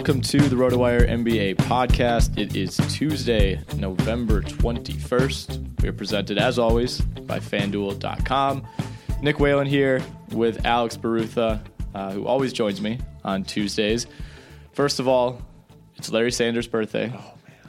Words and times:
Welcome 0.00 0.22
to 0.22 0.38
the 0.38 0.56
RotoWire 0.56 1.06
NBA 1.06 1.56
podcast. 1.56 2.38
It 2.38 2.56
is 2.56 2.78
Tuesday, 2.88 3.60
November 3.76 4.40
21st. 4.40 5.82
We 5.82 5.90
are 5.90 5.92
presented, 5.92 6.38
as 6.38 6.58
always, 6.58 7.02
by 7.02 7.38
FanDuel.com. 7.38 8.66
Nick 9.20 9.38
Whalen 9.38 9.66
here 9.66 10.02
with 10.30 10.64
Alex 10.64 10.96
Barutha, 10.96 11.60
uh, 11.94 12.12
who 12.12 12.26
always 12.26 12.54
joins 12.54 12.80
me 12.80 12.98
on 13.24 13.44
Tuesdays. 13.44 14.06
First 14.72 15.00
of 15.00 15.06
all, 15.06 15.42
it's 15.96 16.10
Larry 16.10 16.32
Sanders' 16.32 16.66
birthday. 16.66 17.12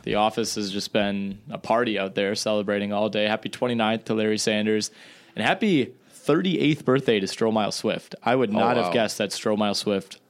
the 0.03 0.15
office 0.15 0.55
has 0.55 0.71
just 0.71 0.93
been 0.93 1.37
a 1.49 1.57
party 1.57 1.99
out 1.99 2.15
there 2.15 2.33
celebrating 2.35 2.93
all 2.93 3.09
day. 3.09 3.25
Happy 3.27 3.49
29th 3.49 4.05
to 4.05 4.13
Larry 4.13 4.37
Sanders. 4.37 4.89
And 5.35 5.45
happy 5.45 5.93
38th 6.15 6.85
birthday 6.85 7.19
to 7.19 7.25
Stromile 7.25 7.73
Swift. 7.73 8.15
I 8.23 8.37
would 8.37 8.53
not 8.53 8.77
wow. 8.77 8.83
have 8.83 8.93
guessed 8.93 9.17
that 9.17 9.31
Stromile 9.31 9.75
Swift 9.75 10.21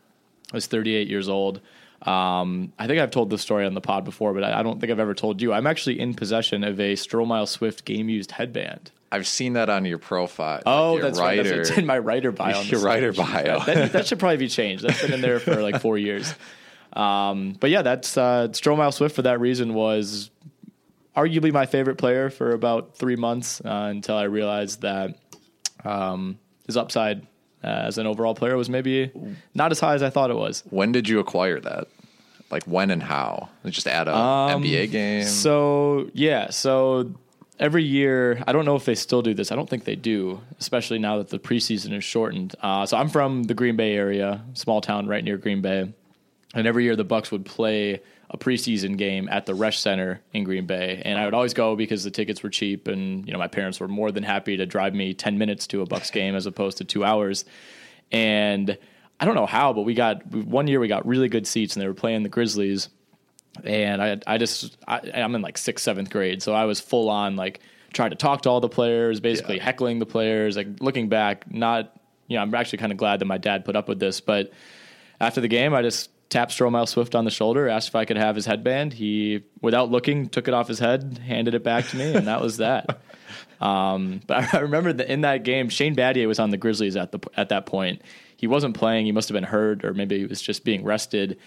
was 0.52 0.66
38 0.66 1.08
years 1.08 1.30
old. 1.30 1.62
Um, 2.02 2.74
I 2.80 2.88
think 2.88 3.00
I've 3.00 3.12
told 3.12 3.30
this 3.30 3.42
story 3.42 3.66
on 3.66 3.74
the 3.74 3.82
pod 3.82 4.06
before, 4.06 4.34
but 4.34 4.44
I, 4.44 4.60
I 4.60 4.64
don't 4.64 4.80
think 4.80 4.92
I've 4.92 5.00
ever 5.00 5.14
told 5.14 5.42
you. 5.42 5.54
I'm 5.54 5.68
actually 5.68 6.00
in 6.00 6.14
possession 6.14 6.64
of 6.64 6.80
a 6.80 6.94
Stromile 6.94 7.48
Swift 7.48 7.86
game 7.86 8.10
used 8.10 8.32
headband. 8.32 8.92
I've 9.12 9.28
seen 9.28 9.54
that 9.54 9.70
on 9.70 9.86
your 9.86 9.98
profile. 9.98 10.64
Oh, 10.66 10.94
your 10.94 11.04
that's 11.04 11.20
right. 11.20 11.44
That's, 11.44 11.70
it's 11.70 11.78
in 11.78 11.86
my 11.86 12.00
writer 12.00 12.32
bio. 12.32 12.62
Your 12.62 12.80
writer 12.80 13.12
bio. 13.12 13.60
That, 13.66 13.92
that 13.92 14.08
should 14.08 14.20
probably 14.20 14.38
be 14.38 14.48
changed. 14.48 14.84
That's 14.86 15.02
been 15.02 15.14
in 15.14 15.22
there 15.22 15.40
for 15.40 15.62
like 15.62 15.82
four 15.82 15.98
years. 15.98 16.34
Um, 16.94 17.56
but 17.60 17.70
yeah, 17.70 17.82
that's 17.82 18.18
uh, 18.18 18.48
Stromile 18.52 18.94
Swift 18.94 19.16
for 19.16 19.24
that 19.24 19.40
reason 19.40 19.74
was 19.74 20.32
arguably 21.16 21.52
my 21.52 21.66
favorite 21.66 21.98
player 21.98 22.30
for 22.30 22.54
about 22.54 22.96
three 22.96 23.18
months 23.18 23.62
uh, 23.62 23.88
until 23.92 24.16
I 24.16 24.24
realized 24.24 24.82
that 24.82 25.18
um, 25.84 26.40
his 26.66 26.78
upside 26.78 27.28
uh, 27.64 27.68
as 27.68 27.98
an 27.98 28.08
overall 28.08 28.36
player 28.36 28.58
was 28.58 28.70
maybe 28.70 29.12
not 29.54 29.72
as 29.72 29.80
high 29.80 29.94
as 29.96 30.04
I 30.04 30.10
thought 30.10 30.32
it 30.32 30.36
was. 30.38 30.64
When 30.70 30.92
did 30.92 31.08
you 31.10 31.20
acquire 31.20 31.60
that? 31.60 31.88
Like 32.50 32.64
when 32.66 32.92
and 32.92 33.02
how? 33.02 33.50
Just 33.66 33.88
add 33.88 34.08
a 34.08 34.16
Um, 34.16 34.62
NBA 34.64 34.92
game. 34.92 35.24
So 35.26 36.10
yeah, 36.14 36.50
so 36.50 37.12
every 37.60 37.84
year, 37.84 38.44
I 38.46 38.52
don't 38.52 38.66
know 38.66 38.76
if 38.76 38.84
they 38.86 38.96
still 38.96 39.22
do 39.22 39.34
this. 39.34 39.52
I 39.52 39.56
don't 39.56 39.70
think 39.70 39.86
they 39.86 39.96
do, 39.96 40.42
especially 40.60 41.00
now 41.00 41.18
that 41.20 41.30
the 41.30 41.40
preseason 41.40 41.94
is 41.96 42.04
shortened. 42.04 42.56
Uh, 42.62 42.86
so 42.86 42.98
I'm 42.98 43.08
from 43.08 43.44
the 43.44 43.54
Green 43.54 43.76
Bay 43.78 43.96
area, 43.96 44.42
small 44.54 44.82
town 44.82 45.08
right 45.08 45.24
near 45.24 45.38
Green 45.38 45.62
Bay, 45.62 45.94
and 46.54 46.68
every 46.68 46.84
year 46.84 46.96
the 46.98 47.04
Bucks 47.06 47.32
would 47.32 47.46
play 47.46 48.02
a 48.32 48.38
preseason 48.38 48.98
game 48.98 49.28
at 49.30 49.46
the 49.46 49.54
Resch 49.54 49.78
Center 49.78 50.22
in 50.34 50.46
Green 50.46 50.66
Bay, 50.66 51.02
and 51.04 51.20
I 51.20 51.26
would 51.26 51.34
always 51.34 51.54
go 51.54 51.76
because 51.76 52.04
the 52.04 52.12
tickets 52.12 52.42
were 52.42 52.50
cheap, 52.50 52.88
and 52.88 53.26
you 53.28 53.34
know 53.34 53.40
my 53.40 53.48
parents 53.48 53.80
were 53.80 53.90
more 53.90 54.12
than 54.12 54.24
happy 54.24 54.58
to 54.58 54.66
drive 54.66 54.96
me 54.96 55.14
ten 55.14 55.38
minutes 55.38 55.68
to 55.68 55.82
a 55.82 55.86
Bucks 55.86 56.10
game 56.12 56.36
as 56.36 56.46
opposed 56.46 56.78
to 56.80 56.86
two 56.86 57.04
hours, 57.04 57.46
and. 58.12 58.78
I 59.20 59.26
don't 59.26 59.36
know 59.36 59.46
how, 59.46 59.72
but 59.72 59.84
we 59.84 59.94
got 59.94 60.26
one 60.34 60.68
year 60.68 60.80
we 60.80 60.88
got 60.88 61.06
really 61.06 61.30
good 61.30 61.46
seats, 61.46 61.76
and 61.76 61.84
they 61.84 61.88
were 61.88 61.94
playing 61.94 62.24
the 62.24 62.30
Grizzlies, 62.30 62.90
and 63.64 64.02
I 64.02 64.20
I 64.26 64.40
just 64.40 64.78
I, 64.88 65.00
I'm 65.14 65.36
in 65.36 65.44
like 65.44 65.60
sixth 65.60 65.86
seventh 65.86 66.10
grade, 66.10 66.42
so 66.42 66.54
I 66.54 66.66
was 66.66 66.80
full 66.80 67.08
on 67.08 67.36
like 67.36 67.60
trying 67.94 68.10
to 68.12 68.16
talk 68.16 68.42
to 68.44 68.50
all 68.50 68.62
the 68.62 68.70
players, 68.70 69.20
basically 69.20 69.60
heckling 69.60 70.00
the 70.00 70.08
players. 70.08 70.58
Like 70.58 70.68
looking 70.80 71.08
back, 71.08 71.52
not 71.54 71.96
you 72.28 72.38
know 72.38 72.42
I'm 72.42 72.56
actually 72.56 72.80
kind 72.80 72.92
of 72.92 72.98
glad 72.98 73.20
that 73.20 73.26
my 73.26 73.38
dad 73.38 73.64
put 73.64 73.76
up 73.76 73.88
with 73.88 74.00
this, 74.00 74.22
but 74.22 74.52
after 75.20 75.40
the 75.40 75.48
game, 75.48 75.74
I 75.74 75.84
just 75.84 76.10
tapped 76.32 76.52
Stromile 76.58 76.88
Swift 76.88 77.14
on 77.14 77.26
the 77.26 77.32
shoulder, 77.32 77.68
asked 77.68 77.90
if 77.90 77.96
I 77.96 78.06
could 78.06 78.18
have 78.18 78.36
his 78.36 78.48
headband. 78.48 78.94
He, 78.94 79.44
without 79.62 79.92
looking, 79.92 80.30
took 80.30 80.48
it 80.48 80.54
off 80.56 80.68
his 80.68 80.80
head, 80.80 81.20
handed 81.24 81.54
it 81.54 81.64
back 81.64 81.88
to 81.90 81.98
me, 81.98 82.16
and 82.16 82.26
that 82.28 82.42
was 82.42 82.58
that. 82.58 83.02
Um, 83.62 84.22
but 84.26 84.56
I 84.56 84.62
remember 84.62 84.92
that 84.92 85.08
in 85.08 85.22
that 85.22 85.44
game, 85.44 85.70
Shane 85.70 85.96
Battier 85.96 86.28
was 86.28 86.40
on 86.40 86.50
the 86.50 86.58
Grizzlies 86.58 86.96
at 86.96 87.12
the 87.12 87.20
at 87.38 87.50
that 87.50 87.68
point. 87.68 88.02
He 88.36 88.48
wasn't 88.48 88.76
playing; 88.76 89.06
he 89.06 89.12
must 89.12 89.30
have 89.30 89.36
been 89.36 89.44
hurt, 89.44 89.86
or 89.86 89.94
maybe 89.94 90.18
he 90.18 90.26
was 90.26 90.42
just 90.42 90.66
being 90.66 90.84
rested. 90.84 91.38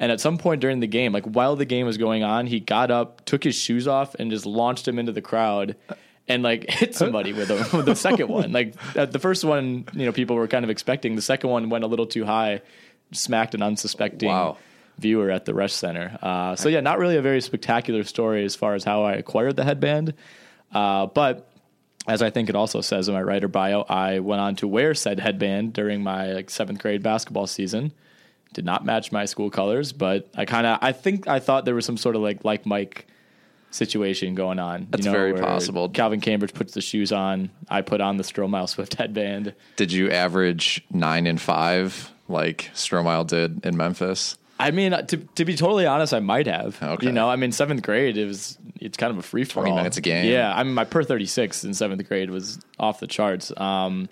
And 0.00 0.10
at 0.10 0.20
some 0.20 0.36
point 0.36 0.60
during 0.60 0.80
the 0.80 0.88
game, 0.88 1.12
like 1.12 1.26
while 1.26 1.54
the 1.54 1.64
game 1.64 1.86
was 1.86 1.96
going 1.96 2.24
on, 2.24 2.48
he 2.48 2.58
got 2.58 2.90
up, 2.90 3.24
took 3.24 3.44
his 3.44 3.54
shoes 3.54 3.86
off, 3.86 4.16
and 4.16 4.32
just 4.32 4.46
launched 4.46 4.88
him 4.88 4.98
into 4.98 5.12
the 5.12 5.22
crowd, 5.22 5.76
and 6.26 6.42
like 6.42 6.64
hit 6.68 6.96
somebody 6.96 7.32
with, 7.32 7.50
a, 7.50 7.76
with 7.76 7.86
the 7.86 7.94
second 7.94 8.28
one. 8.28 8.50
Like 8.50 8.74
the 8.94 9.20
first 9.20 9.44
one, 9.44 9.86
you 9.92 10.06
know, 10.06 10.12
people 10.12 10.34
were 10.34 10.48
kind 10.48 10.64
of 10.64 10.70
expecting. 10.70 11.14
The 11.14 11.22
second 11.22 11.50
one 11.50 11.70
went 11.70 11.84
a 11.84 11.86
little 11.86 12.06
too 12.06 12.24
high, 12.24 12.62
smacked 13.12 13.54
an 13.54 13.62
unsuspecting 13.62 14.28
Wow. 14.28 14.56
viewer 14.98 15.30
at 15.30 15.44
the 15.44 15.52
Resch 15.52 15.70
Center. 15.72 16.18
Uh, 16.22 16.56
so 16.56 16.68
yeah, 16.68 16.80
not 16.80 16.98
really 16.98 17.16
a 17.16 17.22
very 17.22 17.40
spectacular 17.40 18.04
story 18.04 18.44
as 18.44 18.54
far 18.56 18.74
as 18.74 18.84
how 18.84 19.02
I 19.04 19.14
acquired 19.14 19.56
the 19.56 19.64
headband, 19.64 20.14
uh, 20.72 21.06
but 21.06 21.46
as 22.06 22.22
I 22.22 22.30
think 22.30 22.48
it 22.48 22.56
also 22.56 22.80
says 22.80 23.08
in 23.08 23.14
my 23.14 23.22
writer 23.22 23.46
bio, 23.48 23.82
I 23.88 24.20
went 24.20 24.40
on 24.40 24.56
to 24.56 24.68
wear 24.68 24.94
said 24.94 25.20
headband 25.20 25.72
during 25.74 26.02
my 26.02 26.32
like 26.32 26.50
seventh 26.50 26.80
grade 26.80 27.02
basketball 27.02 27.46
season. 27.46 27.92
Did 28.52 28.64
not 28.64 28.84
match 28.84 29.12
my 29.12 29.26
school 29.26 29.48
colors, 29.50 29.92
but 29.92 30.28
I 30.36 30.44
kind 30.44 30.66
of 30.66 30.78
I 30.82 30.92
think 30.92 31.28
I 31.28 31.38
thought 31.40 31.64
there 31.66 31.74
was 31.74 31.84
some 31.84 31.96
sort 31.96 32.16
of 32.16 32.22
like 32.22 32.44
like 32.44 32.66
Mike 32.66 33.06
situation 33.70 34.34
going 34.34 34.58
on. 34.58 34.88
That's 34.90 35.06
very 35.06 35.34
possible. 35.34 35.88
Calvin 35.88 36.20
Cambridge 36.20 36.52
puts 36.52 36.74
the 36.74 36.80
shoes 36.80 37.12
on. 37.12 37.50
I 37.68 37.82
put 37.82 38.00
on 38.00 38.16
the 38.16 38.24
Stromile 38.24 38.68
Swift 38.68 38.94
headband. 38.94 39.54
Did 39.76 39.92
you 39.92 40.10
average 40.10 40.82
nine 40.90 41.26
and 41.26 41.40
five 41.40 42.10
like 42.30 42.70
Stromile 42.74 43.26
did 43.26 43.64
in 43.64 43.76
Memphis? 43.76 44.36
I 44.58 44.72
mean, 44.72 44.92
to 44.92 45.16
to 45.16 45.44
be 45.44 45.56
totally 45.56 45.86
honest, 45.86 46.12
I 46.12 46.20
might 46.20 46.46
have. 46.46 46.82
Okay. 46.82 47.06
You 47.06 47.12
know, 47.12 47.30
I 47.30 47.36
mean, 47.36 47.50
seventh 47.50 47.82
grade 47.82 48.18
it 48.18 48.26
was 48.26 48.58
it's 48.78 48.96
kind 48.96 49.10
of 49.10 49.18
a 49.18 49.22
free 49.22 49.44
for 49.44 49.62
20 49.62 49.74
minutes 49.74 49.96
a 49.96 50.00
game. 50.02 50.30
Yeah, 50.30 50.54
I 50.54 50.62
mean, 50.64 50.74
my 50.74 50.84
per 50.84 51.02
thirty 51.02 51.26
six 51.26 51.64
in 51.64 51.72
seventh 51.72 52.06
grade 52.06 52.30
was 52.30 52.60
off 52.78 53.00
the 53.00 53.06
charts. 53.06 53.52
Um, 53.56 54.08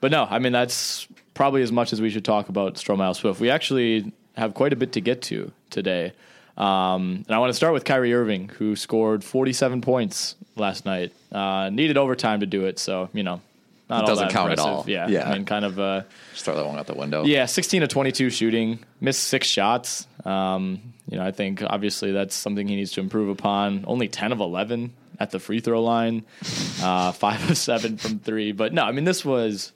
but 0.00 0.10
no, 0.10 0.26
I 0.28 0.40
mean 0.40 0.52
that's 0.52 1.06
probably 1.34 1.62
as 1.62 1.70
much 1.70 1.92
as 1.92 2.00
we 2.00 2.10
should 2.10 2.24
talk 2.24 2.48
about 2.48 2.74
Stromile 2.74 3.14
Swift. 3.14 3.40
We 3.40 3.48
actually 3.48 4.12
have 4.36 4.54
quite 4.54 4.72
a 4.72 4.76
bit 4.76 4.92
to 4.92 5.00
get 5.00 5.22
to 5.22 5.52
today. 5.70 6.12
Um, 6.56 7.24
and 7.26 7.30
I 7.30 7.38
want 7.38 7.50
to 7.50 7.54
start 7.54 7.72
with 7.72 7.84
Kyrie 7.84 8.12
Irving, 8.12 8.48
who 8.48 8.76
scored 8.76 9.24
47 9.24 9.80
points 9.80 10.34
last 10.56 10.84
night. 10.84 11.12
Uh, 11.32 11.70
needed 11.70 11.96
overtime 11.96 12.40
to 12.40 12.46
do 12.46 12.66
it, 12.66 12.78
so 12.78 13.08
you 13.12 13.22
know, 13.22 13.40
not 13.90 14.04
It 14.04 14.06
doesn't 14.06 14.28
count 14.30 14.52
at 14.52 14.58
all. 14.58 14.84
Yeah, 14.86 15.08
Yeah. 15.08 15.28
I 15.28 15.34
mean, 15.34 15.44
kind 15.44 15.64
of. 15.64 15.78
Uh, 15.78 16.02
Just 16.32 16.44
throw 16.44 16.54
that 16.56 16.64
one 16.66 16.78
out 16.78 16.86
the 16.86 16.94
window. 16.94 17.24
yeah, 17.24 17.46
16 17.46 17.82
to 17.82 17.86
22 17.88 18.30
shooting, 18.30 18.78
missed 19.00 19.24
six 19.24 19.46
shots. 19.46 20.06
Um, 20.24 20.80
you 21.08 21.16
know, 21.18 21.24
I 21.24 21.30
think 21.32 21.62
obviously 21.66 22.12
that's 22.12 22.34
something 22.34 22.66
he 22.68 22.76
needs 22.76 22.92
to 22.92 23.00
improve 23.00 23.28
upon. 23.28 23.84
Only 23.86 24.08
10 24.08 24.32
of 24.32 24.40
11 24.40 24.92
at 25.18 25.30
the 25.32 25.38
free 25.38 25.60
throw 25.60 25.82
line, 25.82 26.24
uh, 26.82 27.12
five 27.12 27.50
of 27.50 27.56
seven 27.58 27.96
from 27.98 28.18
three. 28.20 28.52
But 28.52 28.72
no, 28.72 28.82
I 28.84 28.92
mean, 28.92 29.04
this 29.04 29.24
was. 29.24 29.72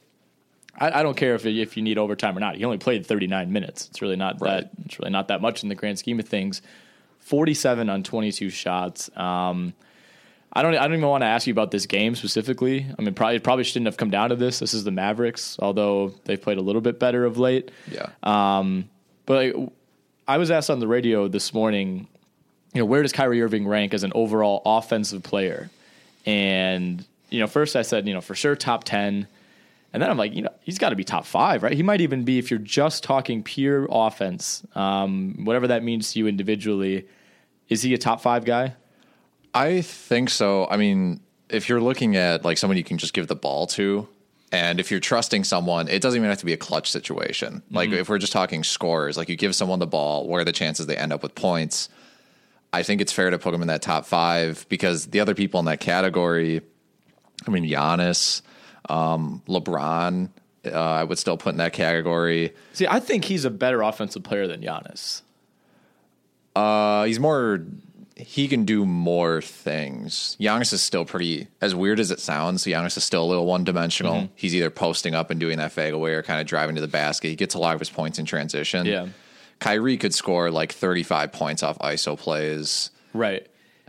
I, 0.78 1.00
I 1.00 1.02
don't 1.05 1.16
care 1.16 1.34
if 1.37 1.44
if 1.46 1.76
you 1.76 1.82
need 1.82 1.99
overtime 1.99 2.37
or 2.37 2.40
not. 2.40 2.56
He 2.56 2.64
only 2.64 2.78
played 2.78 3.06
39 3.06 3.52
minutes. 3.52 3.88
It's 3.90 4.02
really 4.02 4.16
not 4.16 4.40
Right. 4.40 4.62
that. 4.62 4.70
It's 4.87 4.99
really 4.99 5.11
not 5.12 5.28
that 5.28 5.40
much 5.40 5.62
in 5.62 5.69
the 5.69 5.75
grand 5.76 5.99
scheme 5.99 6.19
of 6.19 6.26
things. 6.26 6.62
47 7.20 7.88
on 7.88 8.02
22 8.02 8.50
shots. 8.50 9.08
Um, 9.16 9.72
I 10.55 10.62
don't. 10.62 10.75
I 10.77 10.83
don't 10.83 10.95
even 10.95 11.09
want 11.09 11.23
to 11.23 11.27
ask 11.27 11.47
you 11.47 11.53
about 11.53 11.73
this 11.73 11.87
game 11.87 12.15
specifically. 12.15 12.87
I 12.97 13.03
mean, 13.03 13.15
probably 13.15 13.41
probably 13.41 13.65
shouldn't 13.65 13.87
have 13.87 13.97
come 13.97 14.11
down 14.11 14.31
to 14.31 14.37
this. 14.37 14.61
This 14.61 14.73
is 14.73 14.85
the 14.85 14.93
Mavericks, 14.93 15.56
although 15.59 16.15
they've 16.25 16.41
played 16.41 16.59
a 16.59 16.62
little 16.62 16.81
bit 16.81 17.01
better 17.01 17.25
of 17.25 17.39
late. 17.39 17.73
Yeah. 17.91 18.11
Um, 18.23 18.89
but 19.27 19.55
like, 19.55 19.73
I 20.29 20.39
was 20.39 20.51
asked 20.51 20.71
on 20.71 20.79
the 20.79 20.87
radio 20.87 21.27
this 21.27 21.53
morning, 21.53 22.06
you 22.73 22.81
know, 22.81 22.85
where 22.85 23.03
does 23.03 23.12
Kyrie 23.12 23.43
Irving 23.43 23.67
rank 23.67 23.95
as 23.95 24.05
an 24.05 24.12
overall 24.15 24.62
offensive 24.65 25.25
player? 25.25 25.71
And 26.25 27.05
you 27.31 27.41
know, 27.41 27.49
first 27.49 27.75
I 27.75 27.83
said, 27.83 28.07
you 28.07 28.15
know, 28.15 28.21
for 28.21 28.37
sure 28.37 28.55
top 28.55 28.85
ten. 28.85 29.27
And 29.93 30.03
then 30.03 30.11
I'm 30.11 30.17
like, 30.17 30.35
you 30.35 30.43
know, 30.43 30.50
he's 30.62 30.79
got 30.79 30.91
to 30.91 30.97
be 30.97 31.05
top 31.05 31.25
five, 31.25 31.62
right? 31.62 31.73
He 31.73 31.85
might 31.85 32.00
even 32.00 32.25
be 32.25 32.39
if 32.39 32.50
you're 32.50 32.59
just 32.59 33.05
talking 33.05 33.45
pure 33.45 33.87
offense, 33.89 34.65
um, 34.75 35.45
whatever 35.45 35.69
that 35.69 35.85
means 35.85 36.12
to 36.12 36.19
you 36.19 36.27
individually. 36.27 37.07
Is 37.69 37.83
he 37.83 37.95
a 37.95 37.99
top 37.99 38.21
five 38.21 38.45
guy? 38.45 38.75
I 39.55 39.83
think 39.83 40.31
so. 40.31 40.67
I 40.69 40.77
mean, 40.77 41.21
if 41.49 41.69
you're 41.69 41.81
looking 41.81 42.17
at 42.17 42.45
like 42.45 42.59
someone 42.59 42.77
you 42.77 42.85
can 42.85 42.99
just 42.99 43.15
give 43.15 43.29
the 43.29 43.37
ball 43.37 43.67
to, 43.69 44.09
and 44.51 44.79
if 44.79 44.91
you're 44.91 45.01
trusting 45.01 45.45
someone, 45.45 45.89
it 45.89 46.03
doesn't 46.03 46.19
even 46.19 46.29
have 46.29 46.39
to 46.39 46.47
be 46.47 46.53
a 46.53 46.56
clutch 46.56 46.91
situation. 46.91 47.62
Like 47.71 47.91
if 47.91 48.09
we're 48.09 48.19
just 48.19 48.33
talking 48.33 48.62
scores, 48.62 49.17
like 49.17 49.29
you 49.29 49.37
give 49.37 49.55
someone 49.55 49.79
the 49.79 49.87
ball, 49.87 50.29
what 50.29 50.41
are 50.41 50.45
the 50.45 50.53
chances 50.53 50.87
they 50.87 50.97
end 50.97 51.12
up 51.12 51.23
with 51.23 51.35
points? 51.35 51.89
I 52.73 52.83
think 52.83 53.01
it's 53.01 53.12
fair 53.12 53.31
to 53.31 53.39
put 53.39 53.53
them 53.53 53.62
in 53.62 53.69
that 53.69 53.83
top 53.83 54.05
five 54.05 54.67
because 54.69 55.06
the 55.06 55.21
other 55.21 55.35
people 55.35 55.61
in 55.61 55.67
that 55.67 55.81
category, 55.81 56.61
I 57.47 57.50
mean, 57.50 57.65
Giannis, 57.65 58.43
um, 58.89 59.43
LeBron, 59.49 60.31
uh, 60.67 60.71
I 60.71 61.05
would 61.05 61.19
still 61.19 61.37
put 61.37 61.50
in 61.50 61.59
that 61.59 61.73
category. 61.73 62.53
See, 62.73 62.87
I 62.87 63.00
think 63.00 63.25
he's 63.25 63.45
a 63.45 63.50
better 63.50 63.83
offensive 63.83 64.23
player 64.23 64.47
than 64.47 64.61
Giannis. 64.61 65.23
Uh, 66.57 67.05
he's 67.05 67.21
more. 67.21 67.65
He 68.16 68.46
can 68.46 68.64
do 68.64 68.87
more 68.87 69.43
things. 69.43 70.37
Giannis 70.40 70.72
is 70.72 70.81
still 70.81 71.05
pretty, 71.05 71.49
as 71.61 71.75
weird 71.75 71.99
as 71.99 72.12
it 72.12 72.20
sounds. 72.20 72.64
Giannis 72.64 72.96
is 72.96 73.02
still 73.02 73.25
a 73.25 73.26
little 73.26 73.46
one 73.46 73.64
dimensional. 73.64 74.14
Mm-hmm. 74.14 74.32
He's 74.37 74.55
either 74.55 74.70
posting 74.70 75.14
up 75.14 75.31
and 75.31 75.40
doing 75.40 75.58
that 75.58 75.72
fade 75.72 75.94
away 75.94 76.12
or 76.12 76.22
kind 76.22 76.40
of 76.40 76.46
driving 76.46 76.76
to 76.76 76.81
the 76.81 76.88
basket. 76.88 77.28
He 77.28 77.37
gets 77.37 77.55
a 77.55 77.58
lot 77.58 77.75
of 77.75 77.81
his 77.81 77.90
points 77.90 78.20
in 78.20 78.25
transition. 78.25 78.87
Yeah. 78.87 79.08
Kyrie 79.58 79.96
could 79.96 80.14
score 80.14 80.50
like 80.50 80.72
35 80.72 81.32
points 81.32 81.62
off 81.62 81.78
ISO 81.81 82.16
plays. 82.19 82.90
Right. 83.12 83.46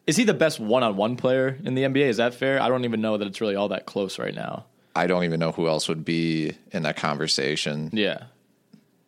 Is 0.07 0.16
he 0.16 0.24
the 0.24 0.33
best 0.33 0.60
one 0.60 0.83
on 0.83 0.95
one 0.95 1.18
player 1.18 1.60
in 1.63 1.75
the 1.75 1.83
NBA? 1.83 2.07
Is 2.07 2.18
that 2.18 2.33
fair? 2.33 2.62
I 2.62 2.68
don't 2.68 2.86
even 2.86 3.01
know 3.01 3.18
that 3.18 3.27
it's 3.27 3.42
really 3.42 3.56
all 3.56 3.69
that 3.69 3.86
close 3.86 4.18
right 4.18 4.33
now. 4.33 4.66
I 4.95 5.07
don't 5.07 5.24
even 5.24 5.39
know 5.39 5.51
who 5.51 5.68
else 5.68 5.89
would 5.89 6.06
be 6.06 6.54
in 6.72 6.83
that 6.83 6.95
conversation. 6.95 7.89
Yeah. 7.92 8.24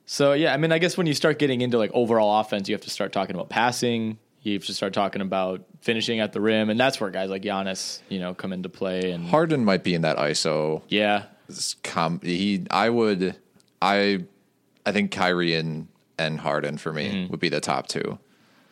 So 0.05 0.33
yeah, 0.33 0.53
I 0.53 0.57
mean, 0.57 0.71
I 0.71 0.79
guess 0.79 0.97
when 0.97 1.07
you 1.07 1.13
start 1.13 1.39
getting 1.39 1.61
into 1.61 1.77
like 1.77 1.91
overall 1.93 2.39
offense, 2.39 2.67
you 2.67 2.75
have 2.75 2.81
to 2.81 2.89
start 2.89 3.13
talking 3.13 3.35
about 3.35 3.49
passing. 3.49 4.17
You 4.47 4.59
to 4.59 4.73
start 4.73 4.94
talking 4.94 5.21
about 5.21 5.63
finishing 5.81 6.19
at 6.19 6.33
the 6.33 6.41
rim, 6.41 6.69
and 6.69 6.79
that's 6.79 6.99
where 7.01 7.09
guys 7.09 7.29
like 7.29 7.41
Giannis, 7.44 7.99
you 8.09 8.19
know, 8.19 8.33
come 8.33 8.53
into 8.53 8.69
play. 8.69 9.11
And 9.11 9.27
Harden 9.27 9.65
might 9.65 9.83
be 9.83 9.94
in 9.94 10.01
that 10.01 10.17
ISO. 10.17 10.81
yeah, 10.88 11.23
Com- 11.83 12.19
he, 12.23 12.65
I 12.71 12.89
would, 12.89 13.35
I, 13.81 14.23
I 14.85 14.91
think 14.91 15.11
Kyrie 15.11 15.55
and 15.55 15.88
and 16.19 16.39
Harden 16.39 16.77
for 16.77 16.91
me 16.91 17.09
Mm-hmm. 17.09 17.31
would 17.31 17.39
be 17.39 17.49
the 17.49 17.59
top 17.61 17.88
two. 17.88 18.17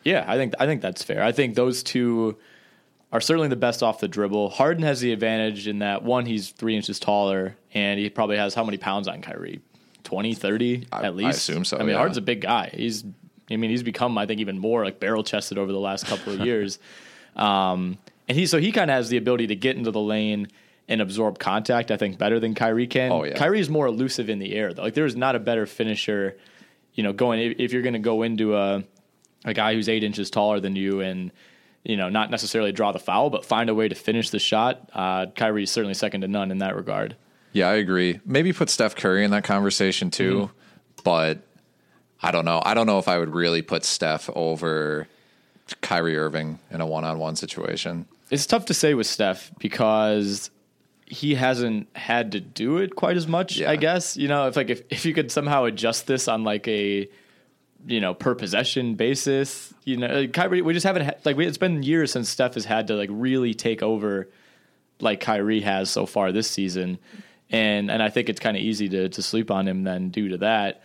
Yeah, 0.03 0.23
I 0.27 0.35
think 0.37 0.53
I 0.59 0.65
think 0.65 0.81
that's 0.81 1.03
fair. 1.03 1.23
I 1.23 1.31
think 1.31 1.55
those 1.55 1.83
two 1.83 2.37
are 3.11 3.21
certainly 3.21 3.47
the 3.49 3.55
best 3.55 3.81
off 3.83 3.99
the 3.99 4.07
dribble. 4.07 4.49
Harden 4.49 4.83
has 4.83 4.99
the 4.99 5.11
advantage 5.13 5.67
in 5.67 5.79
that 5.79 6.03
one, 6.03 6.25
he's 6.25 6.49
three 6.49 6.75
inches 6.75 6.99
taller, 6.99 7.55
and 7.73 7.99
he 7.99 8.09
probably 8.09 8.37
has 8.37 8.53
how 8.53 8.63
many 8.63 8.77
pounds 8.77 9.07
on 9.07 9.21
Kyrie? 9.21 9.61
20, 10.03 10.33
30 10.35 10.87
I- 10.91 11.03
at 11.05 11.15
least. 11.15 11.25
I 11.27 11.29
assume 11.31 11.65
so, 11.65 11.77
I 11.77 11.79
mean, 11.81 11.89
yeah. 11.89 11.95
Harden's 11.97 12.17
a 12.17 12.21
big 12.21 12.41
guy. 12.41 12.69
He's, 12.73 13.03
I 13.51 13.57
mean, 13.57 13.69
he's 13.69 13.83
become 13.83 14.17
I 14.17 14.25
think 14.25 14.41
even 14.41 14.57
more 14.59 14.83
like 14.83 14.99
barrel 14.99 15.23
chested 15.23 15.57
over 15.57 15.71
the 15.71 15.79
last 15.79 16.05
couple 16.05 16.33
of 16.33 16.39
years. 16.41 16.79
Um, 17.35 17.97
and 18.29 18.37
he 18.37 18.45
so 18.47 18.59
he 18.59 18.71
kind 18.71 18.89
of 18.89 18.95
has 18.95 19.09
the 19.09 19.17
ability 19.17 19.47
to 19.47 19.55
get 19.57 19.75
into 19.75 19.91
the 19.91 19.99
lane 19.99 20.47
and 20.87 21.01
absorb 21.01 21.37
contact. 21.37 21.91
I 21.91 21.97
think 21.97 22.17
better 22.17 22.39
than 22.39 22.55
Kyrie 22.55 22.87
can. 22.87 23.11
Oh, 23.11 23.25
yeah. 23.25 23.35
Kyrie 23.35 23.59
is 23.59 23.69
more 23.69 23.87
elusive 23.87 24.29
in 24.29 24.39
the 24.39 24.53
air 24.55 24.73
though. 24.73 24.83
Like 24.83 24.93
there 24.93 25.05
is 25.05 25.17
not 25.17 25.35
a 25.35 25.39
better 25.39 25.65
finisher. 25.65 26.37
You 26.93 27.03
know, 27.03 27.11
going 27.11 27.55
if, 27.59 27.73
you're 27.73 27.81
going 27.81 27.91
to 27.93 27.99
go 27.99 28.23
into 28.23 28.55
a 28.55 28.85
a 29.43 29.53
guy 29.53 29.73
who's 29.73 29.89
eight 29.89 30.03
inches 30.05 30.29
taller 30.29 30.61
than 30.61 30.77
you 30.77 31.01
and 31.01 31.31
you 31.83 31.97
know 31.97 32.07
not 32.07 32.31
necessarily 32.31 32.71
draw 32.71 32.93
the 32.93 32.99
foul, 32.99 33.29
but 33.29 33.43
find 33.43 33.69
a 33.69 33.75
way 33.75 33.89
to 33.89 33.95
finish 33.95 34.29
the 34.29 34.39
shot. 34.39 34.89
Uh, 34.93 35.25
Kyrie 35.25 35.63
is 35.63 35.71
certainly 35.71 35.93
second 35.93 36.21
to 36.21 36.29
none 36.29 36.51
in 36.51 36.59
that 36.59 36.77
regard. 36.77 37.17
Yeah, 37.51 37.67
I 37.67 37.73
agree. 37.73 38.21
Maybe 38.25 38.53
put 38.53 38.69
Steph 38.69 38.95
Curry 38.95 39.25
in 39.25 39.31
that 39.31 39.43
conversation 39.43 40.09
too, 40.09 40.35
Mm-hmm. 40.37 41.01
but 41.03 41.44
I 42.21 42.31
don't 42.31 42.45
know. 42.45 42.61
I 42.63 42.73
don't 42.73 42.87
know 42.87 42.99
if 42.99 43.07
I 43.07 43.17
would 43.17 43.33
really 43.33 43.61
put 43.61 43.83
Steph 43.83 44.29
over 44.35 45.07
Kyrie 45.81 46.17
Irving 46.17 46.59
in 46.71 46.81
a 46.81 46.85
one-on-one 46.85 47.35
situation. 47.35 48.05
It's 48.31 48.45
tough 48.45 48.65
to 48.65 48.73
say 48.73 48.93
with 48.93 49.07
Steph 49.07 49.51
because 49.59 50.49
he 51.05 51.35
hasn't 51.35 51.87
had 51.95 52.31
to 52.31 52.39
do 52.39 52.77
it 52.77 52.95
quite 52.95 53.17
as 53.17 53.27
much. 53.27 53.57
Yeah. 53.57 53.69
I 53.69 53.75
guess 53.75 54.17
you 54.17 54.27
know 54.27 54.47
if 54.47 54.55
like 54.55 54.69
if 54.69 54.81
if 54.89 55.05
you 55.05 55.13
could 55.13 55.31
somehow 55.31 55.65
adjust 55.65 56.07
this 56.07 56.27
on 56.27 56.43
like 56.43 56.67
a 56.67 57.07
you 57.85 58.01
know 58.01 58.13
per 58.13 58.33
possession 58.33 58.95
basis, 58.95 59.73
you 59.83 59.97
know 59.97 60.07
like 60.07 60.33
Kyrie 60.33 60.61
we 60.61 60.73
just 60.73 60.85
haven't 60.85 61.05
had, 61.05 61.19
like 61.25 61.37
we, 61.37 61.45
it's 61.45 61.59
been 61.59 61.83
years 61.83 62.11
since 62.11 62.29
Steph 62.29 62.55
has 62.55 62.65
had 62.65 62.87
to 62.87 62.95
like 62.95 63.09
really 63.11 63.53
take 63.53 63.83
over 63.83 64.29
like 64.99 65.19
Kyrie 65.19 65.61
has 65.61 65.89
so 65.89 66.05
far 66.05 66.31
this 66.31 66.49
season, 66.49 66.97
and 67.51 67.91
and 67.91 68.01
I 68.01 68.09
think 68.09 68.29
it's 68.29 68.39
kind 68.39 68.57
of 68.57 68.63
easy 68.63 68.89
to 68.89 69.09
to 69.09 69.21
sleep 69.21 69.51
on 69.51 69.67
him 69.67 69.83
then 69.83 70.09
due 70.09 70.29
to 70.29 70.37
that. 70.39 70.81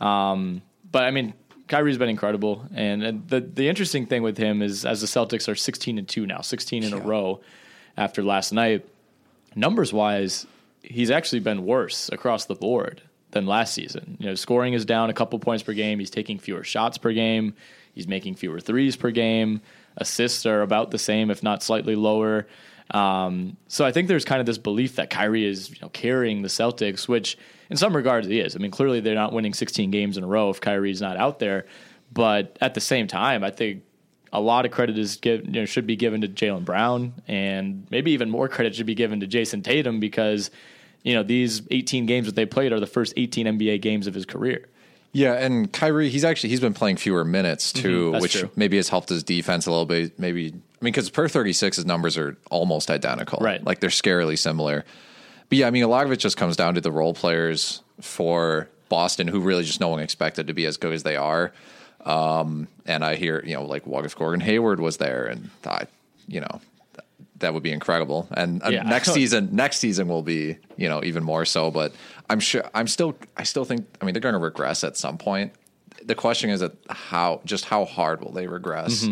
Um, 0.00 0.62
but 0.92 1.04
I 1.04 1.10
mean, 1.10 1.34
Kyrie's 1.68 1.98
been 1.98 2.08
incredible, 2.10 2.66
and, 2.74 3.02
and 3.02 3.28
the 3.28 3.40
the 3.40 3.68
interesting 3.68 4.06
thing 4.06 4.22
with 4.22 4.36
him 4.36 4.62
is 4.62 4.84
as 4.84 5.00
the 5.00 5.06
Celtics 5.06 5.48
are 5.48 5.54
sixteen 5.54 5.98
and 5.98 6.06
two 6.06 6.26
now, 6.26 6.42
sixteen 6.42 6.84
in 6.84 6.92
a 6.92 6.98
row 6.98 7.40
after 7.96 8.22
last 8.22 8.52
night. 8.52 8.86
Numbers 9.54 9.92
wise, 9.92 10.46
he's 10.82 11.10
actually 11.10 11.40
been 11.40 11.66
worse 11.66 12.08
across 12.10 12.44
the 12.44 12.54
board 12.54 13.02
than 13.32 13.46
last 13.46 13.74
season. 13.74 14.16
You 14.20 14.26
know, 14.26 14.34
scoring 14.34 14.74
is 14.74 14.84
down 14.84 15.10
a 15.10 15.14
couple 15.14 15.38
points 15.38 15.62
per 15.62 15.72
game. 15.72 15.98
He's 15.98 16.10
taking 16.10 16.38
fewer 16.38 16.64
shots 16.64 16.98
per 16.98 17.12
game. 17.12 17.54
He's 17.94 18.08
making 18.08 18.36
fewer 18.36 18.60
threes 18.60 18.96
per 18.96 19.10
game. 19.10 19.60
Assists 19.96 20.46
are 20.46 20.62
about 20.62 20.90
the 20.90 20.98
same, 20.98 21.30
if 21.30 21.42
not 21.42 21.62
slightly 21.62 21.96
lower. 21.96 22.46
Um, 22.90 23.56
so 23.68 23.84
I 23.84 23.92
think 23.92 24.08
there's 24.08 24.24
kind 24.24 24.40
of 24.40 24.46
this 24.46 24.58
belief 24.58 24.96
that 24.96 25.10
Kyrie 25.10 25.46
is 25.46 25.70
you 25.70 25.76
know, 25.82 25.88
carrying 25.90 26.42
the 26.42 26.48
Celtics, 26.48 27.08
which 27.08 27.38
in 27.72 27.76
some 27.76 27.96
regards 27.96 28.28
he 28.28 28.38
is. 28.38 28.54
I 28.54 28.60
mean, 28.60 28.70
clearly 28.70 29.00
they're 29.00 29.16
not 29.16 29.32
winning 29.32 29.52
16 29.54 29.90
games 29.90 30.16
in 30.16 30.22
a 30.22 30.26
row 30.28 30.50
if 30.50 30.60
Kyrie's 30.60 31.00
not 31.00 31.16
out 31.16 31.40
there. 31.40 31.66
But 32.12 32.56
at 32.60 32.74
the 32.74 32.80
same 32.80 33.08
time, 33.08 33.42
I 33.42 33.50
think 33.50 33.82
a 34.32 34.40
lot 34.40 34.64
of 34.64 34.70
credit 34.70 34.96
is 34.98 35.16
give, 35.16 35.44
you 35.46 35.52
know, 35.52 35.64
should 35.64 35.86
be 35.86 35.96
given 35.96 36.20
to 36.20 36.28
Jaylen 36.28 36.64
Brown, 36.64 37.14
and 37.26 37.86
maybe 37.90 38.12
even 38.12 38.30
more 38.30 38.48
credit 38.48 38.74
should 38.76 38.86
be 38.86 38.94
given 38.94 39.18
to 39.20 39.26
Jayson 39.26 39.62
Tatum 39.64 39.98
because 39.98 40.50
you 41.02 41.14
know 41.14 41.22
these 41.24 41.62
18 41.70 42.06
games 42.06 42.26
that 42.26 42.36
they 42.36 42.46
played 42.46 42.72
are 42.72 42.78
the 42.80 42.86
first 42.86 43.14
18 43.16 43.46
NBA 43.46 43.80
games 43.82 44.06
of 44.06 44.14
his 44.14 44.24
career. 44.26 44.68
Yeah, 45.14 45.34
and 45.34 45.70
Kyrie, 45.72 46.08
he's 46.08 46.24
actually 46.24 46.50
he's 46.50 46.60
been 46.60 46.72
playing 46.74 46.96
fewer 46.96 47.24
minutes 47.24 47.72
too, 47.72 48.12
Mm-hmm. 48.12 48.20
which 48.22 48.32
true. 48.34 48.50
maybe 48.56 48.76
has 48.78 48.88
helped 48.88 49.08
his 49.10 49.22
defense 49.22 49.66
a 49.66 49.70
little 49.70 49.84
bit. 49.86 50.18
Maybe 50.18 50.48
I 50.48 50.50
mean 50.52 50.92
because 50.92 51.10
per 51.10 51.28
thirty 51.28 51.52
six, 51.52 51.76
his 51.76 51.84
numbers 51.86 52.16
are 52.18 52.36
almost 52.50 52.90
identical, 52.90 53.38
Right. 53.42 53.62
Like 53.64 53.80
they're 53.80 53.90
scarily 53.90 54.38
similar. 54.38 54.84
But 55.52 55.58
yeah, 55.58 55.66
I 55.66 55.70
mean 55.70 55.82
a 55.82 55.88
lot 55.88 56.06
of 56.06 56.12
it 56.12 56.16
just 56.16 56.38
comes 56.38 56.56
down 56.56 56.74
to 56.76 56.80
the 56.80 56.90
role 56.90 57.12
players 57.12 57.82
for 58.00 58.68
Boston, 58.88 59.28
who 59.28 59.40
really 59.40 59.64
just 59.64 59.80
no 59.80 59.88
one 59.88 60.00
expected 60.00 60.46
to 60.46 60.54
be 60.54 60.64
as 60.64 60.78
good 60.78 60.94
as 60.94 61.02
they 61.02 61.16
are. 61.16 61.52
Um, 62.06 62.68
and 62.86 63.04
I 63.04 63.16
hear 63.16 63.42
you 63.44 63.54
know 63.54 63.64
like 63.64 63.86
what 63.86 64.04
if 64.06 64.16
Gordon 64.16 64.40
Hayward 64.40 64.80
was 64.80 64.96
there, 64.96 65.26
and 65.26 65.50
I, 65.66 65.86
you 66.26 66.40
know. 66.40 66.60
th- 66.94 67.06
That 67.40 67.52
would 67.54 67.62
be 67.62 67.72
incredible, 67.72 68.28
and 68.32 68.62
uh, 68.62 68.70
Yeah. 68.70 68.82
next 68.84 69.12
season, 69.18 69.50
next 69.52 69.78
season 69.78 70.08
will 70.08 70.22
be, 70.22 70.56
you 70.76 70.88
know, 70.88 71.02
even 71.04 71.22
more 71.22 71.44
so. 71.44 71.70
But 71.70 71.92
I'm 72.30 72.40
sure, 72.40 72.64
I'm 72.74 72.86
still, 72.88 73.14
I 73.36 73.42
still 73.44 73.64
think, 73.64 73.86
I 74.00 74.04
mean, 74.04 74.14
they're 74.14 74.20
going 74.20 74.32
to 74.34 74.38
regress 74.38 74.84
at 74.84 74.96
some 74.96 75.18
point. 75.18 75.52
The 76.04 76.14
question 76.14 76.50
is 76.50 76.60
that 76.60 76.72
how, 76.88 77.40
just 77.44 77.66
how 77.66 77.84
hard 77.84 78.20
will 78.24 78.32
they 78.32 78.46
regress, 78.48 79.06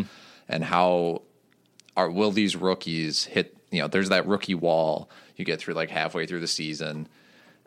and 0.49 0.63
how 0.63 1.21
are 1.95 2.09
will 2.09 2.31
these 2.31 2.55
rookies 2.55 3.25
hit? 3.25 3.55
You 3.71 3.81
know, 3.81 3.87
there's 3.87 4.09
that 4.09 4.25
rookie 4.27 4.55
wall 4.55 5.09
you 5.37 5.45
get 5.45 5.59
through 5.59 5.73
like 5.73 5.89
halfway 5.89 6.25
through 6.25 6.39
the 6.41 6.47
season, 6.47 7.07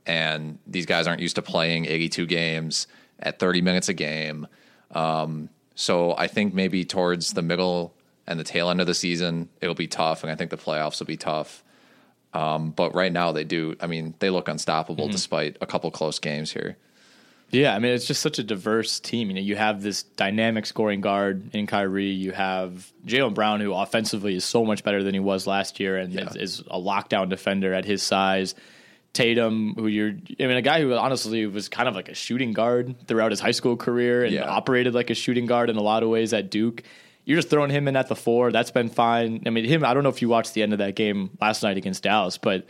and 0.07 0.59
these 0.67 0.87
guys 0.87 1.07
aren't 1.07 1.21
used 1.21 1.37
to 1.37 1.43
playing 1.43 1.87
82 1.87 2.27
games 2.27 2.87
at 3.19 3.39
30 3.39 3.63
minutes 3.63 3.89
a 3.89 3.95
game. 3.95 4.47
Um, 4.91 5.49
so 5.75 6.15
I 6.17 6.27
think 6.27 6.55
maybe 6.55 6.85
towards 6.85 7.33
the 7.33 7.43
middle 7.43 7.95
and 8.27 8.39
the 8.39 8.45
tail 8.45 8.71
end 8.71 8.81
of 8.81 8.87
the 8.87 8.95
season, 8.95 9.49
it'll 9.61 9.75
be 9.75 9.87
tough, 9.87 10.23
and 10.23 10.31
I 10.31 10.35
think 10.35 10.51
the 10.51 10.57
playoffs 10.57 10.99
will 10.99 11.07
be 11.07 11.17
tough. 11.17 11.63
Um, 12.33 12.71
but 12.71 12.95
right 12.95 13.13
now, 13.13 13.33
they 13.33 13.45
do. 13.45 13.77
I 13.81 13.87
mean, 13.87 14.15
they 14.19 14.31
look 14.31 14.49
unstoppable 14.49 15.09
despite 15.09 15.57
a 15.61 15.67
couple 15.67 15.91
close 15.91 16.19
games 16.19 16.53
here. 16.53 16.77
Yeah, 17.55 17.75
I 17.75 17.79
mean 17.79 17.93
it's 17.93 18.07
just 18.07 18.21
such 18.21 18.39
a 18.39 18.43
diverse 18.43 19.01
team. 19.01 19.29
You 19.29 19.35
know, 19.35 19.41
you 19.41 19.57
have 19.57 19.83
this 19.83 20.03
dynamic 20.03 20.67
scoring 20.67 21.01
guard 21.01 21.55
in 21.55 21.67
Kyrie. 21.67 22.11
You 22.11 22.33
have 22.33 22.93
Jaylen 23.07 23.35
Brown, 23.35 23.61
who 23.61 23.73
offensively 23.73 24.35
is 24.35 24.45
so 24.45 24.65
much 24.65 24.83
better 24.85 25.03
than 25.03 25.15
he 25.15 25.21
was 25.21 25.47
last 25.47 25.79
year, 25.81 25.97
and 25.97 26.19
is, 26.19 26.37
is 26.37 26.61
a 26.71 26.79
lockdown 26.79 27.29
defender 27.29 27.73
at 27.73 27.85
his 27.85 28.03
size. 28.03 28.55
Tatum, 29.13 29.75
who 29.77 29.87
you're, 29.87 30.09
I 30.41 30.47
mean, 30.49 30.57
a 30.57 30.63
guy 30.63 30.81
who 30.81 30.93
honestly 30.95 31.47
was 31.47 31.69
kind 31.69 31.89
of 31.89 31.95
like 31.95 32.09
a 32.09 32.15
shooting 32.15 32.53
guard 32.53 33.07
throughout 33.07 33.31
his 33.31 33.39
high 33.39 33.53
school 33.53 33.77
career 33.77 34.25
and 34.25 34.33
Yeah. 34.35 34.43
operated 34.51 34.93
like 34.93 35.09
a 35.11 35.15
shooting 35.15 35.47
guard 35.47 35.71
in 35.71 35.77
a 35.77 35.83
lot 35.83 36.03
of 36.03 36.09
ways 36.09 36.33
at 36.33 36.51
Duke. 36.51 36.83
You're 37.25 37.39
just 37.39 37.49
throwing 37.49 37.71
him 37.71 37.87
in 37.87 37.95
at 37.95 38.09
the 38.09 38.17
four. 38.17 38.51
That's 38.51 38.73
been 38.73 38.89
fine. 38.89 39.45
I 39.47 39.51
mean, 39.51 39.65
him. 39.67 39.85
I 39.85 39.95
don't 39.95 40.03
know 40.03 40.09
if 40.09 40.21
you 40.21 40.29
watched 40.29 40.53
the 40.55 40.65
end 40.65 40.73
of 40.73 40.81
that 40.81 40.97
game 40.97 41.31
last 41.41 41.63
night 41.63 41.77
against 41.77 42.03
Dallas, 42.03 42.39
but 42.39 42.67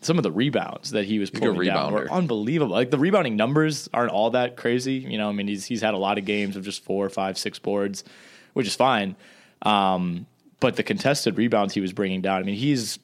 some 0.00 0.16
of 0.16 0.22
the 0.22 0.30
rebounds 0.30 0.90
that 0.92 1.04
he 1.06 1.18
was 1.18 1.30
pulling 1.30 1.64
down 1.64 1.92
were 1.92 2.10
unbelievable. 2.10 2.72
Like 2.72 2.90
the 2.90 2.98
rebounding 2.98 3.36
numbers 3.36 3.88
aren't 3.92 4.12
all 4.12 4.30
that 4.30 4.56
crazy. 4.56 4.94
You 4.94 5.18
know, 5.18 5.28
I 5.28 5.32
mean, 5.32 5.48
he's 5.48 5.64
he's 5.64 5.80
had 5.80 5.94
a 5.94 5.98
lot 5.98 6.18
of 6.18 6.24
games 6.24 6.56
of 6.56 6.64
just 6.64 6.84
four, 6.84 7.08
five, 7.08 7.36
six 7.36 7.58
boards, 7.58 8.04
which 8.52 8.66
is 8.66 8.76
fine. 8.76 9.16
Um, 9.62 10.26
but 10.60 10.76
the 10.76 10.82
contested 10.82 11.36
rebounds 11.36 11.74
he 11.74 11.80
was 11.80 11.92
bringing 11.92 12.20
down. 12.20 12.40
I 12.40 12.44
mean, 12.44 12.54
he's 12.54 12.98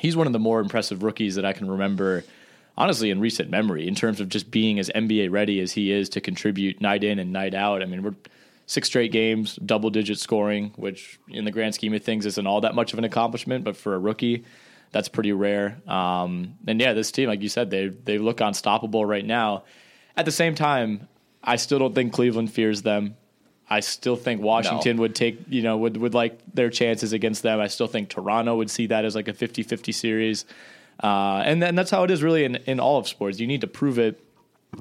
he's 0.00 0.16
one 0.16 0.26
of 0.26 0.32
the 0.32 0.38
more 0.38 0.60
impressive 0.60 1.02
rookies 1.02 1.34
that 1.34 1.44
I 1.44 1.52
can 1.52 1.70
remember, 1.70 2.24
honestly, 2.78 3.10
in 3.10 3.20
recent 3.20 3.50
memory, 3.50 3.86
in 3.86 3.94
terms 3.94 4.20
of 4.20 4.28
just 4.28 4.50
being 4.50 4.78
as 4.78 4.90
NBA 4.94 5.30
ready 5.30 5.60
as 5.60 5.72
he 5.72 5.92
is 5.92 6.08
to 6.10 6.20
contribute 6.20 6.80
night 6.80 7.04
in 7.04 7.18
and 7.18 7.32
night 7.32 7.54
out. 7.54 7.82
I 7.82 7.86
mean, 7.86 8.02
we're 8.02 8.14
six 8.66 8.88
straight 8.88 9.12
games, 9.12 9.56
double 9.56 9.90
digit 9.90 10.18
scoring, 10.18 10.72
which 10.76 11.18
in 11.28 11.44
the 11.44 11.50
grand 11.50 11.74
scheme 11.74 11.92
of 11.92 12.02
things 12.02 12.24
isn't 12.24 12.46
all 12.46 12.62
that 12.62 12.74
much 12.74 12.94
of 12.94 12.98
an 12.98 13.04
accomplishment, 13.04 13.64
but 13.64 13.76
for 13.76 13.94
a 13.94 13.98
rookie, 13.98 14.44
that's 14.92 15.08
pretty 15.08 15.32
rare. 15.32 15.80
Um, 15.86 16.54
and 16.66 16.80
yeah, 16.80 16.92
this 16.92 17.10
team, 17.10 17.28
like 17.28 17.42
you 17.42 17.48
said, 17.48 17.70
they 17.70 17.88
they 17.88 18.18
look 18.18 18.40
unstoppable 18.40 19.04
right 19.04 19.24
now. 19.24 19.64
At 20.16 20.26
the 20.26 20.32
same 20.32 20.54
time, 20.54 21.08
I 21.42 21.56
still 21.56 21.78
don't 21.78 21.94
think 21.94 22.12
Cleveland 22.12 22.52
fears 22.52 22.82
them. 22.82 23.16
I 23.68 23.80
still 23.80 24.16
think 24.16 24.42
Washington 24.42 24.98
would 24.98 25.14
take, 25.14 25.40
you 25.48 25.62
know, 25.62 25.78
would, 25.78 25.96
would 25.96 26.12
like 26.12 26.38
their 26.52 26.68
chances 26.68 27.14
against 27.14 27.42
them. 27.42 27.58
I 27.58 27.68
still 27.68 27.86
think 27.86 28.10
Toronto 28.10 28.56
would 28.56 28.70
see 28.70 28.88
that 28.88 29.06
as 29.06 29.14
like 29.14 29.28
a 29.28 29.32
50 29.32 29.62
50 29.62 29.92
series. 29.92 30.44
Uh, 31.02 31.42
and 31.46 31.62
then 31.62 31.74
that's 31.74 31.90
how 31.90 32.04
it 32.04 32.10
is 32.10 32.22
really 32.22 32.44
in, 32.44 32.56
in 32.66 32.80
all 32.80 32.98
of 32.98 33.08
sports. 33.08 33.40
You 33.40 33.46
need 33.46 33.62
to 33.62 33.66
prove 33.66 33.98
it 33.98 34.22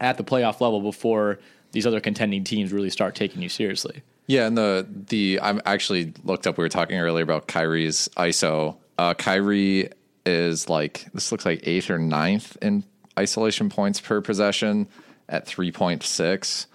at 0.01 0.17
the 0.17 0.25
playoff 0.25 0.59
level 0.59 0.81
before 0.81 1.39
these 1.71 1.87
other 1.87 2.01
contending 2.01 2.43
teams 2.43 2.73
really 2.73 2.89
start 2.89 3.15
taking 3.15 3.41
you 3.41 3.47
seriously. 3.47 4.03
Yeah, 4.27 4.45
and 4.45 4.57
the 4.57 4.85
the 4.89 5.39
I'm 5.41 5.61
actually 5.65 6.13
looked 6.23 6.45
up. 6.45 6.57
We 6.57 6.63
were 6.63 6.69
talking 6.69 6.97
earlier 6.97 7.23
about 7.23 7.47
Kyrie's 7.47 8.09
ISO. 8.17 8.77
Uh, 8.97 9.13
Kyrie 9.13 9.89
is 10.25 10.69
like 10.69 11.07
this 11.13 11.31
looks 11.31 11.45
like 11.45 11.67
eighth 11.67 11.89
or 11.89 11.97
ninth 11.97 12.57
in 12.61 12.83
isolation 13.17 13.69
points 13.69 13.99
per 13.99 14.21
possession 14.21 14.87
at 15.27 15.47
three 15.47 15.71
point 15.71 16.03
six. 16.03 16.67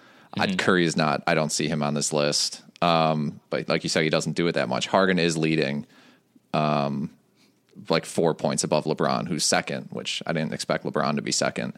Curry 0.57 0.85
is 0.85 0.95
not. 0.95 1.23
I 1.25 1.33
don't 1.33 1.51
see 1.51 1.67
him 1.67 1.81
on 1.81 1.93
this 1.93 2.13
list. 2.13 2.61
Um, 2.81 3.39
but 3.49 3.67
like 3.67 3.83
you 3.83 3.89
said, 3.89 4.03
he 4.03 4.09
doesn't 4.09 4.33
do 4.33 4.47
it 4.47 4.51
that 4.53 4.69
much. 4.69 4.85
Harden 4.85 5.17
is 5.17 5.35
leading, 5.35 5.87
um, 6.53 7.09
like 7.89 8.05
four 8.05 8.35
points 8.35 8.63
above 8.63 8.85
LeBron, 8.85 9.27
who's 9.27 9.43
second, 9.43 9.87
which 9.89 10.21
I 10.27 10.33
didn't 10.33 10.53
expect 10.53 10.83
LeBron 10.83 11.15
to 11.15 11.23
be 11.23 11.31
second. 11.31 11.73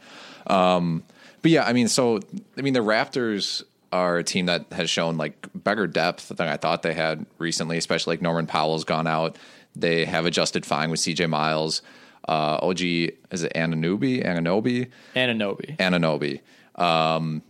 Um, 0.47 1.03
but 1.41 1.51
yeah, 1.51 1.63
I 1.63 1.71
mean, 1.71 1.87
so 1.87 2.19
I 2.57 2.61
mean, 2.61 2.73
the 2.73 2.81
Raptors 2.81 3.63
are 3.93 4.17
a 4.17 4.23
team 4.23 4.47
that 4.47 4.65
has 4.73 4.89
shown 4.89 5.17
like 5.17 5.47
better 5.55 5.87
depth 5.87 6.27
than 6.29 6.47
I 6.47 6.57
thought 6.57 6.81
they 6.81 6.93
had 6.93 7.25
recently, 7.37 7.77
especially 7.77 8.13
like 8.13 8.21
Norman 8.21 8.45
Powell's 8.45 8.83
gone 8.83 9.07
out. 9.07 9.37
They 9.75 10.05
have 10.05 10.25
adjusted 10.25 10.65
fine 10.65 10.89
with 10.89 10.99
CJ 10.99 11.29
Miles. 11.29 11.81
Uh, 12.27 12.59
OG 12.61 12.81
is 12.81 13.43
it 13.43 13.53
Anunoby? 13.55 14.23
Anunoby? 14.25 14.89
Anunoby. 15.15 15.77
Anunoby. 15.77 16.41
Um, 16.81 17.41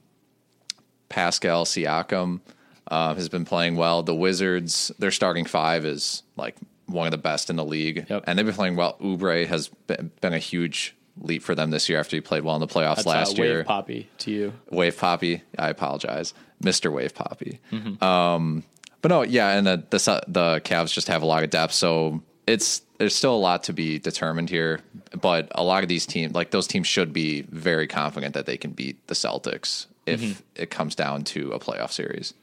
Pascal 1.09 1.65
Siakam 1.65 2.39
uh, 2.87 3.15
has 3.15 3.29
been 3.29 3.45
playing 3.45 3.75
well. 3.75 4.03
The 4.03 4.15
Wizards, 4.15 4.91
their 4.99 5.11
starting 5.11 5.45
five 5.45 5.85
is 5.85 6.23
like 6.35 6.55
one 6.85 7.07
of 7.07 7.11
the 7.11 7.17
best 7.17 7.49
in 7.49 7.55
the 7.55 7.65
league, 7.65 8.05
Yep. 8.09 8.23
and 8.27 8.37
they've 8.37 8.45
been 8.45 8.55
playing 8.55 8.75
well. 8.75 8.97
Oubre 9.01 9.45
has 9.47 9.67
been, 9.87 10.11
been 10.21 10.33
a 10.33 10.39
huge 10.39 10.95
leap 11.21 11.43
for 11.43 11.53
them 11.55 11.71
this 11.71 11.89
year 11.89 11.99
after 11.99 12.15
he 12.15 12.21
played 12.21 12.43
well 12.43 12.55
in 12.55 12.61
the 12.61 12.67
playoffs 12.67 12.97
That's 12.97 13.07
last 13.07 13.39
uh, 13.39 13.43
year. 13.43 13.57
Wave 13.57 13.65
Poppy 13.65 14.09
to 14.19 14.31
you. 14.31 14.53
Wave 14.71 14.97
Poppy. 14.97 15.43
I 15.57 15.69
apologize, 15.69 16.33
Mister 16.61 16.89
Wave 16.91 17.13
Poppy. 17.13 17.59
Mm-hmm. 17.71 18.03
Um, 18.03 18.63
but 19.01 19.09
no, 19.09 19.21
yeah, 19.23 19.57
and 19.57 19.65
the, 19.67 19.83
the 19.89 20.23
the 20.27 20.61
Cavs 20.63 20.93
just 20.93 21.07
have 21.07 21.21
a 21.21 21.25
lot 21.25 21.43
of 21.43 21.49
depth, 21.49 21.73
so 21.73 22.21
it's 22.47 22.81
there's 22.97 23.15
still 23.15 23.35
a 23.35 23.37
lot 23.37 23.63
to 23.63 23.73
be 23.73 23.99
determined 23.99 24.49
here. 24.49 24.81
But 25.19 25.49
a 25.55 25.63
lot 25.63 25.83
of 25.83 25.89
these 25.89 26.05
teams, 26.05 26.33
like 26.33 26.51
those 26.51 26.67
teams, 26.67 26.87
should 26.87 27.13
be 27.13 27.41
very 27.43 27.87
confident 27.87 28.33
that 28.33 28.45
they 28.45 28.57
can 28.57 28.71
beat 28.71 29.05
the 29.07 29.13
Celtics 29.15 29.85
if 30.05 30.19
Mm-hmm. 30.21 30.39
it 30.55 30.69
comes 30.71 30.95
down 30.95 31.23
to 31.25 31.51
a 31.51 31.59
playoff 31.59 31.91
series. 31.91 32.33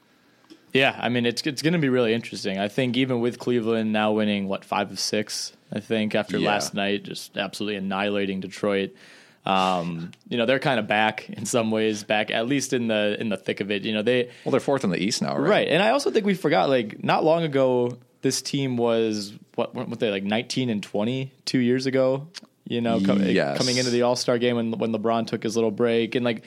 Yeah, 0.73 0.97
I 1.01 1.09
mean 1.09 1.25
it's 1.25 1.41
it's 1.43 1.61
going 1.61 1.73
to 1.73 1.79
be 1.79 1.89
really 1.89 2.13
interesting. 2.13 2.59
I 2.59 2.67
think 2.67 2.97
even 2.97 3.19
with 3.21 3.39
Cleveland 3.39 3.91
now 3.93 4.11
winning 4.11 4.47
what 4.47 4.63
five 4.65 4.91
of 4.91 4.99
six, 4.99 5.53
I 5.71 5.79
think 5.79 6.13
after 6.15 6.37
Yeah. 6.37 6.49
last 6.49 6.73
night, 6.73 7.03
just 7.03 7.37
absolutely 7.37 7.77
annihilating 7.77 8.39
Detroit. 8.41 8.91
Um, 9.47 10.11
you 10.27 10.37
know 10.37 10.45
they're 10.45 10.59
kind 10.59 10.79
of 10.79 10.87
back 10.87 11.29
in 11.29 11.45
some 11.45 11.71
ways, 11.71 12.03
back 12.03 12.31
at 12.31 12.47
least 12.47 12.73
in 12.73 12.87
the 12.87 13.15
in 13.19 13.29
the 13.29 13.37
thick 13.37 13.61
of 13.61 13.71
it. 13.71 13.83
You 13.83 13.93
know 13.93 14.01
they 14.01 14.29
Well, 14.43 14.51
they're 14.51 14.59
fourth 14.59 14.83
in 14.83 14.89
the 14.89 15.01
East 15.01 15.21
now, 15.21 15.37
right? 15.37 15.49
right, 15.49 15.67
and 15.69 15.81
I 15.81 15.91
also 15.91 16.11
think 16.11 16.25
we 16.25 16.33
forgot 16.33 16.69
like 16.69 17.03
not 17.03 17.23
long 17.23 17.43
ago 17.43 17.97
this 18.21 18.41
team 18.41 18.75
was 18.77 19.33
what 19.55 19.73
what 19.73 19.99
they 19.99 20.09
like 20.11 20.23
nineteen 20.23 20.69
and 20.69 20.83
twenty 20.83 21.31
two 21.45 21.59
years 21.59 21.85
ago. 21.85 22.27
You 22.69 22.81
know, 22.81 22.99
co- 22.99 23.13
Yes. 23.15 23.57
coming 23.57 23.77
into 23.77 23.91
the 23.91 24.01
All 24.01 24.17
Star 24.17 24.37
game 24.37 24.57
when 24.57 24.71
when 24.71 24.91
LeBron 24.91 25.27
took 25.27 25.43
his 25.43 25.55
little 25.55 25.71
break 25.71 26.15
and 26.15 26.25
like 26.25 26.43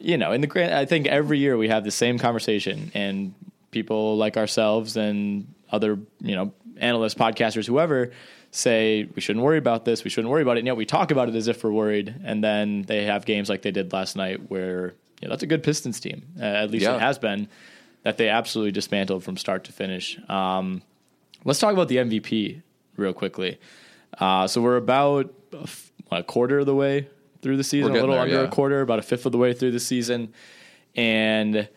you 0.00 0.16
know, 0.16 0.32
in 0.32 0.40
the 0.40 0.46
grand, 0.48 0.74
I 0.74 0.84
think 0.84 1.06
every 1.06 1.38
year 1.38 1.56
we 1.56 1.68
have 1.68 1.84
the 1.84 1.90
same 1.92 2.18
conversation, 2.18 2.90
and 2.94 3.34
people 3.70 4.16
like 4.16 4.36
ourselves 4.36 4.96
and 4.96 5.54
other, 5.70 5.98
you 6.20 6.34
know, 6.34 6.52
analysts, 6.78 7.14
podcasters, 7.14 7.66
whoever, 7.66 8.10
say 8.52 9.08
we 9.16 9.20
shouldn't 9.20 9.44
worry 9.44 9.58
about 9.58 9.84
this, 9.84 10.04
we 10.04 10.10
shouldn't 10.10 10.30
worry 10.30 10.42
about 10.42 10.56
it. 10.56 10.60
And 10.60 10.66
yet 10.66 10.76
we 10.76 10.86
talk 10.86 11.10
about 11.10 11.28
it 11.28 11.34
as 11.34 11.48
if 11.48 11.64
we're 11.64 11.72
worried, 11.72 12.14
and 12.22 12.44
then 12.44 12.82
they 12.82 13.04
have 13.04 13.24
games 13.24 13.48
like 13.48 13.62
they 13.62 13.70
did 13.72 13.92
last 13.92 14.14
night, 14.14 14.50
where 14.50 14.94
you 15.20 15.28
know, 15.28 15.30
that's 15.30 15.42
a 15.42 15.46
good 15.46 15.62
Pistons 15.62 15.98
team, 16.00 16.22
uh, 16.38 16.44
at 16.44 16.70
least 16.70 16.84
Yeah. 16.84 16.96
it 16.96 17.00
has 17.00 17.18
been, 17.18 17.48
that 18.02 18.18
they 18.18 18.28
absolutely 18.28 18.72
dismantled 18.72 19.24
from 19.24 19.36
start 19.36 19.64
to 19.64 19.72
finish. 19.72 20.18
Um, 20.28 20.82
let's 21.44 21.58
talk 21.60 21.72
about 21.72 21.88
the 21.88 21.96
MVP 21.96 22.60
real 22.96 23.12
quickly. 23.12 23.58
Uh, 24.18 24.46
so 24.46 24.60
we're 24.60 24.76
about 24.76 25.32
a, 25.52 25.62
f- 25.62 25.92
a 26.10 26.22
quarter 26.22 26.58
of 26.58 26.66
the 26.66 26.74
way 26.74 27.08
through 27.40 27.56
the 27.56 27.64
season, 27.64 27.90
a 27.92 27.94
little 27.94 28.10
there, 28.10 28.20
under 28.20 28.34
yeah. 28.34 28.42
a 28.42 28.48
quarter, 28.48 28.82
about 28.82 28.98
a 28.98 29.02
fifth 29.02 29.24
of 29.24 29.32
the 29.32 29.38
way 29.38 29.54
through 29.54 29.70
the 29.70 29.80
season, 29.80 30.32
and 30.94 31.68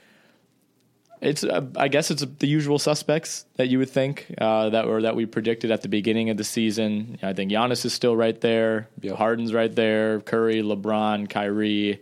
it's 1.26 1.44
uh, 1.44 1.66
I 1.76 1.88
guess 1.88 2.12
it's 2.12 2.24
the 2.40 2.48
usual 2.48 2.80
suspects 2.80 3.46
that 3.56 3.68
you 3.68 3.80
would 3.80 3.90
think 3.90 4.28
uh, 4.38 4.70
that 4.70 4.88
were 4.88 5.02
that 5.02 5.16
we 5.16 5.26
predicted 5.26 5.72
at 5.72 5.82
the 5.82 5.88
beginning 5.90 6.30
of 6.30 6.38
the 6.38 6.44
season. 6.44 7.18
I 7.24 7.34
think 7.34 7.52
Giannis 7.52 7.84
is 7.86 7.94
still 7.94 8.16
right 8.16 8.40
there, 8.40 8.88
Yep. 9.02 9.16
Harden's 9.18 9.54
right 9.54 9.74
there, 9.76 10.22
Curry, 10.22 10.62
LeBron, 10.62 11.30
Kyrie, 11.30 12.02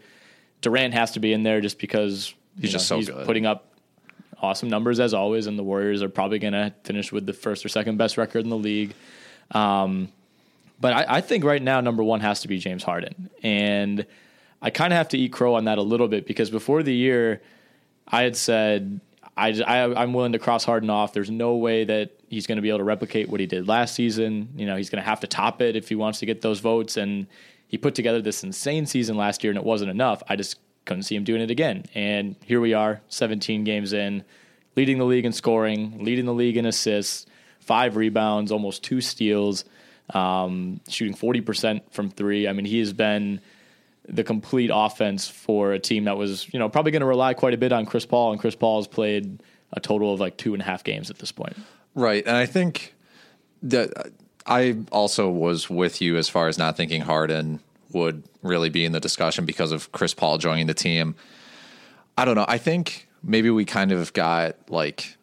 Durant 0.62 0.94
has 0.94 1.12
to 1.14 1.20
be 1.20 1.34
in 1.34 1.44
there 1.44 1.62
just 1.62 1.80
because 1.80 2.34
He's 2.60 2.72
just 2.72 2.90
know, 2.92 2.96
so 2.96 2.98
he's 2.98 3.10
good. 3.10 3.26
putting 3.26 3.46
up 3.46 3.66
awesome 4.42 4.70
numbers 4.70 5.00
as 5.00 5.14
always, 5.14 5.48
and 5.48 5.58
the 5.58 5.64
Warriors 5.64 6.04
are 6.04 6.10
probably 6.10 6.38
going 6.40 6.54
to 6.54 6.74
finish 6.84 7.12
with 7.12 7.26
the 7.26 7.34
first 7.34 7.66
or 7.66 7.70
second 7.70 7.98
best 7.98 8.18
record 8.18 8.44
in 8.44 8.50
the 8.50 8.58
league. 8.58 8.94
Um, 9.52 10.10
but 10.82 10.94
I, 10.94 11.06
I 11.18 11.22
think 11.22 11.44
right 11.46 11.62
now 11.62 11.80
number 11.82 12.04
one 12.04 12.20
has 12.20 12.42
to 12.42 12.48
be 12.50 12.60
James 12.60 12.84
Harden, 12.84 13.30
and 13.42 14.06
I 14.62 14.70
kind 14.70 14.92
of 14.92 14.98
have 14.98 15.10
to 15.10 15.18
eat 15.18 15.32
crow 15.32 15.56
on 15.56 15.66
that 15.66 15.78
a 15.78 15.82
little 15.82 16.08
bit 16.08 16.26
because 16.28 16.50
before 16.50 16.84
the 16.84 16.94
year, 16.94 17.42
I 18.08 18.24
had 18.24 18.36
said 18.36 19.00
I, 19.36 19.50
I 19.62 20.04
am 20.04 20.14
willing 20.14 20.34
to 20.34 20.40
cross 20.40 20.64
Harden 20.64 20.90
off. 20.90 21.14
There's 21.14 21.32
no 21.32 21.56
way 21.56 21.86
that 21.86 22.12
he's 22.30 22.46
going 22.46 22.58
to 22.58 22.62
be 22.62 22.70
able 22.70 22.80
to 22.80 22.84
replicate 22.84 23.30
what 23.30 23.40
he 23.40 23.46
did 23.46 23.68
last 23.68 23.96
season. 23.96 24.50
You 24.56 24.66
know, 24.66 24.76
he's 24.76 24.90
going 24.90 25.02
to 25.02 25.10
have 25.10 25.22
to 25.22 25.28
top 25.28 25.62
it 25.62 25.76
if 25.76 25.90
he 25.90 25.96
wants 25.96 26.20
to 26.20 26.26
get 26.26 26.42
those 26.42 26.60
votes. 26.60 26.98
And 26.98 27.28
he 27.68 27.78
put 27.78 27.96
together 27.96 28.22
this 28.22 28.44
insane 28.44 28.86
season 28.86 29.18
last 29.18 29.44
year, 29.44 29.52
and 29.52 29.58
it 29.58 29.66
wasn't 29.66 29.90
enough. 29.90 30.22
I 30.30 30.36
just 30.36 30.60
couldn't 30.86 31.04
see 31.04 31.16
him 31.16 31.24
doing 31.24 31.42
it 31.42 31.50
again. 31.50 31.86
And 31.96 32.36
here 32.46 32.62
we 32.62 32.74
are, 32.74 33.02
17 33.10 33.64
games 33.64 33.94
in, 33.94 34.24
leading 34.76 35.00
the 35.00 35.06
league 35.06 35.26
in 35.26 35.32
scoring, 35.32 36.04
leading 36.04 36.26
the 36.26 36.34
league 36.34 36.58
in 36.58 36.66
assists, 36.66 37.26
five 37.60 37.96
rebounds, 37.96 38.52
almost 38.52 38.84
two 38.84 39.02
steals, 39.02 39.66
um, 40.14 40.82
shooting 40.88 41.16
40% 41.16 41.82
from 41.92 42.10
three. 42.12 42.48
I 42.48 42.54
mean, 42.54 42.66
he 42.66 42.80
has 42.80 42.94
been 42.94 43.42
the 44.08 44.24
complete 44.24 44.70
offense 44.74 45.28
for 45.28 45.74
a 45.74 45.80
team 45.80 46.06
that 46.06 46.18
was, 46.18 46.52
you 46.54 46.60
know, 46.60 46.70
probably 46.70 46.92
going 46.92 47.02
to 47.02 47.06
rely 47.06 47.34
quite 47.34 47.54
a 47.54 47.58
bit 47.58 47.72
on 47.72 47.86
Chris 47.86 48.06
Paul, 48.06 48.32
and 48.32 48.40
Chris 48.40 48.56
Paul 48.56 48.80
has 48.80 48.88
played 48.88 49.42
a 49.72 49.80
total 49.80 50.14
of 50.14 50.20
like 50.20 50.38
two 50.38 50.54
and 50.54 50.62
a 50.62 50.66
half 50.66 50.84
games 50.84 51.10
at 51.10 51.20
this 51.20 51.32
point. 51.32 51.56
Right, 51.96 52.26
and 52.26 52.36
I 52.36 52.46
think 52.46 52.94
that 53.62 54.12
I 54.46 54.78
also 54.92 55.30
was 55.30 55.70
with 55.70 56.02
you 56.02 56.18
as 56.18 56.28
far 56.28 56.48
as 56.48 56.58
not 56.58 56.76
thinking 56.76 57.02
Harden 57.02 57.60
would 57.92 58.24
really 58.42 58.70
be 58.70 58.84
in 58.86 58.92
the 58.92 59.00
discussion 59.00 59.46
because 59.46 59.72
of 59.72 59.92
Chris 59.92 60.14
Paul 60.14 60.38
joining 60.38 60.68
the 60.68 60.74
team. 60.74 61.16
I 62.18 62.26
don't 62.26 62.36
know. 62.36 62.46
I 62.48 62.58
think 62.58 63.08
maybe 63.24 63.50
we 63.50 63.66
kind 63.66 63.92
of 63.92 64.12
got 64.14 64.56
like 64.70 65.16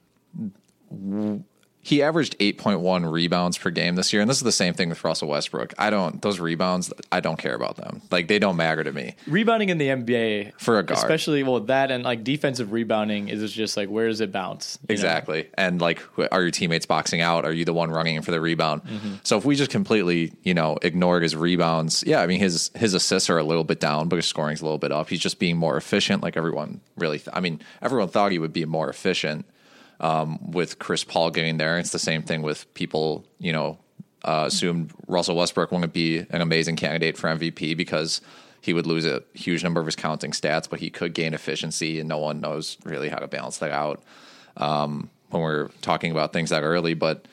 he 1.82 2.02
averaged 2.02 2.38
8.1 2.38 3.10
rebounds 3.10 3.56
per 3.56 3.70
game 3.70 3.94
this 3.94 4.12
year 4.12 4.20
and 4.20 4.28
this 4.28 4.36
is 4.36 4.42
the 4.42 4.52
same 4.52 4.74
thing 4.74 4.90
with 4.90 5.02
Russell 5.02 5.28
Westbrook. 5.28 5.72
I 5.78 5.90
don't 5.90 6.20
those 6.20 6.38
rebounds 6.38 6.92
I 7.10 7.20
don't 7.20 7.38
care 7.38 7.54
about 7.54 7.76
them. 7.76 8.02
Like 8.10 8.28
they 8.28 8.38
don't 8.38 8.56
matter 8.56 8.84
to 8.84 8.92
me. 8.92 9.14
Rebounding 9.26 9.70
in 9.70 9.78
the 9.78 9.88
NBA 9.88 10.52
for 10.58 10.78
a 10.78 10.82
guard. 10.82 10.98
Especially 10.98 11.42
well 11.42 11.60
that 11.60 11.90
and 11.90 12.04
like 12.04 12.22
defensive 12.22 12.72
rebounding 12.72 13.28
is 13.28 13.52
just 13.52 13.76
like 13.76 13.88
where 13.88 14.08
does 14.08 14.20
it 14.20 14.30
bounce? 14.30 14.78
Exactly. 14.88 15.42
Know? 15.42 15.48
And 15.54 15.80
like 15.80 16.02
are 16.30 16.42
your 16.42 16.50
teammates 16.50 16.86
boxing 16.86 17.20
out? 17.20 17.44
Are 17.44 17.52
you 17.52 17.64
the 17.64 17.74
one 17.74 17.90
running 17.90 18.20
for 18.22 18.30
the 18.30 18.40
rebound? 18.40 18.84
Mm-hmm. 18.84 19.14
So 19.22 19.38
if 19.38 19.44
we 19.44 19.56
just 19.56 19.70
completely, 19.70 20.32
you 20.42 20.54
know, 20.54 20.76
ignored 20.82 21.22
his 21.22 21.34
rebounds, 21.34 22.04
yeah, 22.06 22.20
I 22.20 22.26
mean 22.26 22.40
his 22.40 22.70
his 22.74 22.92
assists 22.94 23.30
are 23.30 23.38
a 23.38 23.44
little 23.44 23.64
bit 23.64 23.80
down, 23.80 24.08
but 24.08 24.16
his 24.16 24.26
scoring's 24.26 24.60
a 24.60 24.64
little 24.64 24.78
bit 24.78 24.92
up. 24.92 25.08
He's 25.08 25.20
just 25.20 25.38
being 25.38 25.56
more 25.56 25.76
efficient 25.76 26.22
like 26.22 26.36
everyone 26.36 26.80
really 26.96 27.18
th- 27.18 27.30
I 27.32 27.40
mean 27.40 27.60
everyone 27.80 28.08
thought 28.08 28.32
he 28.32 28.38
would 28.38 28.52
be 28.52 28.64
more 28.66 28.90
efficient 28.90 29.46
um, 30.00 30.50
with 30.50 30.78
Chris 30.78 31.04
Paul 31.04 31.30
getting 31.30 31.58
there. 31.58 31.78
It's 31.78 31.90
the 31.90 31.98
same 31.98 32.22
thing 32.22 32.42
with 32.42 32.72
people, 32.74 33.24
you 33.38 33.52
know, 33.52 33.78
uh, 34.24 34.44
assumed 34.46 34.92
Russell 35.06 35.36
Westbrook 35.36 35.70
wouldn't 35.70 35.92
be 35.92 36.18
an 36.30 36.40
amazing 36.40 36.76
candidate 36.76 37.16
for 37.16 37.28
MVP 37.28 37.76
because 37.76 38.20
he 38.60 38.72
would 38.72 38.86
lose 38.86 39.06
a 39.06 39.22
huge 39.32 39.62
number 39.62 39.80
of 39.80 39.86
his 39.86 39.96
counting 39.96 40.32
stats, 40.32 40.68
but 40.68 40.80
he 40.80 40.90
could 40.90 41.14
gain 41.14 41.32
efficiency, 41.32 42.00
and 42.00 42.08
no 42.08 42.18
one 42.18 42.40
knows 42.40 42.76
really 42.84 43.08
how 43.08 43.18
to 43.18 43.26
balance 43.26 43.58
that 43.58 43.70
out 43.70 44.02
um, 44.56 45.08
when 45.30 45.42
we're 45.42 45.68
talking 45.80 46.10
about 46.10 46.32
things 46.32 46.50
that 46.50 46.62
early. 46.62 46.94
But 46.94 47.26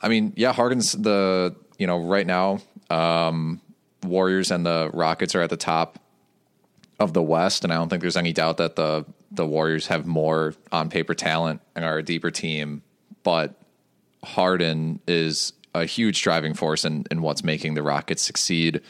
I 0.00 0.08
mean, 0.08 0.32
yeah, 0.36 0.52
Harden's 0.52 0.92
the 0.92 1.56
you 1.78 1.86
know 1.86 1.98
right 1.98 2.26
now 2.26 2.60
um, 2.90 3.60
Warriors 4.04 4.50
and 4.50 4.64
the 4.64 4.90
Rockets 4.92 5.34
are 5.34 5.42
at 5.42 5.50
the 5.50 5.56
top 5.56 5.98
of 7.00 7.12
the 7.12 7.22
West, 7.22 7.64
and 7.64 7.72
I 7.72 7.76
don't 7.76 7.88
think 7.88 8.02
there's 8.02 8.16
any 8.16 8.32
doubt 8.32 8.58
that 8.58 8.76
the 8.76 9.04
the 9.34 9.46
Warriors 9.46 9.86
have 9.86 10.06
more 10.06 10.54
on 10.70 10.90
paper 10.90 11.14
talent 11.14 11.60
and 11.74 11.84
are 11.84 11.98
a 11.98 12.02
deeper 12.02 12.30
team, 12.30 12.82
but 13.22 13.54
Harden 14.22 15.00
is 15.06 15.52
a 15.74 15.84
huge 15.84 16.22
driving 16.22 16.54
force 16.54 16.84
in, 16.84 17.06
in 17.10 17.22
what's 17.22 17.42
making 17.42 17.74
the 17.74 17.82
Rockets 17.82 18.22
succeed. 18.22 18.82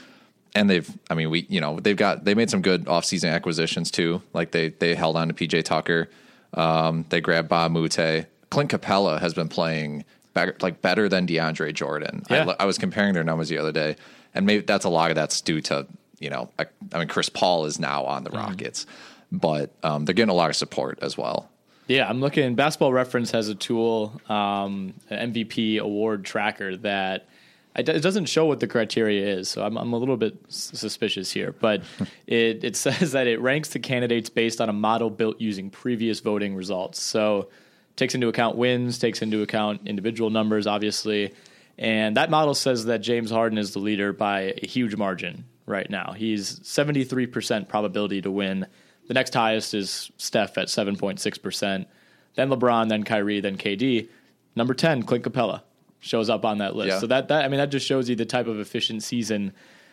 And 0.54 0.68
they've, 0.68 0.90
I 1.08 1.14
mean, 1.14 1.30
we, 1.30 1.46
you 1.48 1.60
know, 1.60 1.78
they've 1.80 1.96
got, 1.96 2.24
they 2.24 2.34
made 2.34 2.50
some 2.50 2.60
good 2.60 2.84
offseason 2.86 3.32
acquisitions 3.32 3.90
too. 3.90 4.20
Like 4.32 4.50
they, 4.50 4.70
they 4.70 4.94
held 4.94 5.16
on 5.16 5.28
to 5.28 5.34
PJ 5.34 5.64
Tucker. 5.64 6.08
Um, 6.54 7.06
they 7.08 7.20
grabbed 7.20 7.50
Mbah 7.50 7.66
a 7.66 7.68
Moute. 7.70 8.26
Clint 8.50 8.70
Capela 8.70 9.20
has 9.20 9.32
been 9.32 9.48
playing 9.48 10.04
better, 10.34 10.56
like 10.60 10.82
better 10.82 11.08
than 11.08 11.26
DeAndre 11.26 11.72
Jordan. 11.72 12.24
Yeah. 12.28 12.54
I, 12.58 12.64
I 12.64 12.66
was 12.66 12.76
comparing 12.76 13.14
their 13.14 13.24
numbers 13.24 13.48
the 13.48 13.58
other 13.58 13.72
day, 13.72 13.96
and 14.34 14.44
maybe 14.44 14.62
that's 14.64 14.84
a 14.84 14.90
lot 14.90 15.10
of 15.10 15.14
that's 15.14 15.40
due 15.40 15.62
to, 15.62 15.86
you 16.18 16.28
know, 16.28 16.50
I, 16.58 16.66
I 16.92 16.98
mean, 16.98 17.08
Chris 17.08 17.30
Paul 17.30 17.64
is 17.64 17.78
now 17.78 18.04
on 18.04 18.24
the 18.24 18.30
mm-hmm. 18.30 18.38
Rockets 18.40 18.86
but 19.32 19.74
um, 19.82 20.04
they're 20.04 20.14
getting 20.14 20.30
a 20.30 20.34
lot 20.34 20.50
of 20.50 20.56
support 20.56 20.98
as 21.02 21.16
well. 21.16 21.48
Yeah, 21.88 22.08
I'm 22.08 22.20
looking. 22.20 22.54
Basketball 22.54 22.92
Reference 22.92 23.32
has 23.32 23.48
a 23.48 23.54
tool, 23.54 24.20
um, 24.28 24.94
an 25.10 25.32
MVP 25.32 25.80
award 25.80 26.24
tracker 26.24 26.76
that 26.76 27.26
it 27.74 27.84
doesn't 27.84 28.26
show 28.26 28.44
what 28.44 28.60
the 28.60 28.66
criteria 28.66 29.26
is, 29.26 29.48
so 29.48 29.64
I'm, 29.64 29.78
I'm 29.78 29.92
a 29.94 29.96
little 29.96 30.18
bit 30.18 30.36
suspicious 30.48 31.32
here. 31.32 31.52
But 31.52 31.82
it, 32.26 32.62
it 32.62 32.76
says 32.76 33.12
that 33.12 33.26
it 33.26 33.40
ranks 33.40 33.70
the 33.70 33.78
candidates 33.78 34.28
based 34.28 34.60
on 34.60 34.68
a 34.68 34.72
model 34.72 35.10
built 35.10 35.40
using 35.40 35.70
previous 35.70 36.20
voting 36.20 36.54
results. 36.54 37.02
So 37.02 37.48
takes 37.96 38.14
into 38.14 38.28
account 38.28 38.56
wins, 38.56 38.98
takes 38.98 39.22
into 39.22 39.42
account 39.42 39.82
individual 39.86 40.30
numbers, 40.30 40.66
obviously. 40.66 41.34
And 41.78 42.16
that 42.16 42.30
model 42.30 42.54
says 42.54 42.84
that 42.84 42.98
James 42.98 43.30
Harden 43.30 43.58
is 43.58 43.72
the 43.72 43.78
leader 43.78 44.12
by 44.12 44.54
a 44.62 44.66
huge 44.66 44.94
margin 44.96 45.46
right 45.66 45.88
now. 45.88 46.12
He's 46.12 46.60
73% 46.60 47.68
probability 47.68 48.22
to 48.22 48.30
win 48.30 48.66
the 49.08 49.14
next 49.14 49.34
highest 49.34 49.74
is 49.74 50.10
Steph 50.16 50.58
at 50.58 50.68
7.6%. 50.68 51.86
Then 52.34 52.48
LeBron, 52.48 52.88
then 52.88 53.04
Kyrie, 53.04 53.40
then 53.40 53.56
KD. 53.56 54.08
Number 54.56 54.74
10, 54.74 55.02
Clint 55.02 55.24
Capela 55.24 55.62
shows 56.00 56.28
up 56.28 56.44
on 56.44 56.58
that 56.58 56.74
list. 56.76 56.88
Yeah. 56.88 56.98
So 56.98 57.06
that, 57.08 57.28
that 57.28 57.44
I 57.44 57.48
mean 57.48 57.58
that 57.58 57.70
just 57.70 57.86
shows 57.86 58.08
you 58.08 58.16
the 58.16 58.24
type 58.24 58.46
of 58.46 58.58
efficient 58.58 59.02
season 59.02 59.52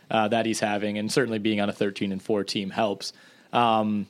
uh, 0.09 0.27
that 0.29 0.45
he's 0.45 0.59
having, 0.59 0.97
and 0.97 1.11
certainly 1.11 1.39
being 1.39 1.61
on 1.61 1.69
a 1.69 1.73
13 1.73 2.11
and 2.11 2.21
4 2.21 2.43
team 2.43 2.69
helps. 2.71 3.13
Um, 3.53 4.07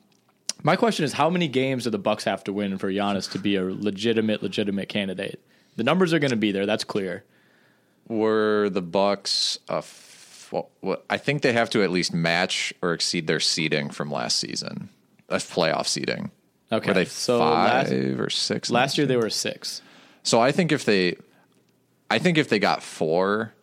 my 0.63 0.75
question 0.75 1.05
is, 1.05 1.13
how 1.13 1.29
many 1.29 1.47
games 1.47 1.85
do 1.85 1.89
the 1.89 1.99
Bucks 1.99 2.23
have 2.25 2.43
to 2.45 2.53
win 2.53 2.77
for 2.77 2.91
Giannis 2.91 3.31
to 3.31 3.39
be 3.39 3.55
a 3.55 3.63
legitimate, 3.63 4.43
legitimate 4.43 4.89
candidate? 4.89 5.41
The 5.75 5.83
numbers 5.83 6.13
are 6.13 6.19
going 6.19 6.31
to 6.31 6.38
be 6.38 6.51
there. 6.51 6.65
That's 6.65 6.83
clear. 6.83 7.23
Were 8.07 8.69
the 8.69 8.81
Bucks 8.81 9.59
a 9.69 9.81
well, 10.51 10.69
well, 10.81 11.01
I 11.09 11.17
think 11.17 11.41
they 11.41 11.53
have 11.53 11.69
to 11.71 11.83
at 11.83 11.91
least 11.91 12.13
match 12.13 12.73
or 12.81 12.93
exceed 12.93 13.27
their 13.27 13.39
seeding 13.39 13.89
from 13.89 14.12
last 14.12 14.38
season, 14.38 14.89
a 15.27 15.35
playoff 15.35 15.88
seeding. 15.88 16.31
Okay, 16.71 16.89
were 16.89 16.93
they 16.93 17.05
so 17.05 17.39
five 17.39 17.89
last, 17.89 17.91
or 17.91 18.29
six? 18.29 18.69
Last 18.69 18.97
year 18.97 19.07
they 19.07 19.17
were 19.17 19.29
six. 19.29 19.81
So 20.23 20.39
I 20.39 20.51
think 20.51 20.71
if 20.71 20.85
they, 20.85 21.15
I 22.09 22.19
think 22.19 22.38
if 22.38 22.49
they 22.49 22.59
got 22.59 22.83
four, 22.83 23.53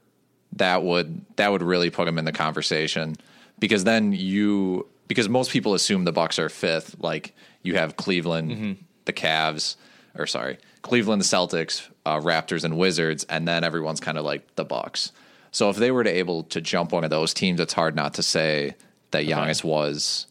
that 0.53 0.83
would 0.83 1.25
that 1.37 1.53
would 1.53 1.63
really 1.63 1.91
put 1.91 2.07
them 2.07 2.19
in 2.19 2.25
the 2.25 2.33
conversation 2.33 3.17
because 3.59 3.85
then 3.85 4.13
you 4.13 4.87
because 5.09 5.29
most 5.29 5.51
people 5.51 5.75
assume 5.75 6.05
the 6.05 6.13
Bucks 6.13 6.39
are 6.39 6.49
fifth. 6.49 6.97
Like 6.99 7.35
you 7.63 7.77
have 7.77 7.97
Cleveland, 7.97 8.51
mm-hmm. 8.51 8.73
the 9.05 9.13
Cavs, 9.13 9.77
or 10.17 10.27
sorry, 10.27 10.59
Cleveland, 10.83 11.21
the 11.21 11.27
Celtics, 11.27 11.89
uh, 12.05 12.21
Raptors, 12.21 12.65
and 12.65 12.77
Wizards, 12.77 13.25
and 13.25 13.47
then 13.47 13.65
everyone's 13.65 14.01
kind 14.01 14.19
of 14.19 14.25
like 14.25 14.57
the 14.57 14.65
Bucks. 14.65 15.13
So 15.57 15.71
if 15.71 15.77
they 15.77 15.91
were 15.91 16.05
to 16.05 16.11
able 16.11 16.43
to 16.43 16.61
jump 16.61 16.93
one 16.93 17.03
of 17.03 17.09
those 17.09 17.33
teams, 17.33 17.61
it's 17.61 17.73
hard 17.73 17.97
not 17.97 18.13
to 18.15 18.23
say 18.23 18.75
that 19.13 19.25
Giannis 19.25 19.61
okay. 19.61 19.69
was 19.69 20.27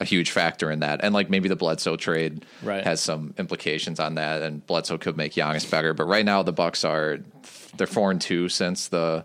a 0.00 0.04
huge 0.04 0.32
factor 0.32 0.68
in 0.68 0.80
that. 0.80 1.04
And 1.04 1.14
like 1.14 1.30
maybe 1.30 1.48
the 1.48 1.54
Bledsoe 1.54 1.94
trade 1.94 2.44
right. 2.60 2.82
has 2.82 3.00
some 3.00 3.34
implications 3.38 4.00
on 4.00 4.16
that, 4.16 4.42
and 4.42 4.66
Bledsoe 4.66 4.98
could 4.98 5.16
make 5.16 5.34
Giannis 5.34 5.70
better. 5.70 5.94
But 5.94 6.06
right 6.06 6.24
now 6.24 6.42
the 6.42 6.52
Bucks 6.52 6.82
are 6.82 7.20
they're 7.76 7.86
four 7.86 8.10
and 8.10 8.20
two 8.20 8.48
since 8.48 8.88
the 8.88 9.24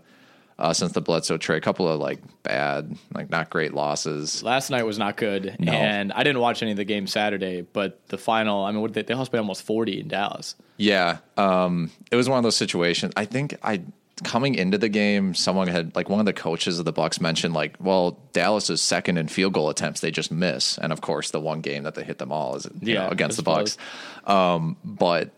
uh, 0.56 0.72
since 0.72 0.92
the 0.92 1.00
Bledsoe 1.00 1.36
trade. 1.36 1.58
A 1.58 1.60
couple 1.62 1.88
of 1.88 1.98
like 1.98 2.20
bad, 2.44 2.96
like 3.12 3.28
not 3.28 3.50
great 3.50 3.74
losses. 3.74 4.44
Last 4.44 4.70
night 4.70 4.86
was 4.86 5.00
not 5.00 5.16
good, 5.16 5.56
no. 5.58 5.72
and 5.72 6.12
I 6.12 6.22
didn't 6.22 6.42
watch 6.42 6.62
any 6.62 6.70
of 6.70 6.76
the 6.76 6.84
games 6.84 7.10
Saturday. 7.10 7.62
But 7.62 8.06
the 8.06 8.18
final, 8.18 8.64
I 8.64 8.70
mean, 8.70 8.92
they, 8.92 9.02
they 9.02 9.14
lost 9.14 9.32
by 9.32 9.38
almost 9.38 9.64
forty 9.64 9.98
in 9.98 10.06
Dallas. 10.06 10.54
Yeah, 10.76 11.18
um, 11.36 11.90
it 12.12 12.14
was 12.14 12.28
one 12.28 12.38
of 12.38 12.44
those 12.44 12.56
situations. 12.56 13.12
I 13.16 13.24
think 13.24 13.56
I 13.64 13.82
coming 14.24 14.54
into 14.54 14.78
the 14.78 14.88
game, 14.88 15.34
someone 15.34 15.68
had 15.68 15.94
like 15.94 16.08
one 16.08 16.20
of 16.20 16.26
the 16.26 16.32
coaches 16.32 16.78
of 16.78 16.84
the 16.84 16.92
Bucks 16.92 17.20
mentioned 17.20 17.54
like, 17.54 17.76
well, 17.80 18.18
Dallas's 18.32 18.82
second 18.82 19.16
and 19.16 19.30
field 19.30 19.52
goal 19.52 19.68
attempts; 19.68 20.00
they 20.00 20.10
just 20.10 20.30
miss, 20.30 20.78
and 20.78 20.92
of 20.92 21.00
course, 21.00 21.30
the 21.30 21.40
one 21.40 21.60
game 21.60 21.84
that 21.84 21.94
they 21.94 22.04
hit 22.04 22.18
them 22.18 22.32
all 22.32 22.56
is 22.56 22.68
yeah, 22.80 23.04
know, 23.04 23.08
against 23.08 23.36
the 23.36 23.42
Bucks. 23.42 23.76
Um, 24.24 24.76
but 24.84 25.30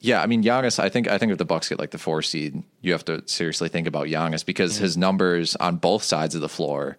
yeah, 0.00 0.22
I 0.22 0.26
mean 0.26 0.42
Giannis. 0.42 0.78
I 0.78 0.88
think 0.88 1.08
I 1.08 1.18
think 1.18 1.32
if 1.32 1.38
the 1.38 1.44
Bucks 1.44 1.68
get 1.68 1.78
like 1.78 1.90
the 1.90 1.98
four 1.98 2.22
seed, 2.22 2.62
you 2.80 2.92
have 2.92 3.04
to 3.06 3.22
seriously 3.26 3.68
think 3.68 3.86
about 3.86 4.06
Giannis 4.06 4.44
because 4.44 4.74
mm-hmm. 4.74 4.84
his 4.84 4.96
numbers 4.96 5.56
on 5.56 5.76
both 5.76 6.02
sides 6.02 6.34
of 6.34 6.40
the 6.40 6.48
floor 6.48 6.98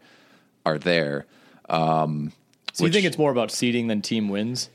are 0.66 0.78
there. 0.78 1.26
Um, 1.70 2.34
so 2.74 2.84
which, 2.84 2.92
you 2.92 3.02
think 3.02 3.08
it's 3.08 3.18
more 3.18 3.32
about 3.32 3.52
seeding 3.52 3.88
than 3.88 4.02
team 4.02 4.30
wins? 4.30 4.70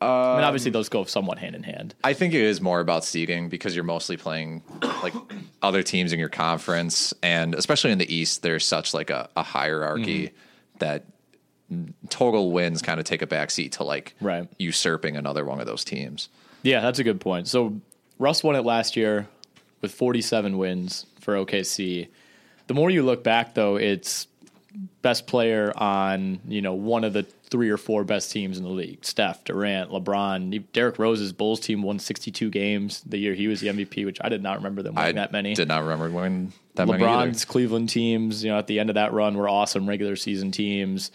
I 0.00 0.36
mean, 0.36 0.44
obviously 0.44 0.70
those 0.70 0.88
go 0.88 1.04
somewhat 1.04 1.38
hand 1.38 1.54
in 1.54 1.62
hand. 1.62 1.94
I 2.04 2.12
think 2.12 2.34
it 2.34 2.42
is 2.42 2.60
more 2.60 2.80
about 2.80 3.04
seeding 3.04 3.48
because 3.48 3.74
you're 3.74 3.84
mostly 3.84 4.16
playing 4.16 4.62
like 5.02 5.14
other 5.62 5.82
teams 5.82 6.12
in 6.12 6.18
your 6.18 6.28
conference, 6.28 7.14
and 7.22 7.54
especially 7.54 7.92
in 7.92 7.98
the 7.98 8.14
East, 8.14 8.42
there's 8.42 8.66
such 8.66 8.92
like 8.92 9.10
a, 9.10 9.28
a 9.36 9.42
hierarchy 9.42 10.28
mm-hmm. 10.28 10.78
that 10.78 11.04
total 12.10 12.52
wins 12.52 12.82
kind 12.82 13.00
of 13.00 13.06
take 13.06 13.22
a 13.22 13.26
backseat 13.26 13.72
to 13.72 13.84
like 13.84 14.14
right. 14.20 14.48
usurping 14.58 15.16
another 15.16 15.44
one 15.44 15.60
of 15.60 15.66
those 15.66 15.84
teams. 15.84 16.28
Yeah, 16.62 16.80
that's 16.80 16.98
a 16.98 17.04
good 17.04 17.20
point. 17.20 17.48
So 17.48 17.80
Russ 18.18 18.42
won 18.42 18.56
it 18.56 18.62
last 18.62 18.96
year 18.96 19.28
with 19.80 19.92
47 19.92 20.56
wins 20.58 21.06
for 21.20 21.34
OKC. 21.34 22.08
The 22.66 22.74
more 22.74 22.90
you 22.90 23.02
look 23.02 23.22
back, 23.22 23.54
though, 23.54 23.76
it's 23.76 24.26
best 25.02 25.26
player 25.26 25.72
on 25.76 26.40
you 26.48 26.60
know 26.60 26.74
one 26.74 27.04
of 27.04 27.12
the 27.12 27.24
three 27.54 27.70
or 27.70 27.76
four 27.76 28.02
best 28.02 28.32
teams 28.32 28.58
in 28.58 28.64
the 28.64 28.68
league. 28.68 29.04
Steph, 29.04 29.44
Durant, 29.44 29.88
LeBron, 29.92 30.64
Derrick 30.72 30.98
Rose's 30.98 31.32
Bulls 31.32 31.60
team 31.60 31.84
won 31.84 32.00
62 32.00 32.50
games 32.50 33.00
the 33.06 33.16
year 33.16 33.32
he 33.32 33.46
was 33.46 33.60
the 33.60 33.68
MVP, 33.68 34.04
which 34.04 34.18
I 34.20 34.28
did 34.28 34.42
not 34.42 34.56
remember 34.56 34.82
them 34.82 34.96
winning 34.96 35.18
I 35.18 35.20
that 35.20 35.30
many. 35.30 35.54
Did 35.54 35.68
not 35.68 35.84
remember 35.84 36.10
winning 36.10 36.52
that 36.74 36.88
many. 36.88 37.04
LeBron's 37.04 37.44
Cleveland 37.44 37.90
teams, 37.90 38.42
you 38.42 38.50
know, 38.50 38.58
at 38.58 38.66
the 38.66 38.80
end 38.80 38.90
of 38.90 38.94
that 38.94 39.12
run 39.12 39.36
were 39.36 39.48
awesome 39.48 39.88
regular 39.88 40.16
season 40.16 40.50
teams. 40.50 41.12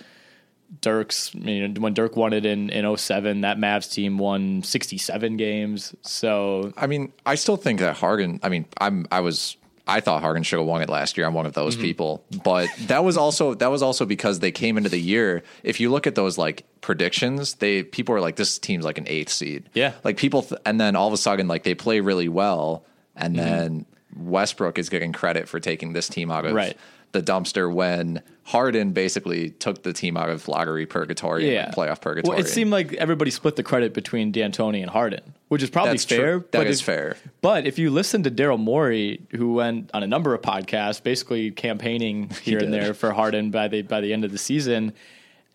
Dirk's, 0.80 1.36
you 1.36 1.68
know, 1.68 1.82
when 1.82 1.94
Dirk 1.94 2.16
won 2.16 2.32
it 2.32 2.46
in, 2.46 2.70
in 2.70 2.96
07, 2.96 3.42
that 3.42 3.58
Mavs 3.58 3.92
team 3.92 4.18
won 4.18 4.64
67 4.64 5.36
games. 5.36 5.94
So, 6.04 6.72
I 6.78 6.88
mean, 6.88 7.12
I 7.26 7.36
still 7.36 7.58
think 7.58 7.82
that 7.82 7.98
Harden. 7.98 8.40
I 8.44 8.48
mean, 8.48 8.66
I'm 8.78 9.06
I 9.12 9.20
was 9.20 9.58
I 9.90 10.00
thought 10.02 10.22
Harden 10.22 10.44
should 10.44 10.60
have 10.60 10.68
won 10.68 10.82
it 10.82 10.90
last 10.90 11.18
year. 11.18 11.26
I'm 11.26 11.34
one 11.34 11.46
of 11.46 11.54
those 11.54 11.74
mm-hmm. 11.74 11.84
people, 11.84 12.24
but 12.44 12.70
that 12.88 13.04
was 13.04 13.18
also 13.18 13.56
that 13.56 13.72
was 13.72 13.82
also 13.82 14.06
because 14.06 14.40
they 14.40 14.52
came 14.52 14.78
into 14.78 14.90
the 14.90 15.00
year. 15.00 15.44
If 15.64 15.80
you 15.80 15.90
look 15.90 16.06
at 16.06 16.16
those 16.16 16.38
like 16.38 16.66
predictions, 16.82 17.56
they 17.56 17.84
people 17.84 18.14
are 18.16 18.22
like 18.22 18.36
this 18.36 18.60
team's 18.60 18.86
like 18.86 18.98
an 18.98 19.08
eighth 19.08 19.32
seed. 19.32 19.70
Yeah. 19.74 19.94
like 20.04 20.18
people, 20.18 20.44
th- 20.44 20.62
and 20.66 20.80
then 20.80 20.96
all 20.96 21.08
of 21.08 21.14
a 21.14 21.18
sudden 21.18 21.48
like 21.48 21.64
they 21.64 21.76
play 21.76 22.00
really 22.00 22.30
well, 22.30 22.86
and 23.16 23.36
mm-hmm. 23.36 23.46
then 23.46 23.86
Westbrook 24.16 24.78
is 24.78 24.90
getting 24.90 25.14
credit 25.14 25.48
for 25.48 25.60
taking 25.60 25.94
this 25.94 26.08
team 26.08 26.32
out 26.32 26.46
of 26.46 26.54
Right. 26.54 26.78
The 27.12 27.22
dumpster 27.22 27.72
when 27.74 28.22
Harden 28.44 28.94
basically 28.94 29.52
took 29.52 29.84
the 29.84 29.94
team 29.94 30.18
out 30.18 30.30
of 30.30 30.48
lottery 30.48 30.88
purgatory, 30.88 31.54
yeah. 31.54 31.66
and 31.66 31.76
playoff 31.76 32.02
purgatory. 32.02 32.36
Well, 32.36 32.44
it 32.44 32.50
seemed 32.50 32.72
like 32.72 32.94
everybody 32.94 33.30
split 33.30 33.56
the 33.56 33.64
credit 33.64 33.94
between 33.94 34.32
D'Antoni 34.32 34.82
and 34.82 34.90
Harden, 34.90 35.36
which 35.50 35.62
is 35.62 35.70
probably 35.70 35.94
That's 35.94 36.06
true. 36.06 36.18
fair. 36.18 36.40
That 36.40 36.52
but 36.52 36.68
is 36.68 36.80
if- 36.80 36.86
fair. 36.86 37.18
But 37.42 37.68
if 37.68 37.78
you 37.78 37.92
listen 37.92 38.24
to 38.24 38.32
Daryl 38.32 38.60
Morey, 38.60 39.22
who 39.36 39.54
went 39.54 39.92
on 39.94 40.02
a 40.02 40.08
number 40.08 40.34
of 40.34 40.42
podcasts, 40.42 41.02
basically 41.02 41.52
campaigning 41.52 42.30
here 42.44 42.58
and 42.60 42.74
there 42.74 42.94
for 42.94 43.12
Harden 43.12 43.52
by 43.52 43.68
the 43.68 43.84
by 43.84 44.02
the 44.02 44.14
end 44.14 44.26
of 44.26 44.32
the 44.32 44.40
season, 44.40 44.94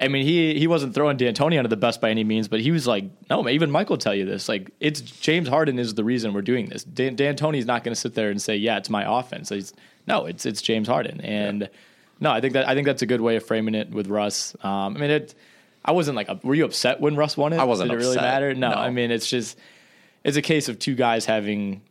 I 0.00 0.06
mean 0.06 0.24
he 0.24 0.56
he 0.56 0.68
wasn't 0.68 0.94
throwing 0.94 1.16
D'Antoni 1.16 1.58
under 1.58 1.68
the 1.68 1.76
bus 1.76 1.98
by 1.98 2.10
any 2.10 2.22
means, 2.22 2.46
but 2.46 2.60
he 2.60 2.70
was 2.70 2.86
like, 2.86 3.06
no, 3.28 3.48
even 3.48 3.72
Michael 3.72 3.94
will 3.94 3.98
tell 3.98 4.14
you 4.14 4.24
this. 4.24 4.48
Like 4.48 4.70
it's 4.78 5.00
James 5.00 5.48
Harden 5.48 5.80
is 5.80 5.94
the 5.94 6.04
reason 6.04 6.32
we're 6.32 6.42
doing 6.42 6.66
this. 6.66 6.84
Dan, 6.84 7.16
D'Antoni's 7.16 7.66
not 7.66 7.82
going 7.82 7.94
to 7.94 8.00
sit 8.00 8.14
there 8.14 8.30
and 8.30 8.40
say, 8.40 8.56
yeah, 8.56 8.76
it's 8.76 8.90
my 8.90 9.04
offense. 9.18 9.48
He's, 9.48 9.72
no, 10.06 10.26
it's 10.26 10.46
it's 10.46 10.62
James 10.62 10.88
Harden, 10.88 11.20
and 11.20 11.68
no, 12.20 12.30
I 12.30 12.40
think 12.40 12.54
that 12.54 12.68
I 12.68 12.74
think 12.74 12.86
that's 12.86 13.02
a 13.02 13.06
good 13.06 13.20
way 13.20 13.36
of 13.36 13.44
framing 13.44 13.74
it 13.74 13.90
with 13.90 14.08
Russ. 14.08 14.54
Um, 14.62 14.96
I 14.96 15.00
mean 15.00 15.10
it. 15.10 15.34
I 15.84 15.92
wasn't 15.92 16.16
like, 16.16 16.30
were 16.42 16.54
you 16.54 16.64
upset 16.64 16.98
when 16.98 17.14
Russ 17.14 17.36
won 17.36 17.52
it? 17.52 17.58
I 17.58 17.64
wasn't 17.64 17.90
Did 17.90 17.96
it 17.96 17.98
really 17.98 18.16
matter? 18.16 18.54
No, 18.54 18.70
No. 18.70 18.76
I 18.76 18.90
mean 18.90 19.10
it's 19.10 19.28
just 19.28 19.58
it's 20.24 20.36
a 20.36 20.42
case 20.42 20.70
of 20.70 20.78
two 20.78 20.94
guys 20.94 21.26
having 21.26 21.82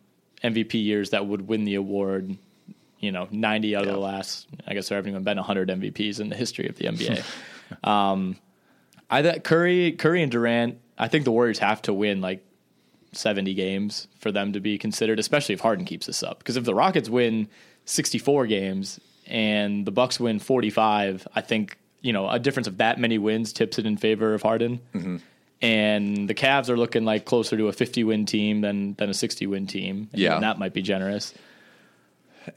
MVP 0.44 0.84
years 0.84 1.12
that 1.12 1.28
would 1.28 1.48
win 1.48 1.64
the 1.64 1.76
award. 1.76 2.38
You 3.00 3.12
know, 3.12 3.28
ninety 3.32 3.76
out 3.76 3.84
of 3.84 3.90
the 3.90 3.98
last. 3.98 4.48
I 4.66 4.74
guess 4.74 4.90
there 4.90 4.98
haven't 4.98 5.12
even 5.12 5.24
been 5.24 5.38
hundred 5.38 5.70
MVPs 5.70 6.20
in 6.20 6.30
the 6.30 6.36
history 6.36 6.68
of 6.68 6.78
the 6.78 6.86
NBA. 6.86 7.24
um, 7.88 8.38
I 9.10 9.22
thought 9.22 9.44
Curry, 9.44 9.92
Curry 9.92 10.24
and 10.24 10.32
Durant. 10.32 10.80
I 10.98 11.08
think 11.08 11.26
the 11.26 11.32
Warriors 11.32 11.60
have 11.60 11.82
to 11.84 11.94
win 11.94 12.22
like 12.22 12.46
seventy 13.12 13.54
games 13.54 14.08
for 14.20 14.32
them 14.32 14.54
to 14.54 14.60
be 14.60 14.78
considered, 14.78 15.20
especially 15.20 15.54
if 15.54 15.60
Harden 15.60 15.86
keeps 15.86 16.08
this 16.08 16.24
up. 16.24 16.40
Because 16.40 16.56
if 16.56 16.64
the 16.64 16.74
Rockets 16.74 17.10
win 17.10 17.50
sixty-four 17.86 18.48
games 18.48 19.00
and 19.28 19.86
the 19.86 19.92
Bucks 19.92 20.20
win 20.20 20.40
forty-five, 20.40 21.28
I 21.36 21.42
think 21.42 21.78
you 22.04 22.14
know 22.14 22.30
a 22.30 22.38
difference 22.38 22.68
of 22.68 22.78
that 22.78 23.00
many 23.00 23.18
wins 23.18 23.52
tips 23.52 23.80
it 23.80 23.88
in 23.88 23.98
favor 23.98 24.36
of 24.36 24.44
Harden 24.44 24.80
mm-hmm. 24.94 25.18
and 25.62 26.30
the 26.30 26.36
Cavs 26.36 26.70
are 26.70 26.78
looking 26.78 27.06
like 27.06 27.26
closer 27.26 27.58
to 27.58 27.70
a 27.70 27.74
50 27.74 28.04
win 28.04 28.28
team 28.28 28.62
than 28.62 28.94
than 28.96 29.10
a 29.10 29.14
60 29.14 29.48
win 29.48 29.66
team. 29.66 30.10
And 30.12 30.22
Yeah. 30.22 30.40
that 30.40 30.60
might 30.60 30.74
be 30.74 30.84
generous. 30.84 31.34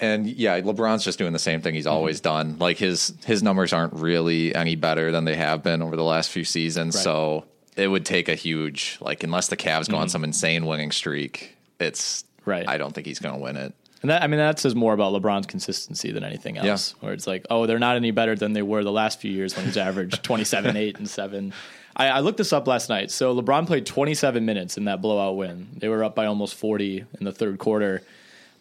And 0.01 0.27
yeah, 0.27 0.61
LeBron's 0.61 1.05
just 1.05 1.17
doing 1.17 1.33
the 1.33 1.39
same 1.39 1.61
thing 1.63 1.75
he's 1.75 1.87
mm-hmm. 1.87 1.95
always 1.95 2.21
done. 2.21 2.59
Like 2.59 2.77
his 2.77 3.15
his 3.25 3.43
numbers 3.43 3.73
aren't 3.73 3.95
really 3.95 4.55
any 4.55 4.75
better 4.75 5.13
than 5.13 5.25
they 5.25 5.37
have 5.37 5.63
been 5.63 5.81
over 5.81 5.95
the 5.95 6.05
last 6.05 6.31
few 6.31 6.45
seasons. 6.45 6.97
Right. 6.97 7.05
So 7.05 7.45
it 7.77 7.87
would 7.87 8.05
take 8.05 8.29
a 8.29 8.35
huge 8.35 8.99
like 9.01 9.23
unless 9.23 9.47
the 9.49 9.57
Cavs 9.57 9.89
go 9.89 9.97
on 9.97 10.03
mm-hmm. 10.03 10.11
some 10.11 10.25
insane 10.25 10.67
winning 10.67 10.91
streak, 10.91 11.57
it's 11.79 12.25
Right. 12.45 12.69
I 12.69 12.79
don't 12.79 12.95
think 12.95 13.07
he's 13.07 13.19
going 13.19 13.35
to 13.35 13.41
win 13.41 13.57
it. 13.57 13.75
And 14.03 14.11
that 14.11 14.23
I 14.23 14.27
mean 14.27 14.39
that 14.39 14.59
says 14.59 14.75
more 14.75 14.93
about 14.93 15.13
LeBron's 15.13 15.47
consistency 15.47 16.13
than 16.13 16.23
anything 16.23 16.59
else. 16.59 16.67
Where 17.01 17.13
it's 17.13 17.27
like, 17.27 17.47
oh, 17.51 17.67
they're 17.67 17.79
not 17.79 17.97
any 17.97 18.11
better 18.11 18.37
than 18.37 18.53
they 18.53 18.63
were 18.63 18.85
the 18.85 18.93
last 18.93 19.21
few 19.21 19.31
years 19.31 19.57
when 19.57 19.65
he's 19.65 19.77
averaged 19.77 20.23
27, 20.23 20.77
8, 20.77 20.99
and 20.99 21.09
7. 21.09 21.53
I, 21.97 22.09
I 22.09 22.21
looked 22.21 22.37
this 22.39 22.53
up 22.53 22.67
last 22.67 22.89
night. 22.89 23.11
So 23.11 23.35
LeBron 23.35 23.67
played 23.67 23.87
27 23.87 24.45
minutes 24.45 24.77
in 24.77 24.85
that 24.85 25.01
blowout 25.01 25.37
win. 25.37 25.69
They 25.77 25.89
were 25.89 26.05
up 26.05 26.15
by 26.15 26.27
almost 26.27 26.55
40 26.57 27.05
in 27.19 27.25
the 27.25 27.33
third 27.33 27.59
quarter. 27.59 28.03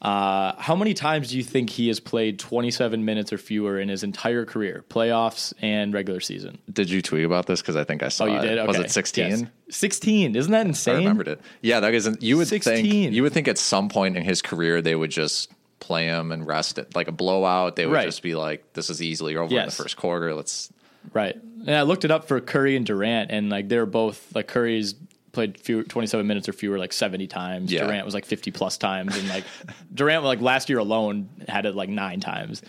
Uh, 0.01 0.53
how 0.57 0.75
many 0.75 0.93
times 0.93 1.29
do 1.31 1.37
you 1.37 1.43
think 1.43 1.69
he 1.69 1.87
has 1.87 1.99
played 1.99 2.37
27 2.37 3.03
minutes 3.05 3.33
or 3.33 3.37
fewer 3.37 3.79
in 3.79 3.89
his 3.89 4.03
entire 4.03 4.45
career, 4.45 4.83
playoffs 4.89 5.53
and 5.61 5.93
regular 5.93 6.19
season? 6.19 6.57
Did 6.71 6.89
you 6.89 7.01
tweet 7.01 7.23
about 7.25 7.47
this? 7.47 7.61
Because 7.61 7.75
I 7.75 7.83
think 7.85 8.03
I 8.03 8.09
saw 8.09 8.25
Oh, 8.25 8.27
you 8.27 8.37
it. 8.37 8.41
did. 8.41 8.57
Okay. 8.59 8.67
Was 8.67 8.77
it 8.77 8.91
sixteen? 8.91 9.29
Yes. 9.29 9.43
Sixteen. 9.69 10.35
Isn't 10.35 10.51
that 10.51 10.67
insane? 10.67 10.95
I 10.95 10.97
remembered 10.99 11.27
it. 11.29 11.41
Yeah, 11.61 11.79
that 11.79 11.93
isn't. 11.93 12.21
You 12.21 12.37
would 12.37 12.47
16. 12.47 12.73
think 12.75 13.13
you 13.13 13.23
would 13.23 13.33
think 13.33 13.47
at 13.47 13.57
some 13.57 13.89
point 13.89 14.15
in 14.17 14.23
his 14.23 14.41
career 14.41 14.81
they 14.81 14.95
would 14.95 15.11
just 15.11 15.51
play 15.79 16.05
him 16.05 16.31
and 16.31 16.45
rest 16.45 16.77
it 16.77 16.95
like 16.95 17.07
a 17.07 17.11
blowout. 17.11 17.75
They 17.75 17.85
would 17.85 17.93
Right. 17.93 18.05
just 18.05 18.21
be 18.21 18.35
like, 18.35 18.73
"This 18.73 18.89
is 18.89 19.01
easily 19.01 19.35
over 19.35 19.57
in 19.57 19.65
the 19.65 19.71
first 19.71 19.97
quarter." 19.97 20.33
Let's 20.33 20.71
Right. 21.13 21.35
And 21.67 21.75
I 21.75 21.83
looked 21.83 22.03
it 22.03 22.09
up 22.11 22.27
for 22.27 22.39
Curry 22.41 22.75
and 22.75 22.83
Durant, 22.85 23.29
and 23.31 23.49
like 23.49 23.69
they're 23.69 23.85
both 23.85 24.33
like 24.35 24.47
Curry's 24.47 24.95
played 25.35 25.59
few, 25.59 25.83
27 25.83 26.25
minutes 26.25 26.49
or 26.49 26.53
fewer 26.53 26.79
like 26.79 26.91
70 26.93 27.27
times. 27.27 27.71
Yeah. 27.71 27.83
Durant 27.85 28.05
was 28.05 28.13
like 28.15 28.25
50 28.25 28.49
plus 28.51 28.77
times, 28.77 29.15
and 29.17 29.27
like 29.29 29.43
Durant 29.93 30.23
like 30.23 30.41
last 30.41 30.69
year 30.69 30.79
alone 30.79 31.29
had 31.47 31.65
it 31.67 31.75
like 31.75 31.89
nine 31.89 32.19
times. 32.19 32.63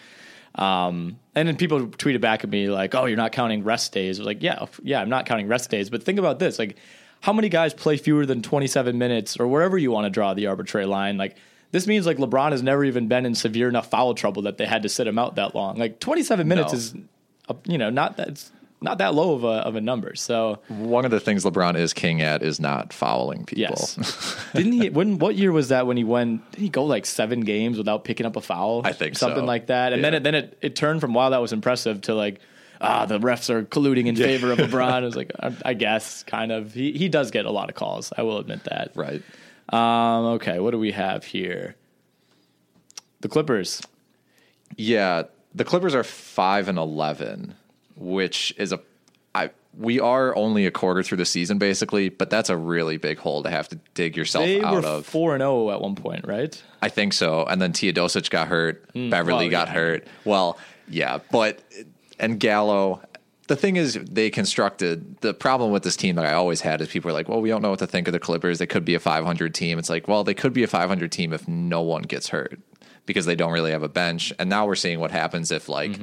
Um, 0.54 1.18
and 1.34 1.46
then 1.46 1.56
people 1.56 1.86
tweeted 1.86 2.20
back 2.20 2.42
at 2.44 2.50
me 2.50 2.68
like, 2.68 2.94
"Oh, 2.94 3.04
you're 3.06 3.16
not 3.16 3.32
counting 3.32 3.62
rest 3.64 3.92
days." 3.92 4.18
I 4.18 4.22
was 4.22 4.26
like, 4.26 4.42
"Yeah, 4.42 4.66
yeah, 4.82 5.00
I'm 5.00 5.08
not 5.08 5.26
counting 5.26 5.48
rest 5.48 5.70
days." 5.70 5.90
But 5.90 6.02
think 6.02 6.18
about 6.18 6.38
this: 6.38 6.58
like, 6.58 6.76
how 7.20 7.32
many 7.32 7.48
guys 7.48 7.74
play 7.74 7.96
fewer 7.96 8.24
than 8.24 8.42
27 8.42 8.96
minutes, 8.98 9.36
or 9.38 9.46
wherever 9.46 9.76
you 9.76 9.90
want 9.90 10.04
to 10.06 10.10
draw 10.10 10.32
the 10.34 10.46
arbitrary 10.46 10.86
line? 10.86 11.18
Like, 11.18 11.36
this 11.72 11.86
means 11.86 12.06
like 12.06 12.16
LeBron 12.16 12.52
has 12.52 12.62
never 12.62 12.84
even 12.84 13.06
been 13.06 13.26
in 13.26 13.34
severe 13.34 13.68
enough 13.68 13.90
foul 13.90 14.14
trouble 14.14 14.42
that 14.42 14.56
they 14.56 14.66
had 14.66 14.82
to 14.84 14.88
sit 14.88 15.06
him 15.06 15.18
out 15.18 15.36
that 15.36 15.54
long. 15.54 15.76
Like, 15.76 16.00
27 16.00 16.48
minutes 16.48 16.72
No. 16.72 16.78
is, 16.78 16.94
uh, 17.50 17.54
you 17.66 17.76
know, 17.76 17.90
not 17.90 18.16
that 18.16 18.28
it's 18.28 18.50
not 18.86 18.98
that 18.98 19.14
low 19.14 19.34
of 19.34 19.42
a 19.42 19.48
of 19.48 19.74
a 19.74 19.80
number. 19.80 20.14
So 20.14 20.60
one 20.68 21.04
of 21.04 21.10
the 21.10 21.18
things 21.18 21.44
LeBron 21.44 21.76
is 21.76 21.92
king 21.92 22.22
at 22.22 22.42
is 22.42 22.60
not 22.60 22.92
fouling 22.92 23.44
people. 23.44 23.74
yes, 23.76 24.36
didn't 24.54 24.72
he? 24.72 24.90
When 24.90 25.18
what 25.18 25.34
year 25.34 25.50
was 25.50 25.68
that 25.70 25.88
when 25.88 25.96
he 25.96 26.04
went? 26.04 26.48
Did 26.52 26.60
he 26.60 26.68
go 26.68 26.84
like 26.84 27.04
seven 27.04 27.40
games 27.40 27.76
without 27.76 28.04
picking 28.04 28.24
up 28.26 28.36
a 28.36 28.40
foul? 28.40 28.82
I 28.84 28.92
think 28.92 29.18
something 29.18 29.42
so. 29.42 29.46
like 29.46 29.66
that. 29.66 29.92
And 29.92 30.04
then 30.04 30.14
it 30.14 30.22
then 30.22 30.36
it, 30.36 30.56
it 30.62 30.76
turned 30.76 31.00
from 31.00 31.14
wow 31.14 31.30
that 31.30 31.40
was 31.42 31.52
impressive 31.52 32.00
to 32.02 32.14
like. 32.14 32.40
Ah, 32.78 33.06
the 33.06 33.18
refs 33.18 33.48
are 33.48 33.62
colluding 33.64 34.04
in 34.04 34.16
favor 34.16 34.52
of 34.52 34.58
LeBron. 34.58 34.92
I 34.92 35.00
was 35.00 35.16
like, 35.22 35.32
I, 35.40 35.50
I 35.64 35.72
guess, 35.72 36.22
kind 36.24 36.52
of. 36.52 36.74
He 36.74 36.92
he 36.92 37.08
does 37.08 37.30
get 37.30 37.46
a 37.46 37.50
lot 37.50 37.70
of 37.70 37.74
calls. 37.74 38.12
I 38.18 38.22
will 38.22 38.38
admit 38.38 38.64
that. 38.64 38.92
right. 38.94 39.22
Um, 39.70 40.26
okay, 40.36 40.60
what 40.60 40.72
do 40.72 40.78
we 40.78 40.92
have 40.92 41.24
here? 41.24 41.74
The 43.22 43.28
Clippers. 43.28 43.80
Yeah, 44.76 45.22
the 45.54 45.64
Clippers 45.64 45.94
are 45.94 46.04
five 46.04 46.68
and 46.68 46.76
eleven, 46.76 47.54
which 47.96 48.54
is 48.56 48.72
a. 48.72 48.80
I 49.34 49.50
we 49.78 50.00
are 50.00 50.34
only 50.36 50.64
a 50.66 50.70
quarter 50.70 51.02
through 51.02 51.18
the 51.18 51.26
season 51.26 51.58
basically, 51.58 52.08
but 52.08 52.30
that's 52.30 52.48
a 52.48 52.56
really 52.56 52.96
big 52.96 53.18
hole 53.18 53.42
to 53.42 53.50
have 53.50 53.68
to 53.68 53.76
dig 53.94 54.16
yourself 54.16 54.46
They 54.46 54.62
out 54.62 54.82
were 54.82 54.88
of. 54.88 55.06
four 55.06 55.34
and 55.34 55.42
zero 55.42 55.70
at 55.70 55.80
one 55.80 55.94
point, 55.94 56.26
right? 56.26 56.62
I 56.80 56.88
think 56.88 57.12
so. 57.12 57.44
And 57.44 57.60
then 57.60 57.72
Teodosic 57.72 58.30
got 58.30 58.48
hurt. 58.48 58.88
Beverley 58.94 59.46
well, 59.46 59.50
got 59.50 59.68
yeah. 59.68 59.74
hurt. 59.74 60.08
Well, 60.24 60.58
yeah, 60.88 61.18
but 61.30 61.62
and 62.18 62.40
Gallo. 62.40 63.02
The 63.48 63.54
thing 63.54 63.76
is, 63.76 63.94
they 63.94 64.28
constructed 64.30 65.18
the 65.20 65.32
problem 65.32 65.70
with 65.70 65.84
this 65.84 65.96
team 65.96 66.16
that 66.16 66.26
I 66.26 66.32
always 66.32 66.62
had 66.62 66.80
is 66.80 66.88
people 66.88 67.12
are 67.12 67.14
like, 67.14 67.28
well, 67.28 67.40
we 67.40 67.48
don't 67.48 67.62
know 67.62 67.70
what 67.70 67.78
to 67.78 67.86
think 67.86 68.08
of 68.08 68.12
the 68.12 68.18
Clippers. 68.18 68.58
They 68.58 68.66
could 68.66 68.84
be 68.84 68.96
a 68.96 68.98
500 68.98 69.54
team. 69.54 69.78
It's 69.78 69.88
like, 69.88 70.08
well, 70.08 70.24
they 70.24 70.34
could 70.34 70.52
be 70.52 70.64
a 70.64 70.66
500 70.66 71.12
team 71.12 71.32
if 71.32 71.46
no 71.46 71.80
one 71.80 72.02
gets 72.02 72.30
hurt 72.30 72.58
because 73.04 73.24
they 73.24 73.36
don't 73.36 73.52
really 73.52 73.70
have 73.70 73.84
a 73.84 73.88
bench. 73.88 74.32
And 74.40 74.50
now 74.50 74.66
we're 74.66 74.74
seeing 74.74 74.98
what 74.98 75.12
happens 75.12 75.52
if 75.52 75.68
like, 75.68 75.96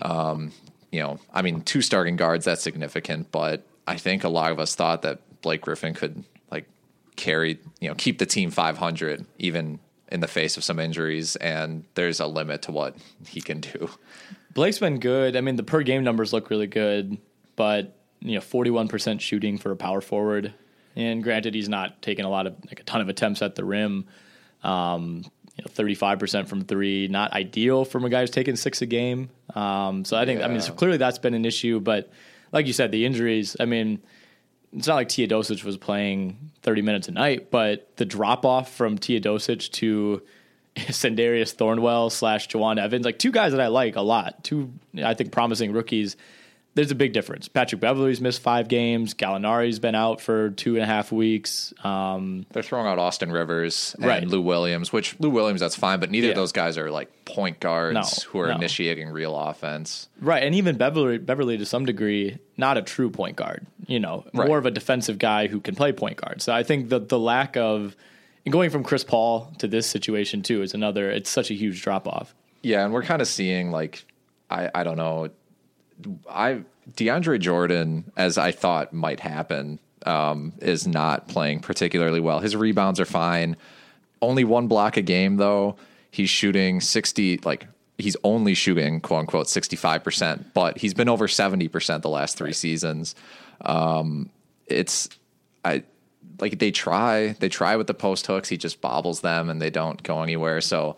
um, 0.00 0.52
you 0.90 1.00
know, 1.00 1.18
I 1.32 1.42
mean, 1.42 1.62
two 1.62 1.82
starting 1.82 2.16
guards 2.16 2.44
that's 2.44 2.62
significant, 2.62 3.30
but 3.30 3.66
I 3.86 3.96
think 3.96 4.24
a 4.24 4.28
lot 4.28 4.52
of 4.52 4.58
us 4.58 4.74
thought 4.74 5.02
that 5.02 5.20
Blake 5.42 5.62
Griffin 5.62 5.94
could 5.94 6.24
like 6.50 6.66
carry, 7.16 7.58
you 7.80 7.88
know, 7.88 7.94
keep 7.94 8.18
the 8.18 8.26
team 8.26 8.50
500 8.50 9.24
even 9.38 9.80
in 10.10 10.20
the 10.20 10.28
face 10.28 10.56
of 10.56 10.64
some 10.64 10.78
injuries, 10.78 11.36
and 11.36 11.84
there's 11.94 12.20
a 12.20 12.26
limit 12.26 12.62
to 12.62 12.72
what 12.72 12.96
he 13.26 13.40
can 13.40 13.60
do. 13.60 13.90
Blake's 14.54 14.78
been 14.78 14.98
good. 14.98 15.36
I 15.36 15.40
mean, 15.40 15.56
the 15.56 15.62
per 15.62 15.82
game 15.82 16.02
numbers 16.02 16.32
look 16.32 16.50
really 16.50 16.66
good, 16.66 17.18
but 17.56 17.96
you 18.20 18.34
know, 18.34 18.40
forty 18.40 18.70
one 18.70 18.88
percent 18.88 19.20
shooting 19.20 19.58
for 19.58 19.70
a 19.70 19.76
power 19.76 20.00
forward. 20.00 20.54
And 20.96 21.22
granted, 21.22 21.54
he's 21.54 21.68
not 21.68 22.02
taking 22.02 22.24
a 22.24 22.30
lot 22.30 22.46
of 22.46 22.56
like 22.66 22.80
a 22.80 22.82
ton 22.82 23.00
of 23.00 23.08
attempts 23.08 23.42
at 23.42 23.54
the 23.54 23.64
rim. 23.64 24.06
Um, 24.64 25.24
you 25.58 25.64
know, 25.64 25.70
thirty 25.70 25.94
five 25.94 26.18
percent 26.18 26.48
from 26.48 26.62
three, 26.62 27.08
not 27.08 27.32
ideal 27.32 27.84
from 27.84 28.04
a 28.04 28.08
guy 28.08 28.20
who's 28.20 28.30
taking 28.30 28.56
six 28.56 28.80
a 28.80 28.86
game. 28.86 29.28
Um, 29.54 30.04
so 30.04 30.16
I 30.16 30.24
think, 30.24 30.40
I 30.40 30.48
mean, 30.48 30.60
so 30.60 30.72
clearly 30.72 30.96
that's 30.96 31.18
been 31.18 31.34
an 31.34 31.44
issue. 31.44 31.80
But 31.80 32.10
like 32.52 32.66
you 32.66 32.72
said, 32.72 32.92
the 32.92 33.04
injuries. 33.04 33.56
I 33.58 33.64
mean, 33.64 34.00
it's 34.72 34.86
not 34.86 34.94
like 34.94 35.08
Teodosic 35.08 35.64
was 35.64 35.76
playing 35.76 36.52
30 36.62 36.82
minutes 36.82 37.08
a 37.08 37.10
night, 37.10 37.50
but 37.50 37.96
the 37.96 38.04
drop 38.04 38.46
off 38.46 38.72
from 38.72 38.98
Teodosic 38.98 39.70
to 39.72 40.22
Sindarius 40.76 41.54
Thornwell 41.54 42.10
slash 42.10 42.48
Jawun 42.48 42.78
Evans, 42.78 43.04
like 43.04 43.18
two 43.18 43.32
guys 43.32 43.52
that 43.52 43.60
I 43.60 43.66
like 43.66 43.96
a 43.96 44.02
lot, 44.02 44.44
two 44.44 44.72
I 45.02 45.14
think 45.14 45.32
promising 45.32 45.72
rookies. 45.72 46.16
There's 46.78 46.92
a 46.92 46.94
big 46.94 47.12
difference. 47.12 47.48
Patrick 47.48 47.80
Beverley's 47.80 48.20
missed 48.20 48.40
five 48.40 48.68
games. 48.68 49.12
Gallinari's 49.12 49.80
been 49.80 49.96
out 49.96 50.20
for 50.20 50.50
two 50.50 50.74
and 50.76 50.84
a 50.84 50.86
half 50.86 51.10
weeks. 51.10 51.74
Um, 51.82 52.46
They're 52.52 52.62
throwing 52.62 52.86
out 52.86 53.00
Austin 53.00 53.32
Rivers 53.32 53.96
and 53.98 54.06
Right. 54.06 54.24
Lou 54.24 54.40
Williams, 54.40 54.92
which 54.92 55.16
Lou 55.18 55.28
Williams 55.28 55.60
that's 55.60 55.74
fine, 55.74 55.98
but 55.98 56.12
neither 56.12 56.28
Yeah. 56.28 56.34
of 56.34 56.36
those 56.36 56.52
guys 56.52 56.78
are 56.78 56.88
like 56.88 57.08
point 57.24 57.58
guards 57.58 57.94
No, 57.94 58.30
who 58.30 58.38
are 58.38 58.46
no. 58.50 58.54
initiating 58.54 59.08
real 59.08 59.36
offense. 59.36 60.08
Right, 60.20 60.44
and 60.44 60.54
even 60.54 60.76
Beverley, 60.76 61.18
Beverley 61.18 61.58
to 61.58 61.66
some 61.66 61.84
degree, 61.84 62.38
not 62.56 62.76
a 62.78 62.82
true 62.82 63.10
point 63.10 63.34
guard. 63.34 63.66
You 63.88 63.98
know, 63.98 64.24
Right. 64.32 64.46
more 64.46 64.58
of 64.58 64.64
a 64.64 64.70
defensive 64.70 65.18
guy 65.18 65.48
who 65.48 65.58
can 65.60 65.74
play 65.74 65.90
point 65.90 66.16
guard. 66.18 66.42
So 66.42 66.52
I 66.52 66.62
think 66.62 66.90
the 66.90 67.00
the 67.00 67.18
lack 67.18 67.56
of 67.56 67.96
and 68.46 68.52
going 68.52 68.70
from 68.70 68.84
Chris 68.84 69.02
Paul 69.02 69.52
to 69.58 69.66
this 69.66 69.88
situation 69.88 70.42
too 70.42 70.62
is 70.62 70.74
another. 70.74 71.10
It's 71.10 71.28
such 71.28 71.50
a 71.50 71.54
huge 71.54 71.82
drop 71.82 72.06
off. 72.06 72.36
Yeah, 72.62 72.84
and 72.84 72.94
we're 72.94 73.02
kind 73.02 73.20
of 73.20 73.26
seeing 73.26 73.72
like 73.72 74.04
I 74.48 74.70
I 74.72 74.84
don't 74.84 74.96
know. 74.96 75.28
I 76.28 76.62
DeAndre 76.92 77.40
Jordan, 77.40 78.10
as 78.16 78.38
I 78.38 78.52
thought 78.52 78.92
might 78.92 79.20
happen, 79.20 79.78
um, 80.06 80.52
is 80.60 80.86
not 80.86 81.28
playing 81.28 81.60
particularly 81.60 82.20
well. 82.20 82.40
His 82.40 82.56
rebounds 82.56 83.00
are 83.00 83.04
fine. 83.04 83.56
Only 84.22 84.44
one 84.44 84.68
block 84.68 84.96
a 84.96 85.02
game 85.02 85.36
though. 85.36 85.76
He's 86.10 86.30
shooting 86.30 86.80
sixty 86.80 87.38
like 87.38 87.66
he's 87.98 88.16
only 88.24 88.54
shooting 88.54 89.00
quote 89.00 89.20
unquote 89.20 89.48
sixty 89.48 89.76
five 89.76 90.02
percent, 90.02 90.54
but 90.54 90.78
he's 90.78 90.94
been 90.94 91.08
over 91.08 91.28
seventy 91.28 91.68
percent 91.68 92.02
the 92.02 92.08
last 92.08 92.36
three 92.36 92.52
seasons. 92.52 93.14
Um, 93.60 94.30
it's 94.66 95.08
I 95.64 95.82
like 96.40 96.58
they 96.58 96.70
try 96.70 97.36
they 97.40 97.48
try 97.48 97.76
with 97.76 97.86
the 97.86 97.94
post 97.94 98.26
hooks. 98.26 98.48
He 98.48 98.56
just 98.56 98.80
bobbles 98.80 99.20
them 99.20 99.50
and 99.50 99.60
they 99.60 99.70
don't 99.70 100.02
go 100.02 100.22
anywhere. 100.22 100.60
So 100.60 100.96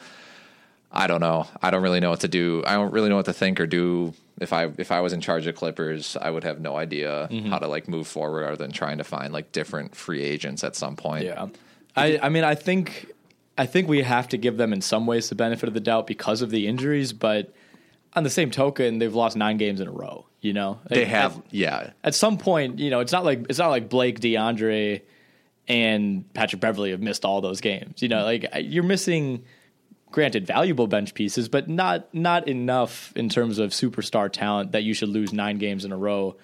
I 0.93 1.07
don't 1.07 1.21
know. 1.21 1.47
I 1.63 1.71
don't 1.71 1.83
really 1.83 2.01
know 2.01 2.11
what 2.11 2.21
to 2.21 2.29
do. 2.29 2.65
I 2.67 2.75
don't 2.75 2.93
really 2.93 3.09
know 3.09 3.17
what 3.17 3.27
to 3.27 3.33
think 3.33 3.61
or 3.61 3.67
do. 3.67 4.13
If 4.41 4.53
I 4.53 4.71
if 4.79 4.91
I 4.91 5.01
was 5.01 5.13
in 5.13 5.21
charge 5.21 5.47
of 5.47 5.55
Clippers, 5.55 6.17
I 6.21 6.31
would 6.31 6.45
have 6.45 6.61
no 6.61 6.77
idea 6.77 7.29
Mm-hmm. 7.31 7.51
how 7.51 7.59
to 7.59 7.69
like 7.69 7.89
move 7.89 8.07
forward 8.09 8.45
other 8.45 8.57
than 8.57 8.73
trying 8.73 8.99
to 8.99 9.05
find 9.05 9.33
like 9.33 9.53
different 9.53 9.95
free 9.95 10.23
agents 10.23 10.65
at 10.65 10.75
some 10.77 10.97
point. 10.97 11.25
Yeah, 11.25 11.47
I 11.97 12.19
I 12.23 12.29
mean 12.31 12.43
I 12.45 12.55
think 12.55 13.07
I 13.59 13.67
think 13.67 13.89
we 13.89 14.03
have 14.03 14.29
to 14.29 14.37
give 14.39 14.57
them 14.57 14.73
in 14.73 14.81
some 14.81 15.07
ways 15.07 15.29
the 15.29 15.35
benefit 15.35 15.69
of 15.69 15.75
the 15.75 15.81
doubt 15.81 16.07
because 16.07 16.41
of 16.43 16.51
the 16.51 16.67
injuries, 16.67 17.13
but 17.13 17.53
on 18.15 18.25
the 18.25 18.31
same 18.31 18.51
token, 18.51 18.99
they've 18.99 19.15
lost 19.15 19.37
nine 19.37 19.57
games 19.59 19.81
in 19.81 19.87
a 19.87 19.93
row. 19.93 20.25
You 20.41 20.55
know, 20.55 20.81
They 20.89 21.05
have 21.05 21.37
at- 21.37 21.45
yeah. 21.51 21.91
at 22.03 22.15
some 22.15 22.39
point, 22.39 22.79
you 22.79 22.89
know, 22.91 23.01
it's 23.01 23.13
not 23.13 23.25
like 23.25 23.45
it's 23.51 23.59
not 23.59 23.69
like 23.69 23.89
Blake, 23.91 24.19
DeAndre, 24.21 25.03
and 25.69 26.33
Patrick 26.35 26.61
Beverley 26.61 26.91
have 26.91 27.01
missed 27.01 27.25
all 27.25 27.41
those 27.41 27.61
games. 27.61 28.03
You 28.03 28.09
know, 28.09 28.25
like 28.25 28.47
you're 28.61 28.83
missing, 28.83 29.45
granted, 30.11 30.47
valuable 30.47 30.87
bench 30.87 31.15
pieces, 31.15 31.49
but 31.49 31.69
not 31.69 32.13
not 32.15 32.49
enough 32.49 33.13
in 33.17 33.29
terms 33.29 33.59
of 33.59 33.71
superstar 33.71 34.31
talent 34.31 34.73
that 34.73 34.83
you 34.83 34.95
should 34.95 35.09
lose 35.09 35.33
nine 35.33 35.59
games 35.59 35.85
in 35.85 35.93
a 35.93 35.97
row, 35.97 36.37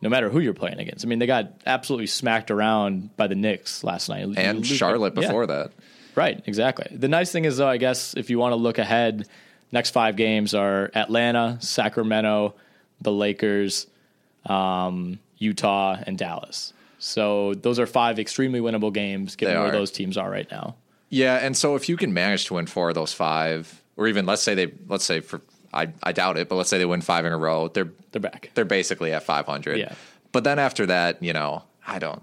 no 0.00 0.08
matter 0.08 0.28
who 0.28 0.40
you're 0.40 0.54
playing 0.54 0.78
against. 0.78 1.04
I 1.04 1.08
mean, 1.08 1.18
they 1.18 1.26
got 1.26 1.52
absolutely 1.66 2.06
smacked 2.06 2.50
around 2.50 3.16
by 3.16 3.26
the 3.26 3.34
Knicks 3.34 3.84
last 3.84 4.08
night, 4.08 4.26
And 4.36 4.58
lose- 4.58 4.66
Charlotte 4.66 5.14
yeah. 5.16 5.26
before 5.26 5.46
that. 5.46 5.72
Right, 6.14 6.42
exactly. 6.46 6.94
The 6.94 7.08
nice 7.08 7.32
thing 7.32 7.46
is, 7.46 7.56
though, 7.56 7.68
I 7.68 7.78
guess 7.78 8.14
if 8.14 8.28
you 8.28 8.38
want 8.38 8.52
to 8.52 8.56
look 8.56 8.76
ahead, 8.78 9.26
next 9.70 9.90
five 9.90 10.16
games 10.16 10.52
are 10.54 10.90
Atlanta, 10.94 11.56
Sacramento, 11.60 12.54
the 13.00 13.12
Lakers, 13.12 13.86
um, 14.44 15.18
Utah, 15.38 15.96
and 16.06 16.18
Dallas. 16.18 16.74
So 16.98 17.54
those 17.54 17.78
are 17.78 17.86
five 17.86 18.18
extremely 18.18 18.60
winnable 18.60 18.92
games, 18.92 19.36
given 19.36 19.58
where 19.58 19.72
those 19.72 19.90
teams 19.90 20.16
are 20.16 20.30
right 20.30 20.48
now. 20.50 20.76
Yeah, 21.12 21.36
and 21.36 21.54
so 21.54 21.76
if 21.76 21.90
you 21.90 21.98
can 21.98 22.14
manage 22.14 22.46
to 22.46 22.54
win 22.54 22.66
four 22.66 22.88
of 22.88 22.94
those 22.94 23.12
five, 23.12 23.82
or 23.98 24.08
even 24.08 24.24
let's 24.24 24.42
say 24.42 24.54
they 24.54 24.72
let's 24.88 25.04
say 25.04 25.20
for 25.20 25.42
I 25.72 25.92
I 26.02 26.12
doubt 26.12 26.38
it, 26.38 26.48
but 26.48 26.54
let's 26.56 26.70
say 26.70 26.78
they 26.78 26.86
win 26.86 27.02
five 27.02 27.26
in 27.26 27.32
a 27.32 27.36
row, 27.36 27.68
they're 27.68 27.90
They're 28.12 28.20
back. 28.20 28.50
they're 28.54 28.64
basically 28.64 29.12
at 29.12 29.22
500. 29.22 29.78
Yeah. 29.78 29.92
But 30.32 30.44
then 30.44 30.58
after 30.58 30.86
that, 30.86 31.22
you 31.22 31.34
know, 31.34 31.64
I 31.86 31.98
don't. 31.98 32.22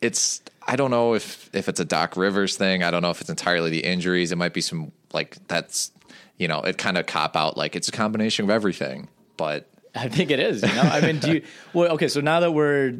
It's 0.00 0.40
I 0.66 0.76
don't 0.76 0.90
know 0.90 1.12
if 1.14 1.50
if 1.52 1.68
it's 1.68 1.78
a 1.78 1.84
Doc 1.84 2.16
Rivers 2.16 2.56
thing. 2.56 2.82
I 2.82 2.90
don't 2.90 3.02
know 3.02 3.10
if 3.10 3.20
it's 3.20 3.28
entirely 3.28 3.68
the 3.68 3.84
injuries. 3.84 4.32
It 4.32 4.36
might 4.36 4.54
be 4.54 4.62
some 4.62 4.92
like 5.12 5.36
that's 5.46 5.92
you 6.38 6.48
know 6.48 6.60
it 6.62 6.78
kind 6.78 6.96
of 6.96 7.04
cop 7.04 7.36
out 7.36 7.58
like 7.58 7.76
it's 7.76 7.88
a 7.88 7.92
combination 7.92 8.44
of 8.46 8.50
everything. 8.50 9.08
But 9.36 9.68
I 9.94 10.08
think 10.08 10.30
it 10.30 10.40
is. 10.40 10.62
You 10.62 10.74
know, 10.74 10.82
I 10.82 11.02
mean, 11.02 11.18
do 11.18 11.34
you? 11.34 11.42
Well, 11.74 11.92
okay. 11.92 12.08
So 12.08 12.22
now 12.22 12.40
that 12.40 12.52
we're, 12.52 12.94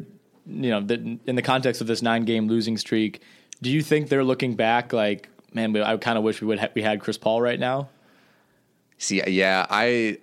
you 0.45 0.69
know, 0.69 0.77
in 1.25 1.35
the 1.35 1.41
context 1.41 1.81
of 1.81 1.87
this 1.87 2.01
nine-game 2.03 2.47
losing 2.47 2.77
streak, 2.77 3.21
do 3.61 3.69
you 3.71 3.81
think 3.81 4.09
they're 4.09 4.23
looking 4.23 4.55
back 4.55 4.93
like, 4.93 5.29
man, 5.53 5.73
we, 5.73 5.81
I 5.81 5.97
kind 5.97 6.17
of 6.17 6.23
wish 6.23 6.41
we 6.41 6.47
would 6.47 6.59
ha- 6.59 6.69
we 6.73 6.81
had 6.81 6.99
Chris 7.01 7.17
Paul 7.17 7.41
right 7.41 7.59
now? 7.59 7.89
see, 8.97 9.21
yeah, 9.27 9.65
I 9.69 10.19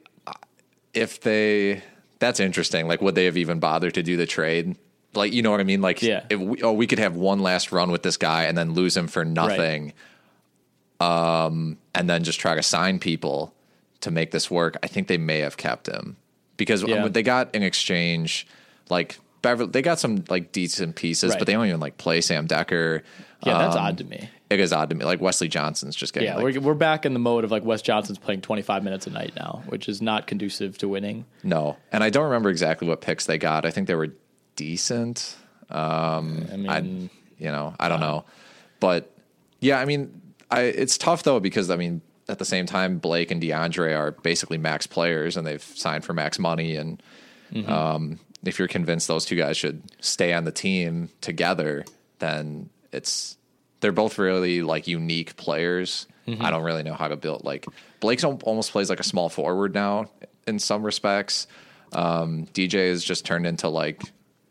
if 0.94 1.20
they 1.20 1.82
that's 2.20 2.40
interesting. 2.40 2.86
Like, 2.88 3.00
would 3.00 3.14
they 3.14 3.24
have 3.26 3.36
even 3.36 3.58
bothered 3.60 3.94
to 3.94 4.02
do 4.02 4.16
the 4.16 4.26
trade? 4.26 4.76
Like, 5.14 5.32
you 5.32 5.42
know 5.42 5.50
what 5.50 5.60
I 5.60 5.64
mean? 5.64 5.80
Like, 5.80 6.02
Yeah. 6.02 6.24
if 6.28 6.38
we, 6.38 6.62
oh, 6.62 6.72
we 6.72 6.86
could 6.86 6.98
have 6.98 7.16
one 7.16 7.38
last 7.40 7.72
run 7.72 7.90
with 7.90 8.02
this 8.02 8.16
guy 8.16 8.44
and 8.44 8.58
then 8.58 8.74
lose 8.74 8.96
him 8.96 9.06
for 9.08 9.24
nothing. 9.24 9.92
Um, 11.00 11.78
and 11.94 12.10
then 12.10 12.24
just 12.24 12.40
try 12.40 12.54
to 12.56 12.62
sign 12.62 12.98
people 12.98 13.54
to 14.00 14.10
make 14.10 14.30
this 14.32 14.50
work. 14.50 14.76
I 14.82 14.88
think 14.88 15.06
they 15.06 15.16
may 15.18 15.38
have 15.40 15.56
kept 15.56 15.86
him 15.88 16.16
because 16.56 16.82
um, 16.84 17.12
they 17.12 17.22
got 17.22 17.54
in 17.54 17.62
exchange 17.62 18.46
like 18.90 19.18
Beverley. 19.42 19.70
They 19.70 19.82
got 19.82 20.00
some 20.00 20.24
like 20.28 20.50
decent 20.52 20.96
pieces, 20.96 21.30
Right. 21.30 21.38
but 21.38 21.46
they 21.46 21.52
don't 21.52 21.66
even 21.66 21.80
like 21.80 21.98
play 21.98 22.20
Sam 22.20 22.48
Dekker. 22.48 23.02
Yeah, 23.46 23.58
that's 23.58 23.76
Um, 23.76 23.82
odd 23.84 23.98
to 23.98 24.04
me. 24.04 24.28
It 24.50 24.58
is 24.60 24.72
odd 24.72 24.88
to 24.90 24.96
me. 24.96 25.04
Like 25.04 25.20
Wesley 25.20 25.48
Johnson's 25.48 25.94
just 25.94 26.12
getting 26.12 26.28
Yeah, 26.28 26.36
like, 26.36 26.54
we're, 26.56 26.60
we're 26.60 26.74
back 26.74 27.06
in 27.06 27.12
the 27.12 27.18
mode 27.20 27.44
of 27.44 27.50
like 27.50 27.64
Wes 27.64 27.82
Johnson's 27.82 28.18
playing 28.18 28.40
25 28.40 28.82
minutes 28.82 29.06
a 29.06 29.10
night 29.10 29.32
now, 29.36 29.62
which 29.68 29.88
is 29.88 30.02
not 30.02 30.26
conducive 30.26 30.76
to 30.78 30.88
winning. 30.88 31.24
no. 31.44 31.76
And 31.92 32.02
I 32.02 32.10
don't 32.10 32.24
remember 32.24 32.50
exactly 32.50 32.88
what 32.88 33.00
picks 33.00 33.26
they 33.26 33.38
got. 33.38 33.64
I 33.64 33.70
think 33.70 33.86
they 33.86 33.94
were 33.94 34.12
decent. 34.56 35.36
Um, 35.70 36.46
I 36.52 36.56
mean, 36.56 36.70
I, 36.70 36.78
you 37.42 37.50
know, 37.52 37.74
I 37.78 37.88
don't 37.88 38.00
know, 38.00 38.24
but 38.80 39.12
yeah, 39.60 39.78
I 39.78 39.84
mean, 39.84 40.20
I 40.50 40.62
it's 40.62 40.96
tough 40.96 41.22
though 41.24 41.40
because 41.40 41.68
I 41.70 41.76
mean, 41.76 42.00
at 42.28 42.38
the 42.38 42.44
same 42.44 42.64
time, 42.66 42.98
Blake 42.98 43.30
and 43.30 43.40
DeAndre 43.42 43.96
are 43.96 44.12
basically 44.12 44.56
max 44.58 44.86
players 44.86 45.36
and 45.36 45.46
they've 45.46 45.62
signed 45.62 46.04
for 46.04 46.12
max 46.12 46.38
money. 46.38 46.76
And 46.76 47.02
Mm-hmm. 47.52 47.72
um, 47.72 48.20
if 48.44 48.58
you're 48.58 48.68
convinced 48.68 49.08
those 49.08 49.24
two 49.24 49.34
guys 49.36 49.56
should 49.56 49.82
stay 50.00 50.34
on 50.34 50.44
the 50.44 50.52
team 50.52 51.08
together, 51.22 51.82
then 52.18 52.68
it's 52.92 53.36
they're 53.80 53.92
both 53.92 54.18
really 54.18 54.62
like 54.62 54.86
unique 54.88 55.36
players. 55.36 56.06
Mm-hmm. 56.26 56.44
I 56.44 56.50
don't 56.50 56.62
really 56.64 56.82
know 56.82 56.94
how 56.94 57.08
to 57.08 57.16
build 57.16 57.44
like 57.44 57.66
Blake's 58.00 58.24
almost 58.24 58.72
plays 58.72 58.90
like 58.90 59.00
a 59.00 59.04
small 59.04 59.28
forward 59.28 59.74
now 59.74 60.10
in 60.46 60.58
some 60.58 60.82
respects. 60.82 61.46
Um, 61.92 62.46
DJ 62.52 62.90
has 62.90 63.02
just 63.02 63.24
turned 63.24 63.46
into 63.46 63.68
like 63.68 64.02